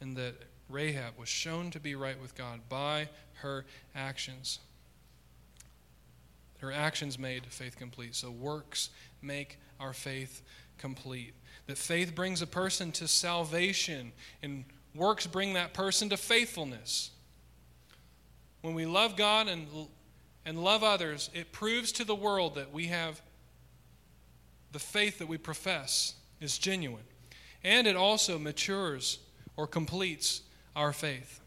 and 0.00 0.16
that 0.16 0.34
Rahab 0.68 1.16
was 1.16 1.28
shown 1.28 1.70
to 1.70 1.78
be 1.78 1.94
right 1.94 2.20
with 2.20 2.34
God 2.34 2.58
by 2.68 3.08
her 3.34 3.64
actions. 3.94 4.58
Her 6.58 6.72
actions 6.72 7.20
made 7.20 7.46
faith 7.46 7.76
complete. 7.76 8.16
So 8.16 8.32
works 8.32 8.90
make 9.22 9.58
our 9.78 9.92
faith 9.92 10.42
complete. 10.78 11.34
That 11.66 11.78
faith 11.78 12.14
brings 12.14 12.42
a 12.42 12.46
person 12.46 12.92
to 12.92 13.08
salvation, 13.08 14.12
and 14.42 14.64
works 14.94 15.26
bring 15.26 15.54
that 15.54 15.74
person 15.74 16.08
to 16.10 16.16
faithfulness. 16.16 17.10
When 18.62 18.74
we 18.74 18.86
love 18.86 19.16
God 19.16 19.48
and, 19.48 19.66
and 20.44 20.62
love 20.62 20.82
others, 20.82 21.30
it 21.34 21.52
proves 21.52 21.92
to 21.92 22.04
the 22.04 22.14
world 22.14 22.54
that 22.54 22.72
we 22.72 22.86
have 22.86 23.20
the 24.72 24.78
faith 24.78 25.18
that 25.18 25.28
we 25.28 25.38
profess 25.38 26.14
is 26.40 26.58
genuine. 26.58 27.04
And 27.64 27.86
it 27.86 27.96
also 27.96 28.38
matures 28.38 29.18
or 29.56 29.66
completes 29.66 30.42
our 30.74 30.92
faith. 30.92 31.40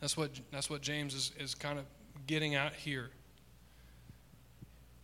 That's 0.00 0.16
what, 0.16 0.30
that's 0.50 0.70
what 0.70 0.80
James 0.80 1.14
is, 1.14 1.32
is 1.38 1.54
kind 1.54 1.78
of 1.78 1.84
getting 2.26 2.54
at 2.54 2.72
here. 2.74 3.10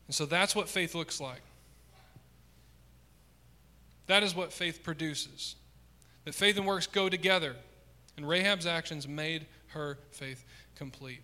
And 0.07 0.15
so 0.15 0.27
that's 0.27 0.55
what 0.55 0.69
faith 0.69 0.95
looks 0.95 1.21
like. 1.21 1.43
That 4.07 4.23
is 4.23 4.35
what 4.35 4.53
faith 4.53 4.83
produces. 4.83 5.57
That 6.25 6.35
faith 6.35 6.57
and 6.57 6.67
works 6.67 6.87
go 6.87 7.09
together. 7.09 7.57
And 8.17 8.29
Rahab's 8.29 8.67
actions 8.67 9.09
made 9.09 9.47
her 9.69 9.99
faith 10.11 10.45
complete. 10.77 11.21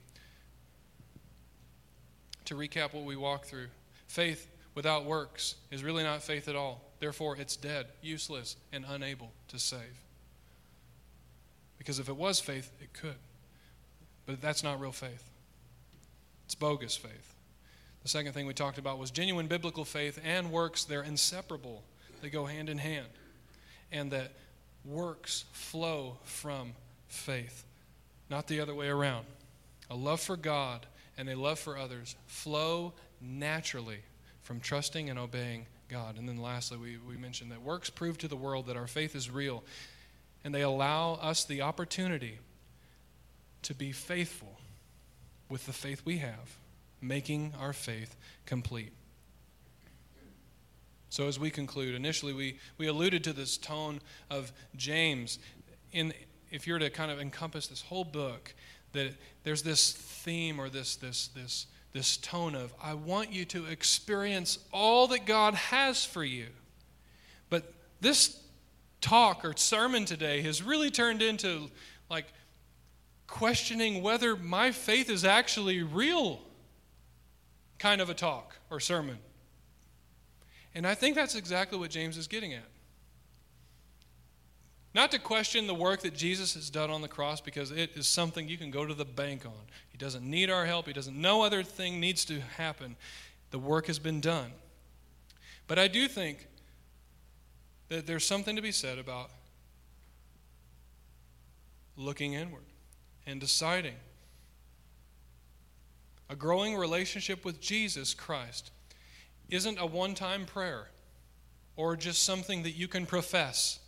To 2.46 2.54
recap 2.54 2.92
what 2.92 3.04
we 3.04 3.16
walked 3.16 3.46
through 3.46 3.68
faith 4.08 4.48
without 4.74 5.04
works 5.04 5.54
is 5.70 5.84
really 5.84 6.02
not 6.02 6.22
faith 6.22 6.48
at 6.48 6.56
all. 6.56 6.82
Therefore, 6.98 7.36
it's 7.36 7.56
dead, 7.56 7.86
useless, 8.02 8.56
and 8.72 8.84
unable 8.88 9.30
to 9.48 9.58
save. 9.58 10.04
Because 11.78 11.98
if 11.98 12.08
it 12.08 12.16
was 12.16 12.40
faith, 12.40 12.70
it 12.80 12.92
could. 12.92 13.16
But 14.26 14.40
that's 14.40 14.62
not 14.62 14.80
real 14.80 14.92
faith, 14.92 15.30
it's 16.44 16.54
bogus 16.54 16.96
faith. 16.96 17.34
The 18.02 18.08
second 18.08 18.32
thing 18.32 18.46
we 18.46 18.54
talked 18.54 18.78
about 18.78 18.98
was 18.98 19.10
genuine 19.10 19.46
biblical 19.46 19.84
faith 19.84 20.18
and 20.24 20.50
works, 20.50 20.84
they're 20.84 21.02
inseparable, 21.02 21.82
they 22.22 22.30
go 22.30 22.46
hand 22.46 22.68
in 22.68 22.78
hand. 22.78 23.06
And 23.92 24.12
that 24.12 24.32
works 24.84 25.44
flow 25.52 26.16
from 26.24 26.72
faith, 27.08 27.64
not 28.28 28.46
the 28.46 28.60
other 28.60 28.74
way 28.74 28.88
around. 28.88 29.26
A 29.90 29.96
love 29.96 30.20
for 30.20 30.36
God 30.36 30.86
and 31.18 31.28
a 31.28 31.36
love 31.36 31.58
for 31.58 31.76
others 31.76 32.14
flow 32.26 32.92
naturally 33.20 33.98
from 34.42 34.60
trusting 34.60 35.10
and 35.10 35.18
obeying 35.18 35.66
God. 35.88 36.16
And 36.16 36.28
then 36.28 36.38
lastly, 36.38 36.78
we, 36.78 36.96
we 36.96 37.16
mentioned 37.16 37.50
that 37.50 37.62
works 37.62 37.90
prove 37.90 38.16
to 38.18 38.28
the 38.28 38.36
world 38.36 38.66
that 38.66 38.76
our 38.76 38.86
faith 38.86 39.14
is 39.14 39.30
real 39.30 39.64
and 40.44 40.54
they 40.54 40.62
allow 40.62 41.14
us 41.14 41.44
the 41.44 41.62
opportunity 41.62 42.38
to 43.62 43.74
be 43.74 43.92
faithful 43.92 44.58
with 45.48 45.66
the 45.66 45.72
faith 45.72 46.02
we 46.04 46.18
have, 46.18 46.56
making 47.02 47.52
our 47.60 47.72
faith 47.72 48.16
complete. 48.46 48.92
So, 51.11 51.26
as 51.26 51.40
we 51.40 51.50
conclude, 51.50 51.96
initially 51.96 52.32
we, 52.32 52.58
we 52.78 52.86
alluded 52.86 53.24
to 53.24 53.32
this 53.32 53.56
tone 53.56 54.00
of 54.30 54.52
James. 54.76 55.40
In, 55.92 56.14
if 56.52 56.68
you're 56.68 56.78
to 56.78 56.88
kind 56.88 57.11
of 57.11 57.20
encompass 57.20 57.66
this 57.66 57.82
whole 57.82 58.04
book, 58.04 58.54
that 58.92 59.14
there's 59.42 59.62
this 59.62 59.92
theme 59.92 60.61
or 60.61 60.68
this, 60.68 60.94
this, 60.94 61.28
this, 61.28 61.66
this 61.92 62.16
tone 62.16 62.54
of, 62.54 62.72
I 62.80 62.94
want 62.94 63.32
you 63.32 63.44
to 63.46 63.66
experience 63.66 64.61
all 64.72 65.08
that 65.08 65.26
God 65.26 65.54
has 65.54 66.04
for 66.04 66.22
you. 66.22 66.46
But 67.48 67.72
this 68.00 68.40
talk 69.00 69.44
or 69.44 69.56
sermon 69.56 70.04
today 70.04 70.42
has 70.42 70.62
really 70.62 70.90
turned 70.90 71.22
into 71.22 71.70
like 72.08 72.26
questioning 73.26 74.00
whether 74.00 74.36
my 74.36 74.70
faith 74.70 75.11
is 75.11 75.24
actually 75.24 75.82
real 75.82 76.40
kind 77.78 78.00
of 78.00 78.11
a 78.11 78.14
talk 78.14 78.56
or 78.70 78.78
sermon. 78.78 79.18
And 80.74 80.86
I 80.86 80.94
think 80.94 81.16
that's 81.16 81.34
exactly 81.34 81.78
what 81.78 81.90
James 81.90 82.16
is 82.16 82.26
getting 82.26 82.54
at. 82.54 82.68
Not 84.92 85.12
to 85.12 85.18
question 85.18 85.66
the 85.66 85.74
work 85.74 86.00
that 86.02 86.14
Jesus 86.14 86.54
has 86.54 86.68
done 86.68 86.90
on 86.90 87.00
the 87.00 87.08
cross 87.08 87.40
because 87.40 87.70
it 87.70 87.90
is 87.94 88.08
something 88.08 88.48
you 88.48 88.58
can 88.58 88.70
go 88.70 88.84
to 88.84 88.94
the 88.94 89.04
bank 89.04 89.46
on. 89.46 89.52
He 89.88 89.98
doesn't 89.98 90.28
need 90.28 90.50
our 90.50 90.66
help, 90.66 90.86
he 90.86 90.92
doesn't 90.92 91.16
no 91.16 91.42
other 91.42 91.62
thing 91.62 92.00
needs 92.00 92.24
to 92.26 92.40
happen. 92.56 92.96
The 93.50 93.58
work 93.58 93.86
has 93.86 93.98
been 93.98 94.20
done. 94.20 94.52
But 95.66 95.78
I 95.78 95.88
do 95.88 96.08
think 96.08 96.48
that 97.88 98.06
there's 98.06 98.24
something 98.24 98.56
to 98.56 98.62
be 98.62 98.72
said 98.72 98.98
about 98.98 99.30
looking 101.96 102.34
inward 102.34 102.64
and 103.26 103.40
deciding. 103.40 103.94
A 106.28 106.36
growing 106.36 106.76
relationship 106.76 107.44
with 107.44 107.60
Jesus 107.60 108.14
Christ 108.14 108.70
isn't 109.51 109.78
a 109.78 109.86
one 109.86 110.14
time 110.14 110.46
prayer 110.46 110.88
or 111.76 111.96
just 111.96 112.24
something 112.24 112.62
that 112.62 112.72
you 112.72 112.88
can 112.88 113.07
profess. 113.07 113.78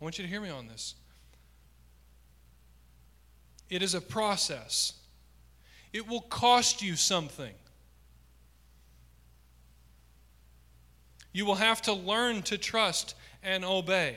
I 0.00 0.04
want 0.04 0.18
you 0.18 0.24
to 0.24 0.30
hear 0.30 0.40
me 0.40 0.50
on 0.50 0.68
this. 0.68 0.94
It 3.68 3.82
is 3.82 3.94
a 3.94 4.00
process, 4.00 4.94
it 5.92 6.08
will 6.08 6.22
cost 6.22 6.82
you 6.82 6.96
something. 6.96 7.54
You 11.30 11.44
will 11.44 11.56
have 11.56 11.82
to 11.82 11.92
learn 11.92 12.42
to 12.44 12.56
trust 12.56 13.14
and 13.42 13.64
obey. 13.64 14.16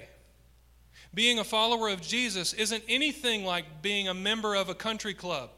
Being 1.13 1.39
a 1.39 1.43
follower 1.43 1.89
of 1.89 2.01
Jesus 2.01 2.53
isn't 2.53 2.84
anything 2.88 3.43
like 3.43 3.82
being 3.82 4.07
a 4.07 4.13
member 4.13 4.55
of 4.55 4.69
a 4.69 4.74
country 4.74 5.13
club. 5.13 5.49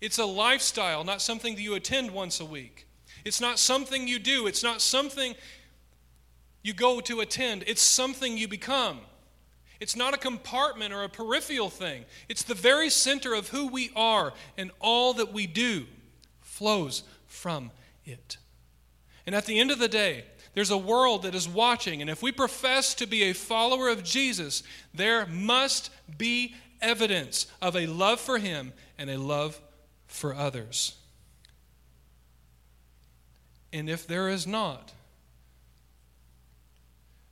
It's 0.00 0.18
a 0.18 0.24
lifestyle, 0.24 1.04
not 1.04 1.22
something 1.22 1.54
that 1.54 1.62
you 1.62 1.74
attend 1.74 2.10
once 2.10 2.40
a 2.40 2.44
week. 2.44 2.87
It's 3.24 3.40
not 3.40 3.58
something 3.58 4.08
you 4.08 4.18
do. 4.18 4.46
It's 4.46 4.62
not 4.62 4.80
something 4.80 5.34
you 6.62 6.72
go 6.72 7.00
to 7.00 7.20
attend. 7.20 7.64
It's 7.66 7.82
something 7.82 8.36
you 8.36 8.48
become. 8.48 9.00
It's 9.80 9.96
not 9.96 10.14
a 10.14 10.18
compartment 10.18 10.92
or 10.92 11.04
a 11.04 11.08
peripheral 11.08 11.70
thing. 11.70 12.04
It's 12.28 12.42
the 12.42 12.54
very 12.54 12.90
center 12.90 13.32
of 13.34 13.48
who 13.48 13.68
we 13.68 13.90
are, 13.94 14.32
and 14.56 14.70
all 14.80 15.14
that 15.14 15.32
we 15.32 15.46
do 15.46 15.86
flows 16.40 17.04
from 17.26 17.70
it. 18.04 18.38
And 19.24 19.34
at 19.34 19.46
the 19.46 19.60
end 19.60 19.70
of 19.70 19.78
the 19.78 19.88
day, 19.88 20.24
there's 20.54 20.70
a 20.70 20.78
world 20.78 21.22
that 21.22 21.34
is 21.34 21.48
watching, 21.48 22.00
and 22.00 22.10
if 22.10 22.22
we 22.22 22.32
profess 22.32 22.94
to 22.94 23.06
be 23.06 23.24
a 23.24 23.32
follower 23.34 23.88
of 23.88 24.02
Jesus, 24.02 24.64
there 24.92 25.26
must 25.26 25.90
be 26.16 26.54
evidence 26.80 27.46
of 27.62 27.76
a 27.76 27.86
love 27.86 28.20
for 28.20 28.38
Him 28.38 28.72
and 28.98 29.08
a 29.08 29.18
love 29.18 29.60
for 30.06 30.34
others. 30.34 30.96
And 33.72 33.88
if 33.88 34.06
there 34.06 34.28
is 34.28 34.46
not, 34.46 34.92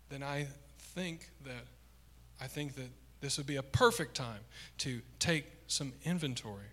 then 0.09 0.23
I 0.23 0.47
think 0.79 1.31
that 1.45 1.65
I 2.41 2.47
think 2.47 2.75
that 2.75 2.91
this 3.21 3.39
would 3.39 3.47
be 3.47 3.57
a 3.57 3.63
perfect 3.63 4.15
time 4.15 4.41
to 4.79 5.01
take 5.19 5.47
some 5.67 5.93
inventory 6.05 6.67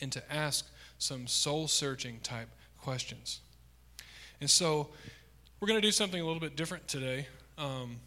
and 0.00 0.10
to 0.12 0.32
ask 0.32 0.66
some 0.98 1.26
soul 1.26 1.68
searching 1.68 2.20
type 2.20 2.48
questions. 2.80 3.40
And 4.40 4.48
so 4.48 4.88
we're 5.60 5.68
going 5.68 5.80
to 5.80 5.86
do 5.86 5.92
something 5.92 6.20
a 6.20 6.24
little 6.24 6.40
bit 6.40 6.56
different 6.56 6.88
today. 6.88 7.28
Um, 7.58 8.00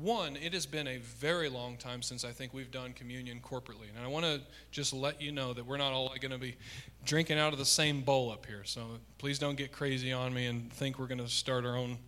one, 0.00 0.36
it 0.36 0.54
has 0.54 0.66
been 0.66 0.86
a 0.86 0.98
very 0.98 1.48
long 1.48 1.76
time 1.76 2.02
since 2.02 2.24
I 2.24 2.30
think 2.30 2.54
we've 2.54 2.70
done 2.70 2.92
communion 2.92 3.40
corporately. 3.40 3.88
And 3.94 4.04
I 4.04 4.08
want 4.08 4.24
to 4.24 4.40
just 4.70 4.92
let 4.92 5.20
you 5.20 5.32
know 5.32 5.52
that 5.52 5.66
we're 5.66 5.76
not 5.76 5.92
all 5.92 6.12
going 6.20 6.32
to 6.32 6.38
be 6.38 6.56
drinking 7.04 7.38
out 7.38 7.52
of 7.52 7.58
the 7.58 7.64
same 7.64 8.00
bowl 8.00 8.30
up 8.30 8.46
here. 8.46 8.62
So 8.64 8.86
please 9.18 9.38
don't 9.38 9.56
get 9.56 9.72
crazy 9.72 10.12
on 10.12 10.32
me 10.32 10.46
and 10.46 10.72
think 10.72 10.98
we're 10.98 11.06
going 11.06 11.18
to 11.18 11.28
start 11.28 11.64
our 11.64 11.76
own 11.76 11.98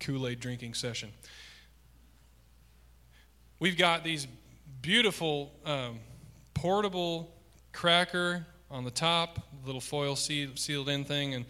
Kool 0.00 0.26
Aid 0.26 0.40
drinking 0.40 0.74
session. 0.74 1.10
We've 3.60 3.76
got 3.76 4.04
these 4.04 4.26
beautiful 4.82 5.52
um, 5.64 5.98
portable 6.54 7.34
cracker 7.72 8.46
on 8.70 8.84
the 8.84 8.90
top, 8.90 9.40
little 9.64 9.80
foil 9.80 10.14
sealed 10.16 10.88
in 10.88 11.04
thing, 11.04 11.34
and 11.34 11.44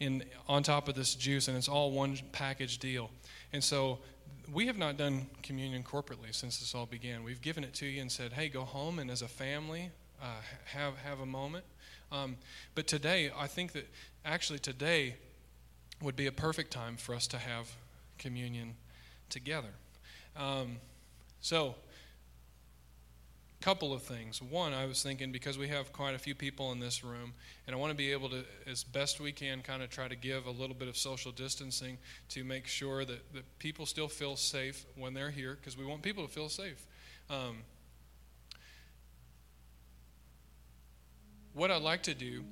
in, 0.00 0.24
on 0.48 0.62
top 0.62 0.88
of 0.88 0.94
this 0.94 1.14
juice, 1.14 1.48
and 1.48 1.56
it's 1.56 1.68
all 1.68 1.90
one 1.90 2.18
package 2.32 2.78
deal. 2.78 3.10
And 3.52 3.62
so 3.62 4.00
we 4.52 4.66
have 4.66 4.78
not 4.78 4.96
done 4.96 5.26
communion 5.42 5.82
corporately 5.82 6.32
since 6.32 6.58
this 6.58 6.74
all 6.74 6.86
began. 6.86 7.24
We've 7.24 7.40
given 7.40 7.64
it 7.64 7.74
to 7.74 7.86
you 7.86 8.00
and 8.00 8.10
said, 8.10 8.32
hey, 8.32 8.48
go 8.48 8.62
home 8.62 8.98
and 8.98 9.10
as 9.10 9.22
a 9.22 9.28
family, 9.28 9.90
uh, 10.22 10.26
have, 10.66 10.96
have 10.98 11.20
a 11.20 11.26
moment. 11.26 11.64
Um, 12.12 12.36
but 12.74 12.86
today, 12.86 13.30
I 13.36 13.46
think 13.46 13.72
that 13.72 13.88
actually 14.24 14.58
today 14.58 15.16
would 16.02 16.16
be 16.16 16.26
a 16.26 16.32
perfect 16.32 16.70
time 16.70 16.96
for 16.96 17.14
us 17.14 17.26
to 17.28 17.38
have 17.38 17.70
communion 18.18 18.74
together. 19.30 19.70
Um, 20.36 20.76
so, 21.40 21.74
couple 23.64 23.94
of 23.94 24.02
things. 24.02 24.42
One, 24.42 24.74
I 24.74 24.84
was 24.84 25.02
thinking 25.02 25.32
because 25.32 25.56
we 25.56 25.68
have 25.68 25.90
quite 25.90 26.14
a 26.14 26.18
few 26.18 26.34
people 26.34 26.70
in 26.72 26.80
this 26.80 27.02
room, 27.02 27.32
and 27.66 27.74
I 27.74 27.78
want 27.78 27.92
to 27.92 27.96
be 27.96 28.12
able 28.12 28.28
to, 28.28 28.44
as 28.66 28.84
best 28.84 29.20
we 29.20 29.32
can, 29.32 29.62
kind 29.62 29.82
of 29.82 29.88
try 29.88 30.06
to 30.06 30.14
give 30.14 30.44
a 30.44 30.50
little 30.50 30.76
bit 30.76 30.86
of 30.86 30.98
social 30.98 31.32
distancing 31.32 31.96
to 32.28 32.44
make 32.44 32.66
sure 32.66 33.06
that, 33.06 33.32
that 33.32 33.58
people 33.58 33.86
still 33.86 34.06
feel 34.06 34.36
safe 34.36 34.84
when 34.96 35.14
they're 35.14 35.30
here, 35.30 35.56
because 35.58 35.78
we 35.78 35.86
want 35.86 36.02
people 36.02 36.26
to 36.26 36.30
feel 36.30 36.50
safe. 36.50 36.86
Um, 37.30 37.62
what 41.54 41.70
I'd 41.70 41.80
like 41.80 42.02
to 42.02 42.14
do 42.14 42.44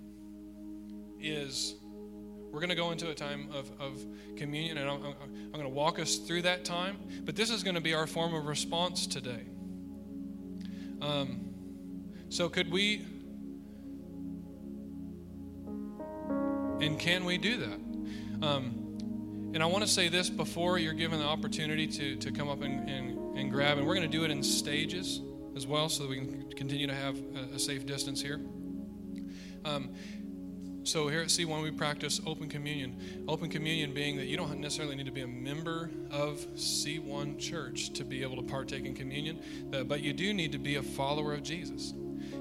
is 1.20 1.74
we're 2.50 2.60
going 2.60 2.70
to 2.70 2.74
go 2.74 2.90
into 2.90 3.10
a 3.10 3.14
time 3.14 3.50
of, 3.52 3.70
of 3.78 4.02
communion, 4.38 4.78
and 4.78 4.88
I'm, 4.88 5.04
I'm 5.04 5.52
going 5.52 5.64
to 5.64 5.68
walk 5.68 5.98
us 5.98 6.16
through 6.16 6.40
that 6.42 6.64
time, 6.64 6.96
but 7.26 7.36
this 7.36 7.50
is 7.50 7.62
going 7.62 7.74
to 7.74 7.82
be 7.82 7.92
our 7.92 8.06
form 8.06 8.32
of 8.32 8.46
response 8.46 9.06
today. 9.06 9.42
Um, 11.02 11.50
so, 12.28 12.48
could 12.48 12.70
we 12.70 13.04
and 16.80 16.98
can 16.98 17.24
we 17.24 17.38
do 17.38 17.56
that? 17.58 18.46
Um, 18.46 19.50
and 19.54 19.62
I 19.62 19.66
want 19.66 19.84
to 19.84 19.90
say 19.90 20.08
this 20.08 20.30
before 20.30 20.78
you're 20.78 20.94
given 20.94 21.18
the 21.18 21.26
opportunity 21.26 21.86
to, 21.88 22.16
to 22.16 22.30
come 22.30 22.48
up 22.48 22.62
and, 22.62 22.88
and, 22.88 23.36
and 23.36 23.50
grab, 23.50 23.78
and 23.78 23.86
we're 23.86 23.96
going 23.96 24.10
to 24.10 24.16
do 24.16 24.24
it 24.24 24.30
in 24.30 24.42
stages 24.42 25.20
as 25.56 25.66
well 25.66 25.88
so 25.88 26.04
that 26.04 26.08
we 26.08 26.16
can 26.16 26.50
continue 26.52 26.86
to 26.86 26.94
have 26.94 27.16
a, 27.34 27.56
a 27.56 27.58
safe 27.58 27.84
distance 27.84 28.22
here. 28.22 28.40
Um, 29.64 29.90
so 30.84 31.08
here 31.08 31.20
at 31.20 31.28
C1, 31.28 31.62
we 31.62 31.70
practice 31.70 32.20
open 32.26 32.48
communion. 32.48 33.24
Open 33.28 33.48
communion 33.48 33.94
being 33.94 34.16
that 34.16 34.26
you 34.26 34.36
don't 34.36 34.58
necessarily 34.58 34.96
need 34.96 35.06
to 35.06 35.12
be 35.12 35.22
a 35.22 35.28
member 35.28 35.90
of 36.10 36.38
C1 36.56 37.38
Church 37.38 37.90
to 37.94 38.04
be 38.04 38.22
able 38.22 38.36
to 38.36 38.42
partake 38.42 38.84
in 38.84 38.94
communion, 38.94 39.40
but 39.86 40.00
you 40.00 40.12
do 40.12 40.34
need 40.34 40.52
to 40.52 40.58
be 40.58 40.76
a 40.76 40.82
follower 40.82 41.34
of 41.34 41.42
Jesus. 41.42 41.94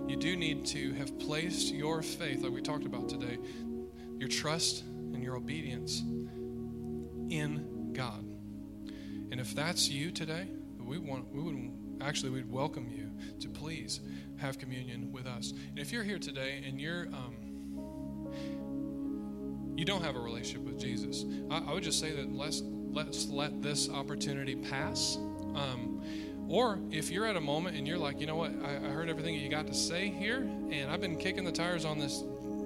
You 0.07 0.15
do 0.15 0.35
need 0.35 0.65
to 0.67 0.93
have 0.93 1.17
placed 1.19 1.73
your 1.73 2.01
faith, 2.01 2.43
like 2.43 2.51
we 2.51 2.61
talked 2.61 2.85
about 2.85 3.09
today, 3.09 3.37
your 4.17 4.29
trust 4.29 4.83
and 4.83 5.23
your 5.23 5.35
obedience 5.35 6.01
in 7.29 7.93
God. 7.93 8.25
And 9.31 9.39
if 9.39 9.55
that's 9.55 9.89
you 9.89 10.11
today, 10.11 10.47
we 10.79 10.97
want 10.97 11.33
we 11.33 11.41
would 11.41 11.71
actually 12.01 12.31
we'd 12.31 12.51
welcome 12.51 12.89
you 12.89 13.11
to 13.39 13.47
please 13.47 14.01
have 14.37 14.57
communion 14.57 15.11
with 15.11 15.27
us. 15.27 15.51
And 15.51 15.79
if 15.79 15.91
you're 15.91 16.03
here 16.03 16.19
today 16.19 16.63
and 16.67 16.81
you're 16.81 17.07
um, 17.07 17.35
you 19.81 19.85
don't 19.85 20.03
have 20.03 20.15
a 20.15 20.19
relationship 20.19 20.63
with 20.63 20.79
Jesus, 20.79 21.25
I, 21.49 21.57
I 21.57 21.73
would 21.73 21.81
just 21.81 21.99
say 21.99 22.11
that 22.11 22.31
let's 22.31 22.61
let's 22.91 23.29
let 23.29 23.63
this 23.63 23.89
opportunity 23.89 24.55
pass. 24.55 25.17
Um, 25.55 26.03
or 26.47 26.77
if 26.91 27.09
you're 27.09 27.25
at 27.25 27.35
a 27.35 27.41
moment 27.41 27.75
and 27.75 27.87
you're 27.87 27.97
like, 27.97 28.19
you 28.19 28.27
know 28.27 28.35
what, 28.35 28.51
I, 28.63 28.75
I 28.75 28.89
heard 28.89 29.09
everything 29.09 29.33
you 29.33 29.49
got 29.49 29.65
to 29.67 29.73
say 29.73 30.09
here, 30.09 30.47
and 30.69 30.91
I've 30.91 31.01
been 31.01 31.15
kicking 31.17 31.45
the 31.45 31.51
tires 31.51 31.83
on 31.83 31.97
this 31.97 32.23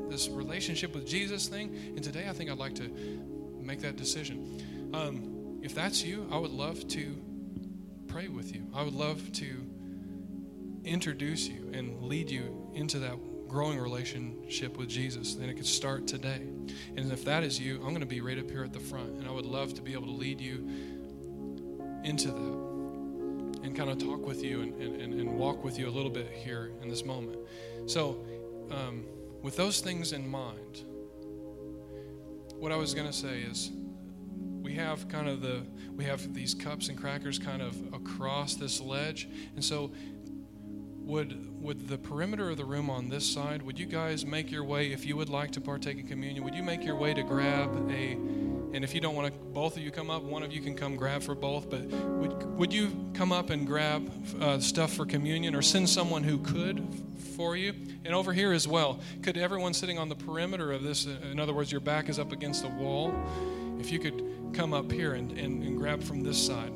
this 0.10 0.28
relationship 0.28 0.94
with 0.94 1.08
Jesus 1.08 1.48
thing, 1.48 1.94
and 1.96 2.04
today 2.04 2.28
I 2.28 2.34
think 2.34 2.52
I'd 2.52 2.58
like 2.58 2.76
to 2.76 2.90
make 3.62 3.80
that 3.80 3.96
decision. 3.96 4.92
Um, 4.94 5.60
if 5.62 5.74
that's 5.74 6.04
you, 6.04 6.28
I 6.30 6.38
would 6.38 6.52
love 6.52 6.86
to 6.90 7.16
pray 8.10 8.28
with 8.28 8.54
you. 8.54 8.68
I 8.76 8.84
would 8.84 8.94
love 8.94 9.32
to 9.36 9.66
introduce 10.84 11.48
you 11.48 11.72
and 11.72 12.04
lead 12.04 12.30
you 12.30 12.70
into 12.74 13.00
that 13.00 13.48
growing 13.48 13.80
relationship 13.80 14.76
with 14.76 14.90
Jesus, 14.90 15.36
and 15.36 15.50
it 15.50 15.54
could 15.54 15.66
start 15.66 16.08
today. 16.08 16.42
And 16.96 17.12
if 17.12 17.26
that 17.26 17.44
is 17.44 17.60
you, 17.60 17.76
I'm 17.78 17.90
going 17.90 18.00
to 18.00 18.06
be 18.06 18.22
right 18.22 18.38
up 18.38 18.50
here 18.50 18.64
at 18.64 18.74
the 18.74 18.80
front, 18.80 19.18
and 19.18 19.28
I 19.28 19.32
would 19.32 19.46
love 19.46 19.74
to 19.76 19.82
be 19.82 19.94
able 19.94 20.08
to 20.08 20.14
lead 20.14 20.40
you 20.40 20.70
into 22.04 22.28
that 22.28 22.66
and 23.66 23.76
kind 23.76 23.90
of 23.90 23.98
talk 23.98 24.26
with 24.26 24.44
you 24.44 24.62
and, 24.62 24.82
and, 24.82 25.14
and 25.14 25.38
walk 25.38 25.64
with 25.64 25.80
you 25.80 25.88
a 25.88 25.90
little 25.90 26.12
bit 26.12 26.30
here 26.32 26.72
in 26.82 26.90
this 26.90 27.04
moment. 27.04 27.40
So, 27.88 28.24
um, 28.72 29.06
with 29.42 29.56
those 29.56 29.82
things 29.82 30.12
in 30.12 30.28
mind, 30.28 30.84
what 32.58 32.72
I 32.72 32.76
was 32.76 32.94
going 32.94 33.08
to 33.08 33.14
say 33.14 33.42
is 33.42 33.72
we 34.62 34.74
have 34.74 35.08
kind 35.08 35.28
of 35.28 35.42
the 35.42 35.64
we 35.96 36.04
have 36.06 36.34
these 36.34 36.56
cups 36.56 36.90
and 36.90 36.98
crackers 36.98 37.38
kind 37.38 37.62
of 37.62 37.76
across 37.94 38.56
this 38.56 38.82
ledge 38.82 39.30
and 39.54 39.64
so 39.64 39.92
would 41.02 41.45
would 41.66 41.88
the 41.88 41.98
perimeter 41.98 42.52
of 42.52 42.58
the 42.58 42.64
room 42.64 42.92
on 42.92 43.10
this 43.10 43.26
side 43.26 43.64
would 43.64 43.80
you 43.80 43.88
guys 43.88 44.24
make 44.24 44.52
your 44.52 44.64
way 44.64 44.92
if 44.92 45.04
you 45.04 45.18
would 45.18 45.30
like 45.30 45.50
to 45.50 45.60
partake 45.60 45.98
in 45.98 46.08
communion 46.08 46.44
would 46.44 46.54
you 46.54 46.62
make 46.62 46.84
your 46.84 46.96
way 46.96 47.12
to 47.12 47.24
grab 47.24 47.76
a 47.90 48.12
and 48.74 48.84
if 48.84 48.94
you 48.94 49.02
don't 49.02 49.16
want 49.16 49.28
to 49.28 49.40
both 49.50 49.76
of 49.76 49.82
you 49.82 49.90
come 49.90 50.12
up 50.12 50.22
one 50.22 50.44
of 50.44 50.54
you 50.54 50.62
can 50.62 50.76
come 50.76 50.96
grab 50.96 51.24
for 51.24 51.34
both 51.34 51.68
but 51.68 51.82
would, 51.82 52.44
would 52.56 52.72
you 52.72 52.92
come 53.16 53.32
up 53.32 53.50
and 53.50 53.66
grab 53.66 54.12
uh, 54.40 54.60
stuff 54.60 54.94
for 54.94 55.08
communion 55.08 55.56
or 55.56 55.64
send 55.64 55.90
someone 55.90 56.24
who 56.24 56.38
could 56.38 56.88
for 57.36 57.58
you? 57.58 57.74
And 58.06 58.14
over 58.14 58.32
here 58.32 58.54
as 58.54 58.68
well 58.68 59.00
could 59.24 59.36
everyone 59.36 59.74
sitting 59.74 59.98
on 59.98 60.08
the 60.08 60.16
perimeter 60.16 60.72
of 60.72 60.84
this 60.84 61.08
in 61.08 61.40
other 61.40 61.54
words 61.54 61.72
your 61.72 61.82
back 61.82 62.10
is 62.10 62.20
up 62.20 62.32
against 62.32 62.62
the 62.62 62.70
wall 62.70 63.12
if 63.80 63.92
you 63.92 63.98
could 63.98 64.24
come 64.54 64.72
up 64.72 64.92
here 64.92 65.16
and, 65.16 65.32
and, 65.32 65.64
and 65.64 65.78
grab 65.80 66.04
from 66.04 66.22
this 66.22 66.38
side 66.38 66.72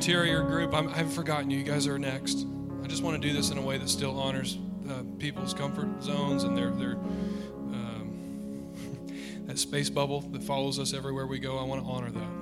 interior 0.00 0.42
group, 0.42 0.72
I 0.72 0.80
have 0.96 1.12
forgotten 1.12 1.50
you. 1.50 1.58
You 1.58 1.64
guys 1.64 1.86
are 1.86 1.98
next. 1.98 2.46
I 2.82 2.86
just 2.86 3.02
want 3.02 3.20
to 3.20 3.28
do 3.28 3.34
this 3.34 3.50
in 3.50 3.58
a 3.58 3.60
way 3.60 3.76
that 3.76 3.90
still 3.90 4.18
honors 4.18 4.56
uh, 4.88 5.02
people's 5.18 5.52
comfort 5.52 6.02
zones 6.02 6.42
and 6.44 6.56
their 6.56 6.70
their 6.70 6.92
um, 6.92 8.72
that 9.46 9.58
space 9.58 9.90
bubble 9.90 10.22
that 10.22 10.42
follows 10.42 10.78
us 10.78 10.94
everywhere 10.94 11.26
we 11.26 11.38
go. 11.38 11.58
I 11.58 11.64
want 11.64 11.84
to 11.84 11.90
honor 11.90 12.10
that. 12.12 12.39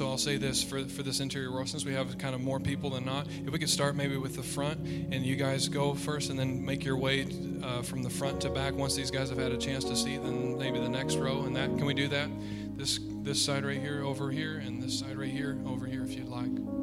So 0.00 0.08
I'll 0.08 0.16
say 0.16 0.38
this 0.38 0.62
for, 0.62 0.82
for 0.84 1.02
this 1.02 1.20
interior 1.20 1.50
row, 1.50 1.66
since 1.66 1.84
we 1.84 1.92
have 1.92 2.16
kind 2.16 2.34
of 2.34 2.40
more 2.40 2.58
people 2.58 2.88
than 2.88 3.04
not, 3.04 3.26
if 3.26 3.52
we 3.52 3.58
could 3.58 3.68
start 3.68 3.94
maybe 3.94 4.16
with 4.16 4.34
the 4.34 4.42
front, 4.42 4.80
and 4.80 5.26
you 5.26 5.36
guys 5.36 5.68
go 5.68 5.92
first, 5.92 6.30
and 6.30 6.38
then 6.38 6.64
make 6.64 6.86
your 6.86 6.96
way 6.96 7.26
uh, 7.62 7.82
from 7.82 8.02
the 8.02 8.08
front 8.08 8.40
to 8.40 8.48
back. 8.48 8.72
Once 8.72 8.96
these 8.96 9.10
guys 9.10 9.28
have 9.28 9.36
had 9.36 9.52
a 9.52 9.58
chance 9.58 9.84
to 9.84 9.94
see, 9.94 10.16
then 10.16 10.56
maybe 10.56 10.78
the 10.78 10.88
next 10.88 11.16
row, 11.16 11.42
and 11.42 11.54
that 11.54 11.68
can 11.76 11.84
we 11.84 11.92
do 11.92 12.08
that? 12.08 12.30
This 12.78 12.98
this 13.20 13.44
side 13.44 13.62
right 13.62 13.78
here, 13.78 14.02
over 14.02 14.30
here, 14.30 14.56
and 14.56 14.82
this 14.82 15.00
side 15.00 15.18
right 15.18 15.28
here, 15.28 15.58
over 15.66 15.84
here, 15.84 16.02
if 16.02 16.16
you'd 16.16 16.28
like. 16.28 16.79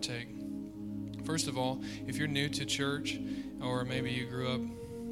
Partake. 0.00 0.28
First 1.24 1.46
of 1.46 1.58
all, 1.58 1.82
if 2.06 2.16
you're 2.16 2.28
new 2.28 2.48
to 2.48 2.64
church, 2.64 3.18
or 3.62 3.84
maybe 3.84 4.10
you 4.10 4.26
grew 4.26 4.48
up 4.48 4.60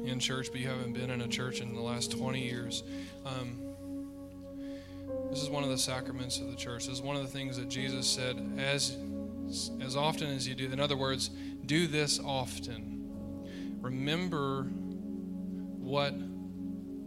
in 0.03 0.19
church 0.19 0.47
but 0.51 0.59
you 0.59 0.67
haven't 0.67 0.93
been 0.93 1.11
in 1.11 1.21
a 1.21 1.27
church 1.27 1.61
in 1.61 1.75
the 1.75 1.81
last 1.81 2.11
20 2.11 2.41
years, 2.41 2.83
um, 3.25 3.61
this 5.29 5.43
is 5.43 5.49
one 5.49 5.63
of 5.63 5.69
the 5.69 5.77
sacraments 5.77 6.39
of 6.39 6.49
the 6.49 6.55
church. 6.55 6.87
This 6.87 6.95
is 6.95 7.01
one 7.03 7.15
of 7.15 7.21
the 7.21 7.27
things 7.27 7.57
that 7.57 7.69
Jesus 7.69 8.07
said, 8.07 8.35
as 8.57 8.97
as 9.81 9.95
often 9.95 10.27
as 10.27 10.47
you 10.47 10.53
do. 10.53 10.71
In 10.71 10.79
other 10.79 10.97
words, 10.97 11.29
do 11.65 11.87
this 11.87 12.19
often. 12.23 13.77
Remember 13.81 14.63
what 14.63 16.13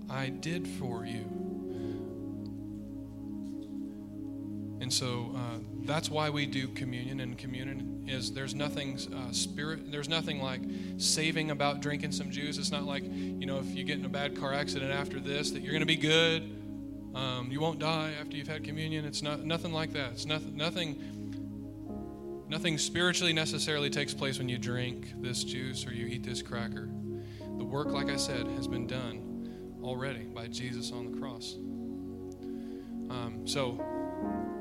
I 0.09 0.29
did 0.29 0.67
for 0.67 1.05
you. 1.05 1.52
And 4.93 4.99
so 4.99 5.35
uh, 5.35 5.59
that's 5.87 6.11
why 6.11 6.29
we 6.29 6.45
do 6.45 6.69
communion. 6.69 7.21
And 7.21 7.39
communion 7.39 8.05
is 8.07 8.31
there's 8.31 8.55
nothing 8.55 8.99
uh, 9.15 9.33
spirit. 9.33 9.91
There's 9.91 10.09
nothing 10.09 10.43
like 10.43 10.61
saving 10.99 11.51
about 11.51 11.81
drinking 11.81 12.13
some 12.13 12.31
juice. 12.31 12.59
It's 12.59 12.71
not 12.71 12.85
like 12.85 13.03
you 13.05 13.47
know 13.47 13.59
if 13.59 13.75
you 13.75 13.85
get 13.85 13.99
in 13.99 14.05
a 14.05 14.11
bad 14.11 14.39
car 14.39 14.53
accident 14.53 14.93
after 14.93 15.19
this 15.19 15.51
that 15.53 15.63
you're 15.63 15.73
going 15.73 15.81
to 15.81 15.87
be 15.87 15.97
good. 15.97 16.43
Um, 17.15 17.49
you 17.51 17.59
won't 17.59 17.79
die 17.79 18.13
after 18.21 18.37
you've 18.37 18.49
had 18.49 18.65
communion. 18.65 19.07
It's 19.07 19.23
not 19.23 19.41
nothing 19.45 19.73
like 19.73 19.95
that. 19.95 20.13
It's 20.13 20.27
nothing. 20.27 20.57
Nothing 20.59 21.03
Nothing 22.49 22.77
spiritually 22.77 23.33
necessarily 23.33 23.89
takes 23.89 24.13
place 24.13 24.37
when 24.37 24.47
you 24.47 24.59
drink 24.59 25.15
this 25.23 25.43
juice 25.43 25.87
or 25.87 25.95
you 25.95 26.05
eat 26.05 26.23
this 26.23 26.43
cracker. 26.43 26.91
The 27.57 27.65
work, 27.65 27.87
like 27.87 28.11
I 28.11 28.17
said, 28.17 28.47
has 28.47 28.69
been 28.69 28.87
done 28.87 29.79
already 29.83 30.25
by 30.25 30.49
Jesus 30.49 30.93
on 30.93 31.11
the 31.11 31.19
cross. 31.19 31.55
Um, 33.09 33.43
so, 33.47 33.83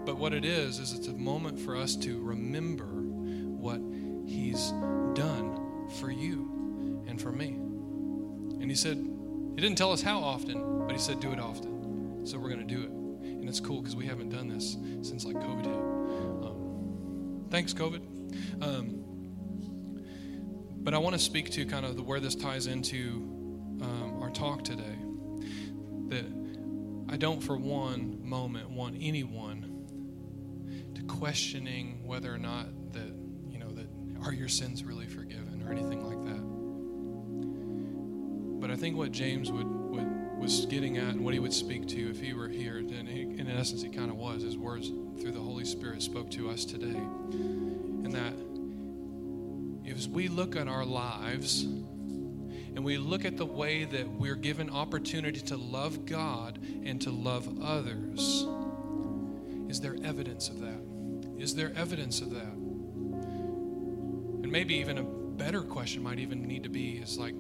but 0.06 0.18
what 0.18 0.34
it 0.34 0.46
is, 0.46 0.80
is 0.80 0.94
it's 0.94 1.08
a 1.08 1.14
moment 1.14 1.60
for 1.60 1.76
us 1.76 1.96
to 1.98 2.20
remember 2.22 2.86
what 2.86 3.82
He's 4.28 4.72
done 5.14 5.90
for 6.00 6.12
you 6.12 7.04
and 7.08 7.22
for 7.22 7.32
me. 7.32 7.50
And 7.50 8.70
He 8.70 8.76
said, 8.76 8.98
He 8.98 9.62
didn't 9.62 9.78
tell 9.78 9.92
us 9.92 10.02
how 10.02 10.20
often, 10.20 10.86
but 10.86 10.92
He 10.92 11.00
said, 11.00 11.20
do 11.20 11.32
it 11.32 11.40
often. 11.40 12.26
So 12.26 12.38
we're 12.38 12.50
going 12.50 12.68
to 12.68 12.76
do 12.76 12.84
it. 12.84 12.90
And 12.90 13.50
it's 13.50 13.60
cool 13.60 13.82
because 13.82 13.96
we 13.96 14.06
haven't 14.06 14.30
done 14.30 14.48
this 14.48 14.78
since 15.02 15.26
like 15.26 15.36
COVID 15.36 15.66
hit. 15.66 16.02
Thanks, 17.52 17.74
COVID. 17.74 18.64
Um, 18.64 19.04
but 20.78 20.94
I 20.94 21.00
want 21.00 21.16
to 21.16 21.20
speak 21.20 21.50
to 21.52 21.66
kind 21.66 21.86
of 21.86 21.98
the, 21.98 22.02
where 22.02 22.22
this 22.22 22.34
ties 22.34 22.66
into 22.66 23.18
um, 23.82 24.20
our 24.22 24.30
talk 24.30 24.64
today. 24.64 24.96
That 26.08 26.26
I 27.10 27.18
don't, 27.18 27.44
for 27.44 27.58
one 27.58 28.20
moment, 28.24 28.70
want 28.70 28.96
anyone 29.02 29.61
questioning 31.08 32.02
whether 32.06 32.34
or 32.34 32.38
not 32.38 32.68
that 32.94 33.14
you 33.50 33.60
know 33.60 33.72
that 33.72 33.88
are 34.24 34.34
your 34.34 34.50
sins 34.50 34.84
really 34.84 35.08
forgiven 35.08 35.64
or 35.66 35.72
anything 35.72 36.06
like 36.06 36.24
that. 36.26 36.42
But 38.62 38.70
I 38.70 38.76
think 38.76 38.96
what 38.96 39.12
James 39.12 39.52
would, 39.52 39.66
would 39.66 40.22
was 40.38 40.66
getting 40.66 40.98
at 40.98 41.10
and 41.10 41.24
what 41.24 41.34
he 41.34 41.40
would 41.40 41.54
speak 41.54 41.88
to 41.88 42.10
if 42.10 42.20
he 42.20 42.34
were 42.34 42.48
here, 42.48 42.78
and 42.78 43.08
he, 43.08 43.22
in 43.22 43.48
essence, 43.50 43.84
he 43.84 43.90
kind 43.90 44.10
of 44.10 44.18
was. 44.18 44.42
His 44.42 44.58
words 44.58 44.90
through 45.20 45.32
the 45.32 45.40
Holy 45.40 45.66
Spirit 45.66 46.02
spoke 46.02 46.32
to 46.32 46.50
us 46.50 46.66
today. 46.66 46.88
And 46.88 48.12
that 48.14 48.34
if 49.86 50.08
we 50.08 50.28
look 50.28 50.56
at 50.56 50.68
our 50.68 50.86
lives 50.86 51.64
and 51.64 52.84
we 52.84 52.98
look 52.98 53.26
at 53.26 53.38
the 53.38 53.46
way 53.46 53.84
that 53.86 54.10
we're 54.10 54.36
given 54.36 54.70
opportunity 54.70 55.42
to 55.42 55.58
love 55.58 56.06
God 56.06 56.60
and 56.84 57.00
to 57.02 57.12
love 57.12 57.62
others, 57.62 58.46
is 59.70 59.80
there 59.80 59.96
evidence 60.04 60.50
of 60.50 60.60
that? 60.62 60.91
Is 61.42 61.56
there 61.56 61.74
evidence 61.76 62.22
of 62.22 62.30
that? 62.36 62.54
And 64.44 64.52
maybe 64.52 64.76
even 64.76 65.00
a 65.00 65.04
better 65.04 65.64
question 65.64 66.04
might 66.04 66.20
even 66.20 66.48
need 66.48 66.62
to 66.64 66.70
be 66.70 66.98
is 66.98 67.18
like, 67.18 67.34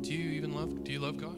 do 0.00 0.12
you 0.12 0.30
even 0.32 0.52
love 0.52 0.82
do 0.82 0.90
you 0.90 0.98
love 0.98 1.16
God? 1.16 1.36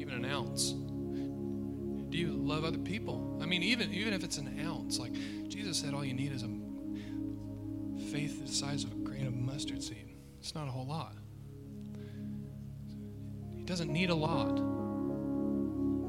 Even 0.00 0.14
an 0.14 0.24
ounce. 0.24 0.72
Do 0.72 2.18
you 2.18 2.32
love 2.32 2.64
other 2.64 2.78
people? 2.78 3.38
I 3.40 3.46
mean, 3.46 3.62
even 3.62 3.92
even 3.92 4.12
if 4.12 4.24
it's 4.24 4.38
an 4.38 4.60
ounce, 4.66 4.98
like 4.98 5.12
Jesus 5.48 5.78
said, 5.78 5.94
all 5.94 6.04
you 6.04 6.14
need 6.14 6.32
is 6.32 6.42
a 6.42 6.48
faith 8.10 8.44
the 8.44 8.52
size 8.52 8.82
of 8.82 8.90
a 8.90 8.96
grain 8.96 9.28
of 9.28 9.34
mustard 9.34 9.84
seed. 9.84 10.16
It's 10.40 10.56
not 10.56 10.66
a 10.66 10.70
whole 10.72 10.86
lot. 10.86 11.14
He 13.56 13.62
doesn't 13.62 13.92
need 13.92 14.10
a 14.10 14.16
lot, 14.16 14.56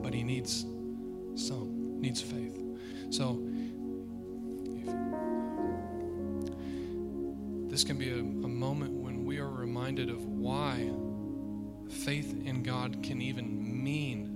but 0.01 0.15
he 0.15 0.23
needs 0.23 0.65
some, 1.35 2.01
needs 2.01 2.19
faith. 2.19 2.62
So, 3.13 3.39
this 7.69 7.83
can 7.83 7.95
be 7.95 8.09
a, 8.09 8.17
a 8.17 8.49
moment 8.49 8.93
when 8.93 9.23
we 9.23 9.37
are 9.37 9.51
reminded 9.51 10.09
of 10.09 10.25
why 10.25 10.89
faith 11.91 12.43
in 12.43 12.63
God 12.63 13.03
can 13.03 13.21
even 13.21 13.83
mean 13.83 14.31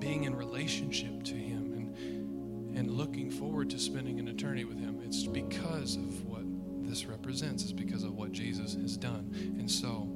being 0.00 0.24
in 0.24 0.34
relationship 0.34 1.22
to 1.26 1.34
Him 1.34 1.72
and, 1.74 2.76
and 2.76 2.90
looking 2.90 3.30
forward 3.30 3.70
to 3.70 3.78
spending 3.78 4.18
an 4.18 4.26
eternity 4.26 4.64
with 4.64 4.80
Him. 4.80 5.00
It's 5.04 5.22
because 5.22 5.94
of 5.94 6.26
what 6.26 6.42
this 6.88 7.06
represents, 7.06 7.62
it's 7.62 7.70
because 7.70 8.02
of 8.02 8.16
what 8.16 8.32
Jesus 8.32 8.74
has 8.74 8.96
done. 8.96 9.30
And 9.60 9.70
so, 9.70 10.10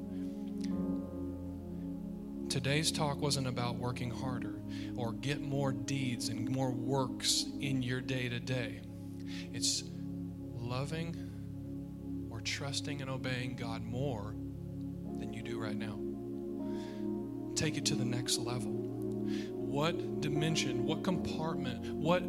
today's 2.52 2.92
talk 2.92 3.18
wasn't 3.18 3.46
about 3.46 3.76
working 3.76 4.10
harder 4.10 4.60
or 4.94 5.12
get 5.14 5.40
more 5.40 5.72
deeds 5.72 6.28
and 6.28 6.50
more 6.50 6.70
works 6.70 7.46
in 7.60 7.82
your 7.82 8.02
day 8.02 8.28
to 8.28 8.38
day. 8.38 8.82
It's 9.54 9.84
loving 10.58 11.16
or 12.30 12.42
trusting 12.42 13.00
and 13.00 13.08
obeying 13.08 13.56
God 13.56 13.82
more 13.82 14.34
than 15.18 15.32
you 15.32 15.42
do 15.42 15.58
right 15.58 15.74
now. 15.74 15.98
Take 17.54 17.78
it 17.78 17.86
to 17.86 17.94
the 17.94 18.04
next 18.04 18.36
level 18.36 18.70
what 18.70 20.20
dimension, 20.20 20.84
what 20.84 21.02
compartment, 21.02 21.94
what 21.94 22.22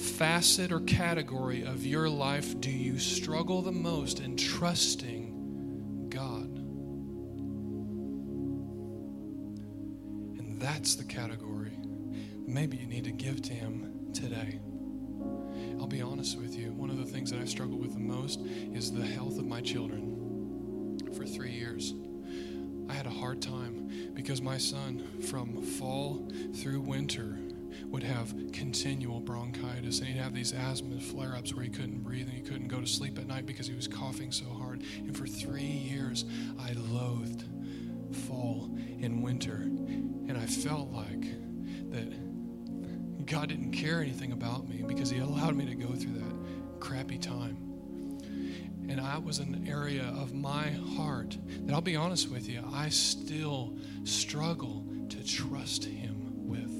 facet 0.00 0.72
or 0.72 0.80
category 0.80 1.62
of 1.62 1.86
your 1.86 2.08
life 2.08 2.60
do 2.60 2.72
you 2.72 2.98
struggle 2.98 3.62
the 3.62 3.70
most 3.70 4.18
in 4.18 4.36
trusting 4.36 5.19
that's 10.80 10.94
the 10.94 11.04
category 11.04 11.72
maybe 12.46 12.74
you 12.78 12.86
need 12.86 13.04
to 13.04 13.12
give 13.12 13.42
to 13.42 13.52
Him 13.52 14.10
today. 14.14 14.58
I'll 15.78 15.86
be 15.86 16.00
honest 16.00 16.38
with 16.38 16.56
you, 16.56 16.72
one 16.72 16.88
of 16.88 16.96
the 16.96 17.04
things 17.04 17.30
that 17.32 17.38
I 17.38 17.44
struggle 17.44 17.76
with 17.76 17.92
the 17.92 18.00
most 18.00 18.40
is 18.40 18.90
the 18.90 19.04
health 19.04 19.38
of 19.38 19.44
my 19.44 19.60
children. 19.60 20.98
For 21.14 21.26
three 21.26 21.50
years, 21.50 21.92
I 22.88 22.94
had 22.94 23.04
a 23.04 23.10
hard 23.10 23.42
time 23.42 24.14
because 24.14 24.40
my 24.40 24.56
son, 24.56 25.06
from 25.28 25.60
fall 25.60 26.26
through 26.54 26.80
winter, 26.80 27.38
would 27.84 28.02
have 28.02 28.32
continual 28.54 29.20
bronchitis 29.20 29.98
and 29.98 30.08
he'd 30.08 30.16
have 30.16 30.32
these 30.32 30.54
asthma 30.54 30.98
flare 30.98 31.36
ups 31.36 31.52
where 31.52 31.64
he 31.64 31.70
couldn't 31.70 32.02
breathe 32.02 32.26
and 32.26 32.38
he 32.38 32.40
couldn't 32.40 32.68
go 32.68 32.80
to 32.80 32.86
sleep 32.86 33.18
at 33.18 33.26
night 33.26 33.44
because 33.44 33.66
he 33.66 33.74
was 33.74 33.86
coughing 33.86 34.32
so 34.32 34.46
hard. 34.46 34.82
And 34.96 35.14
for 35.14 35.26
three 35.26 35.60
years, 35.60 36.24
I 36.58 36.72
loathed 36.72 37.44
fall 38.28 38.70
and 39.02 39.22
winter. 39.22 39.54
And 39.54 40.36
I 40.36 40.46
felt 40.46 40.90
like 40.90 41.22
that 41.90 43.26
God 43.26 43.48
didn't 43.48 43.72
care 43.72 44.00
anything 44.00 44.32
about 44.32 44.68
me 44.68 44.82
because 44.86 45.10
he 45.10 45.18
allowed 45.18 45.54
me 45.54 45.66
to 45.66 45.74
go 45.74 45.92
through 45.94 46.14
that 46.14 46.80
crappy 46.80 47.18
time. 47.18 47.56
And 48.88 48.98
that 48.98 49.22
was 49.22 49.38
an 49.38 49.66
area 49.68 50.12
of 50.18 50.34
my 50.34 50.70
heart 50.96 51.36
that 51.64 51.72
I'll 51.72 51.80
be 51.80 51.94
honest 51.96 52.30
with 52.30 52.48
you, 52.48 52.62
I 52.72 52.88
still 52.88 53.76
struggle 54.04 54.84
to 55.10 55.24
trust 55.24 55.84
him 55.84 56.48
with. 56.48 56.70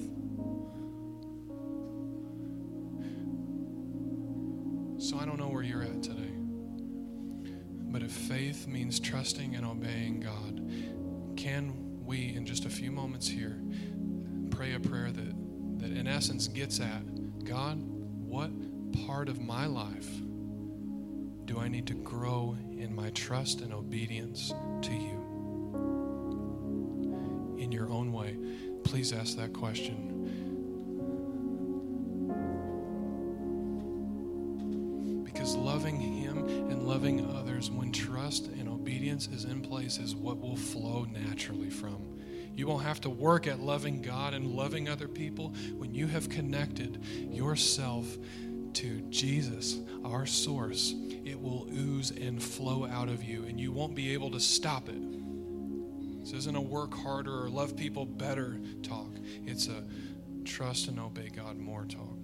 So 5.01 5.19
I 5.19 5.25
don't 5.25 5.39
know 5.39 5.49
where 5.49 5.63
you're 5.63 5.83
at 5.83 6.03
today. 6.03 6.35
But 7.93 8.03
if 8.03 8.11
faith 8.11 8.67
means 8.67 8.99
trusting 8.99 9.55
and 9.55 9.65
obeying 9.65 10.21
God, 10.21 11.37
can 11.37 11.90
we, 12.11 12.35
in 12.35 12.45
just 12.45 12.65
a 12.65 12.69
few 12.69 12.91
moments 12.91 13.29
here, 13.29 13.57
pray 14.51 14.75
a 14.75 14.81
prayer 14.81 15.13
that, 15.13 15.79
that 15.79 15.97
in 15.97 16.09
essence 16.09 16.49
gets 16.49 16.81
at 16.81 17.45
God, 17.45 17.81
what 18.27 18.51
part 19.07 19.29
of 19.29 19.41
my 19.41 19.67
life 19.67 20.09
do 21.45 21.61
I 21.61 21.69
need 21.69 21.87
to 21.87 21.95
grow 21.95 22.57
in 22.77 22.93
my 22.93 23.11
trust 23.11 23.61
and 23.61 23.73
obedience 23.73 24.53
to 24.83 24.93
you? 24.93 25.19
In 27.61 27.71
your 27.71 27.89
own 27.89 28.13
way, 28.13 28.37
please 28.83 29.13
ask 29.13 29.37
that 29.37 29.53
question. 29.53 30.20
When 37.69 37.91
trust 37.91 38.47
and 38.47 38.69
obedience 38.69 39.27
is 39.27 39.45
in 39.45 39.61
place 39.61 39.99
is 39.99 40.15
what 40.15 40.39
will 40.39 40.57
flow 40.57 41.05
naturally 41.13 41.69
from. 41.69 42.17
You 42.55 42.67
won't 42.67 42.85
have 42.85 43.01
to 43.03 43.11
work 43.11 43.47
at 43.47 43.59
loving 43.59 44.03
God 44.03 44.35
and 44.35 44.47
loving 44.47 44.89
other 44.89 45.09
people 45.09 45.55
when 45.77 45.93
you 45.93 46.07
have 46.07 46.29
connected 46.29 47.05
yourself 47.31 48.17
to 48.75 49.01
Jesus, 49.11 49.81
our 50.05 50.27
source. 50.27 50.95
It 51.25 51.41
will 51.41 51.69
ooze 51.73 52.11
and 52.13 52.43
flow 52.43 52.87
out 52.87 53.09
of 53.09 53.25
you, 53.25 53.45
and 53.45 53.59
you 53.59 53.73
won't 53.73 53.95
be 53.95 54.13
able 54.15 54.31
to 54.31 54.41
stop 54.41 54.89
it. 54.89 56.21
This 56.21 56.33
isn't 56.33 56.57
a 56.57 56.61
work 56.61 56.95
harder 56.95 57.45
or 57.45 57.49
love 57.49 57.77
people 57.77 58.07
better 58.07 58.61
talk, 58.83 59.11
it's 59.45 59.69
a 59.69 59.85
trust 60.45 60.89
and 60.89 60.99
obey 60.99 61.29
God 61.29 61.59
more 61.59 61.85
talk. 61.85 62.17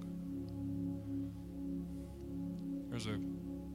There's 2.89 3.07
a 3.07 3.19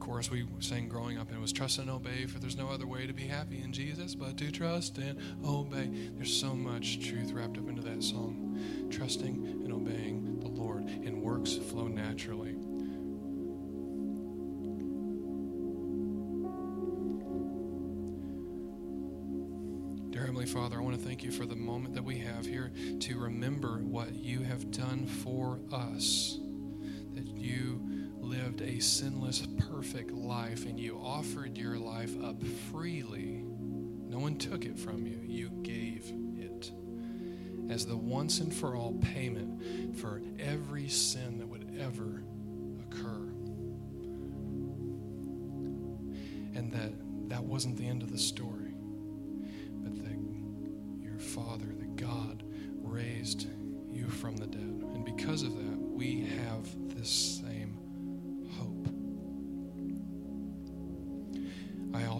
chorus 0.02 0.32
we 0.32 0.44
sang 0.58 0.88
growing 0.88 1.16
up, 1.16 1.28
and 1.28 1.38
it 1.38 1.40
was 1.40 1.52
trust 1.52 1.78
and 1.78 1.88
obey, 1.88 2.26
for 2.26 2.40
there's 2.40 2.56
no 2.56 2.68
other 2.68 2.88
way 2.88 3.06
to 3.06 3.12
be 3.12 3.22
happy 3.22 3.62
in 3.62 3.72
Jesus 3.72 4.16
but 4.16 4.36
to 4.36 4.50
trust 4.50 4.98
and 4.98 5.16
obey. 5.46 5.88
There's 6.16 6.34
so 6.34 6.54
much 6.56 7.08
truth 7.08 7.30
wrapped 7.30 7.56
up 7.56 7.68
into 7.68 7.82
that 7.82 8.02
song. 8.02 8.88
Trusting 8.90 9.62
and 9.62 9.72
obeying 9.72 10.40
the 10.40 10.48
Lord, 10.48 10.82
and 10.82 11.22
works 11.22 11.54
flow 11.54 11.86
naturally. 11.86 12.56
Dear 20.10 20.22
Heavenly 20.22 20.46
Father, 20.46 20.78
I 20.78 20.80
want 20.80 20.98
to 20.98 21.06
thank 21.06 21.22
you 21.22 21.30
for 21.30 21.46
the 21.46 21.54
moment 21.54 21.94
that 21.94 22.02
we 22.02 22.18
have 22.18 22.44
here 22.44 22.72
to 22.98 23.18
remember 23.20 23.78
what 23.84 24.16
you 24.16 24.40
have 24.40 24.72
done 24.72 25.06
for 25.06 25.60
us. 25.72 26.41
Lived 28.52 28.70
a 28.70 28.80
sinless, 28.80 29.46
perfect 29.70 30.10
life 30.10 30.66
and 30.66 30.78
you 30.78 31.00
offered 31.02 31.56
your 31.56 31.78
life 31.78 32.22
up 32.22 32.36
freely. 32.70 33.42
No 34.06 34.18
one 34.18 34.36
took 34.36 34.66
it 34.66 34.78
from 34.78 35.06
you, 35.06 35.18
you 35.24 35.48
gave 35.62 36.12
it 36.36 36.70
as 37.70 37.86
the 37.86 37.96
once 37.96 38.40
and 38.40 38.52
for 38.52 38.76
all 38.76 38.92
payment 39.00 39.96
for 39.96 40.20
every 40.38 40.86
sin 40.86 41.38
that 41.38 41.48
would 41.48 41.78
ever 41.80 42.24
occur. 42.82 43.32
And 46.54 46.70
that 46.72 46.92
that 47.30 47.42
wasn't 47.42 47.78
the 47.78 47.86
end 47.88 48.02
of 48.02 48.12
the 48.12 48.18
story, 48.18 48.74
but 49.82 49.94
that 50.04 51.02
your 51.02 51.18
Father, 51.18 51.74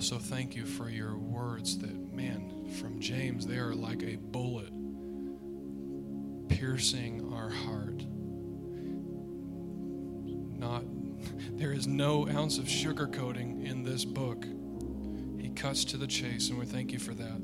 also 0.02 0.18
thank 0.18 0.56
you 0.56 0.66
for 0.66 0.90
your 0.90 1.16
words 1.16 1.78
that, 1.78 2.12
man, 2.12 2.66
from 2.80 2.98
James, 2.98 3.46
they 3.46 3.58
are 3.58 3.72
like 3.72 4.02
a 4.02 4.16
bullet 4.16 4.72
piercing 6.48 7.32
our 7.32 7.48
heart. 7.48 8.02
Not, 10.58 10.82
there 11.56 11.72
is 11.72 11.86
no 11.86 12.28
ounce 12.28 12.58
of 12.58 12.64
sugarcoating 12.64 13.64
in 13.64 13.84
this 13.84 14.04
book. 14.04 14.44
He 15.38 15.50
cuts 15.50 15.84
to 15.84 15.96
the 15.96 16.08
chase, 16.08 16.50
and 16.50 16.58
we 16.58 16.66
thank 16.66 16.90
you 16.90 16.98
for 16.98 17.14
that. 17.14 17.40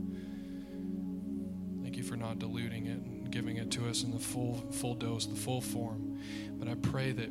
Thank 1.85 1.97
you 1.97 2.03
for 2.03 2.17
not 2.17 2.41
diluting 2.41 2.87
it 2.87 2.99
and 2.99 3.31
giving 3.31 3.59
it 3.59 3.71
to 3.71 3.89
us 3.89 4.03
in 4.03 4.11
the 4.11 4.19
full, 4.19 4.67
full 4.73 4.97
dose, 4.97 5.27
the 5.27 5.37
full 5.37 5.61
form. 5.61 6.19
But 6.55 6.67
I 6.67 6.75
pray 6.75 7.13
that 7.13 7.31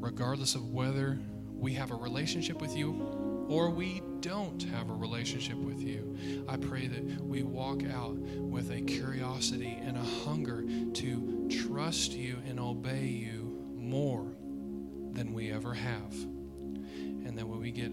regardless 0.00 0.56
of 0.56 0.70
whether 0.70 1.16
we 1.52 1.74
have 1.74 1.92
a 1.92 1.94
relationship 1.94 2.60
with 2.60 2.76
you 2.76 3.23
or 3.48 3.70
we 3.70 4.02
don't 4.20 4.62
have 4.64 4.90
a 4.90 4.94
relationship 4.94 5.56
with 5.56 5.82
you, 5.82 6.44
I 6.48 6.56
pray 6.56 6.86
that 6.86 7.20
we 7.22 7.42
walk 7.42 7.82
out 7.84 8.16
with 8.16 8.70
a 8.70 8.80
curiosity 8.80 9.78
and 9.82 9.96
a 9.96 10.24
hunger 10.24 10.64
to 10.94 11.48
trust 11.66 12.12
you 12.12 12.38
and 12.48 12.58
obey 12.58 13.06
you 13.06 13.62
more 13.74 14.26
than 15.12 15.32
we 15.32 15.52
ever 15.52 15.74
have. 15.74 16.12
And 16.14 17.36
that 17.38 17.46
when 17.46 17.60
we 17.60 17.70
get 17.70 17.92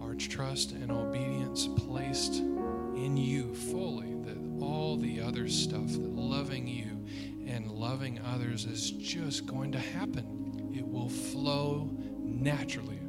our 0.00 0.14
trust 0.14 0.72
and 0.72 0.90
obedience 0.90 1.66
placed 1.66 2.34
in 2.34 3.16
you 3.16 3.54
fully, 3.54 4.14
that 4.24 4.38
all 4.62 4.96
the 4.96 5.20
other 5.20 5.48
stuff, 5.48 5.88
that 5.88 6.14
loving 6.14 6.68
you 6.68 7.04
and 7.46 7.70
loving 7.70 8.20
others 8.20 8.64
is 8.64 8.90
just 8.92 9.46
going 9.46 9.72
to 9.72 9.78
happen. 9.78 10.72
It 10.74 10.86
will 10.86 11.08
flow 11.08 11.90
naturally 12.22 13.00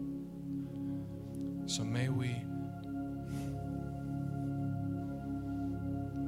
so 1.76 1.84
may 1.84 2.07
we 2.07 2.41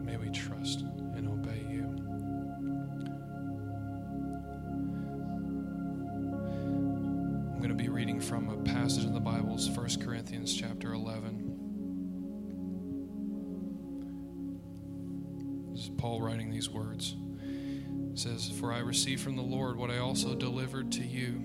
may 0.04 0.18
we 0.18 0.30
trust 0.30 0.82
and 1.16 1.26
obey 1.26 1.64
you. 1.70 1.84
I'm 7.54 7.60
going 7.60 7.70
to 7.70 7.76
be 7.76 7.88
reading 7.88 8.20
from 8.20 8.50
a 8.50 8.58
passage 8.58 9.06
in 9.06 9.14
the 9.14 9.22
Bible's 9.22 9.70
1 9.70 10.02
Corinthians 10.02 10.54
chapter 10.54 10.92
11. 10.92 11.46
This 15.72 15.84
is 15.84 15.92
Paul 15.98 16.22
writing 16.22 16.52
these 16.52 16.70
words. 16.70 17.16
It 18.12 18.20
says, 18.20 18.50
For 18.50 18.74
I 18.74 18.80
received 18.80 19.22
from 19.22 19.38
the 19.38 19.44
Lord 19.44 19.78
what 19.78 19.92
I 19.92 20.00
also 20.00 20.36
delivered 20.36 20.92
to 20.92 21.06
you 21.06 21.42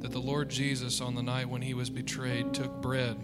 that 0.00 0.10
the 0.12 0.18
Lord 0.18 0.48
Jesus, 0.48 1.00
on 1.00 1.14
the 1.14 1.22
night 1.22 1.48
when 1.48 1.62
he 1.62 1.74
was 1.74 1.90
betrayed, 1.90 2.54
took 2.54 2.80
bread. 2.80 3.16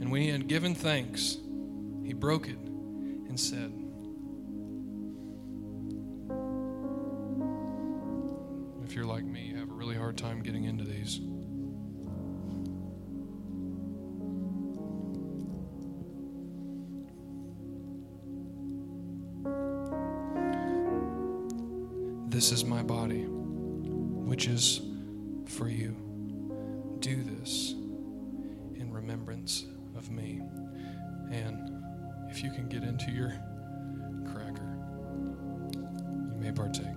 And 0.00 0.10
when 0.10 0.22
he 0.22 0.28
had 0.28 0.48
given 0.48 0.74
thanks, 0.74 1.36
he 2.04 2.12
broke 2.12 2.48
it 2.48 2.58
and 2.58 3.38
said, 3.38 3.72
If 8.84 8.96
you're 8.96 9.06
like 9.06 9.24
me, 9.24 9.42
you 9.42 9.56
have 9.56 9.70
a 9.70 9.72
really 9.72 9.94
hard 9.94 10.18
time 10.18 10.42
getting 10.42 10.64
into 10.64 10.82
these. 10.82 11.20
This 22.28 22.50
is 22.50 22.64
my 22.64 22.82
body, 22.82 23.26
which 24.30 24.46
is 24.46 24.80
for 25.44 25.66
you. 25.66 25.90
Do 27.00 27.20
this 27.24 27.72
in 28.76 28.88
remembrance 28.92 29.64
of 29.96 30.08
me. 30.08 30.40
And 31.32 31.82
if 32.30 32.40
you 32.44 32.52
can 32.52 32.68
get 32.68 32.84
into 32.84 33.10
your 33.10 33.30
cracker, 34.32 34.78
you 35.74 36.36
may 36.38 36.52
partake. 36.52 36.89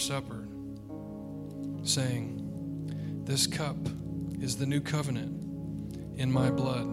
Supper, 0.00 0.48
saying, 1.82 3.22
This 3.24 3.46
cup 3.46 3.76
is 4.40 4.56
the 4.56 4.66
new 4.66 4.80
covenant 4.80 6.18
in 6.18 6.32
my 6.32 6.50
blood. 6.50 6.86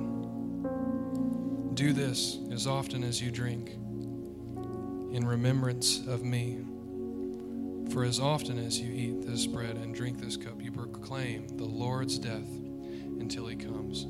Do 1.75 1.93
this 1.93 2.37
as 2.51 2.67
often 2.67 3.03
as 3.03 3.21
you 3.21 3.31
drink 3.31 3.71
in 5.13 5.25
remembrance 5.25 6.05
of 6.05 6.23
me. 6.23 6.59
For 7.91 8.03
as 8.03 8.19
often 8.19 8.59
as 8.59 8.79
you 8.79 8.91
eat 8.93 9.25
this 9.25 9.47
bread 9.47 9.77
and 9.77 9.95
drink 9.95 10.19
this 10.19 10.35
cup, 10.35 10.61
you 10.61 10.71
proclaim 10.71 11.47
the 11.47 11.65
Lord's 11.65 12.19
death 12.19 12.49
until 13.19 13.47
he 13.47 13.55
comes. 13.55 14.05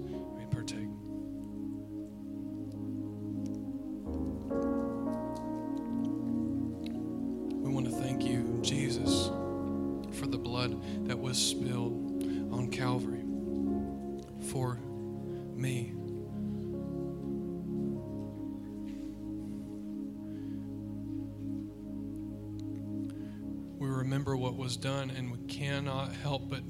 Remember 24.17 24.35
what 24.35 24.55
was 24.55 24.77
done, 24.77 25.11
and 25.11 25.31
we 25.31 25.37
cannot 25.45 26.11
help 26.11 26.49
but 26.49 26.63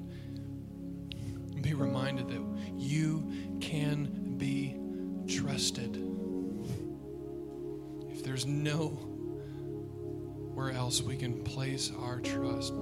be 1.62 1.74
reminded 1.74 2.28
that 2.28 2.42
you 2.76 3.32
can 3.62 4.36
be 4.38 4.76
trusted. 5.34 5.96
If 8.12 8.22
there's 8.22 8.46
no 8.46 8.90
where 10.56 10.72
else 10.72 11.02
we 11.02 11.16
can 11.16 11.42
place 11.46 11.90
our 11.98 12.20
trust, 12.20 12.74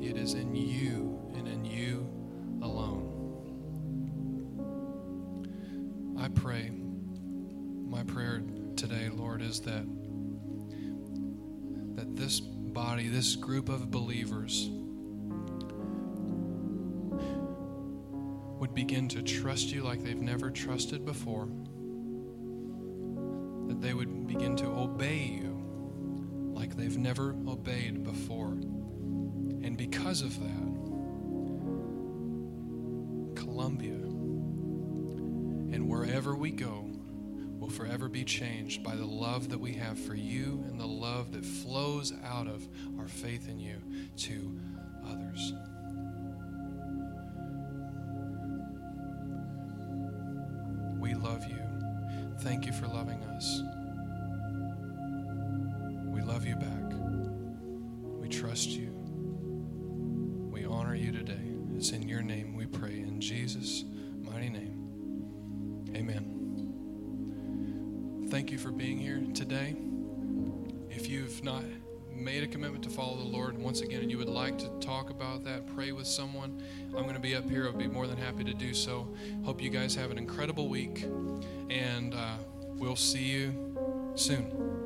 it 0.00 0.16
is 0.16 0.32
in 0.32 0.54
you 0.54 1.20
and 1.36 1.46
in 1.46 1.66
you 1.66 2.03
begin 18.74 19.08
to 19.08 19.22
trust 19.22 19.72
you 19.72 19.82
like 19.82 20.02
they've 20.02 20.20
never 20.20 20.50
trusted 20.50 21.04
before. 21.04 21.48
That 23.68 23.80
they 23.80 23.94
would 23.94 24.26
begin 24.26 24.56
to 24.56 24.66
obey 24.66 25.18
you 25.40 25.54
like 26.54 26.76
they've 26.76 26.98
never 26.98 27.36
obeyed 27.46 28.02
before. 28.04 28.52
And 28.52 29.76
because 29.76 30.22
of 30.22 30.38
that, 30.40 30.74
Columbia 33.40 33.94
and 35.74 35.88
wherever 35.88 36.34
we 36.34 36.50
go 36.50 36.90
will 37.58 37.70
forever 37.70 38.08
be 38.08 38.24
changed 38.24 38.82
by 38.82 38.94
the 38.94 39.06
love 39.06 39.48
that 39.48 39.58
we 39.58 39.72
have 39.72 39.98
for 39.98 40.14
you 40.14 40.64
and 40.68 40.78
the 40.78 40.86
love 40.86 41.32
that 41.32 41.44
flows 41.44 42.12
out 42.24 42.46
of 42.46 42.68
our 42.98 43.08
faith 43.08 43.48
in 43.48 43.58
you 43.58 43.80
to 44.16 44.58
others. 45.06 45.52
Thank 52.44 52.66
you 52.66 52.72
for 52.74 52.86
loving 52.86 53.24
us. 53.24 53.62
We 56.12 56.20
love 56.20 56.44
you 56.44 56.56
back. 56.56 56.92
We 58.20 58.28
trust 58.28 58.68
you. 58.68 58.90
We 60.52 60.66
honor 60.66 60.94
you 60.94 61.10
today. 61.10 61.40
It's 61.74 61.92
in 61.92 62.06
your 62.06 62.20
name 62.20 62.54
we 62.54 62.66
pray. 62.66 63.00
In 63.00 63.18
Jesus' 63.18 63.84
mighty 64.20 64.50
name. 64.50 65.88
Amen. 65.96 66.34
Thank 68.28 68.50
you 68.50 68.58
for 68.58 68.70
being 68.70 68.98
here 68.98 69.22
today. 69.32 69.74
If 70.90 71.08
you've 71.08 71.42
not 71.42 71.64
made 72.16 72.42
a 72.42 72.46
commitment 72.46 72.82
to 72.84 72.90
follow 72.90 73.16
the 73.16 73.24
Lord, 73.24 73.58
once 73.58 73.80
again, 73.80 74.02
and 74.02 74.10
you 74.10 74.18
would 74.18 74.28
like 74.28 74.58
to 74.58 74.68
talk 74.80 75.10
about 75.10 75.44
that, 75.44 75.66
pray 75.74 75.92
with 75.92 76.06
someone, 76.06 76.62
I'm 76.96 77.02
going 77.02 77.14
to 77.14 77.20
be 77.20 77.34
up 77.34 77.48
here. 77.48 77.66
I'll 77.66 77.72
be 77.72 77.86
more 77.86 78.06
than 78.06 78.16
happy 78.16 78.44
to 78.44 78.54
do 78.54 78.72
so. 78.74 79.08
Hope 79.44 79.60
you 79.60 79.70
guys 79.70 79.94
have 79.94 80.10
an 80.10 80.18
incredible 80.18 80.68
week, 80.68 81.04
and 81.70 82.14
uh, 82.14 82.36
we'll 82.76 82.96
see 82.96 83.24
you 83.24 84.12
soon. 84.14 84.83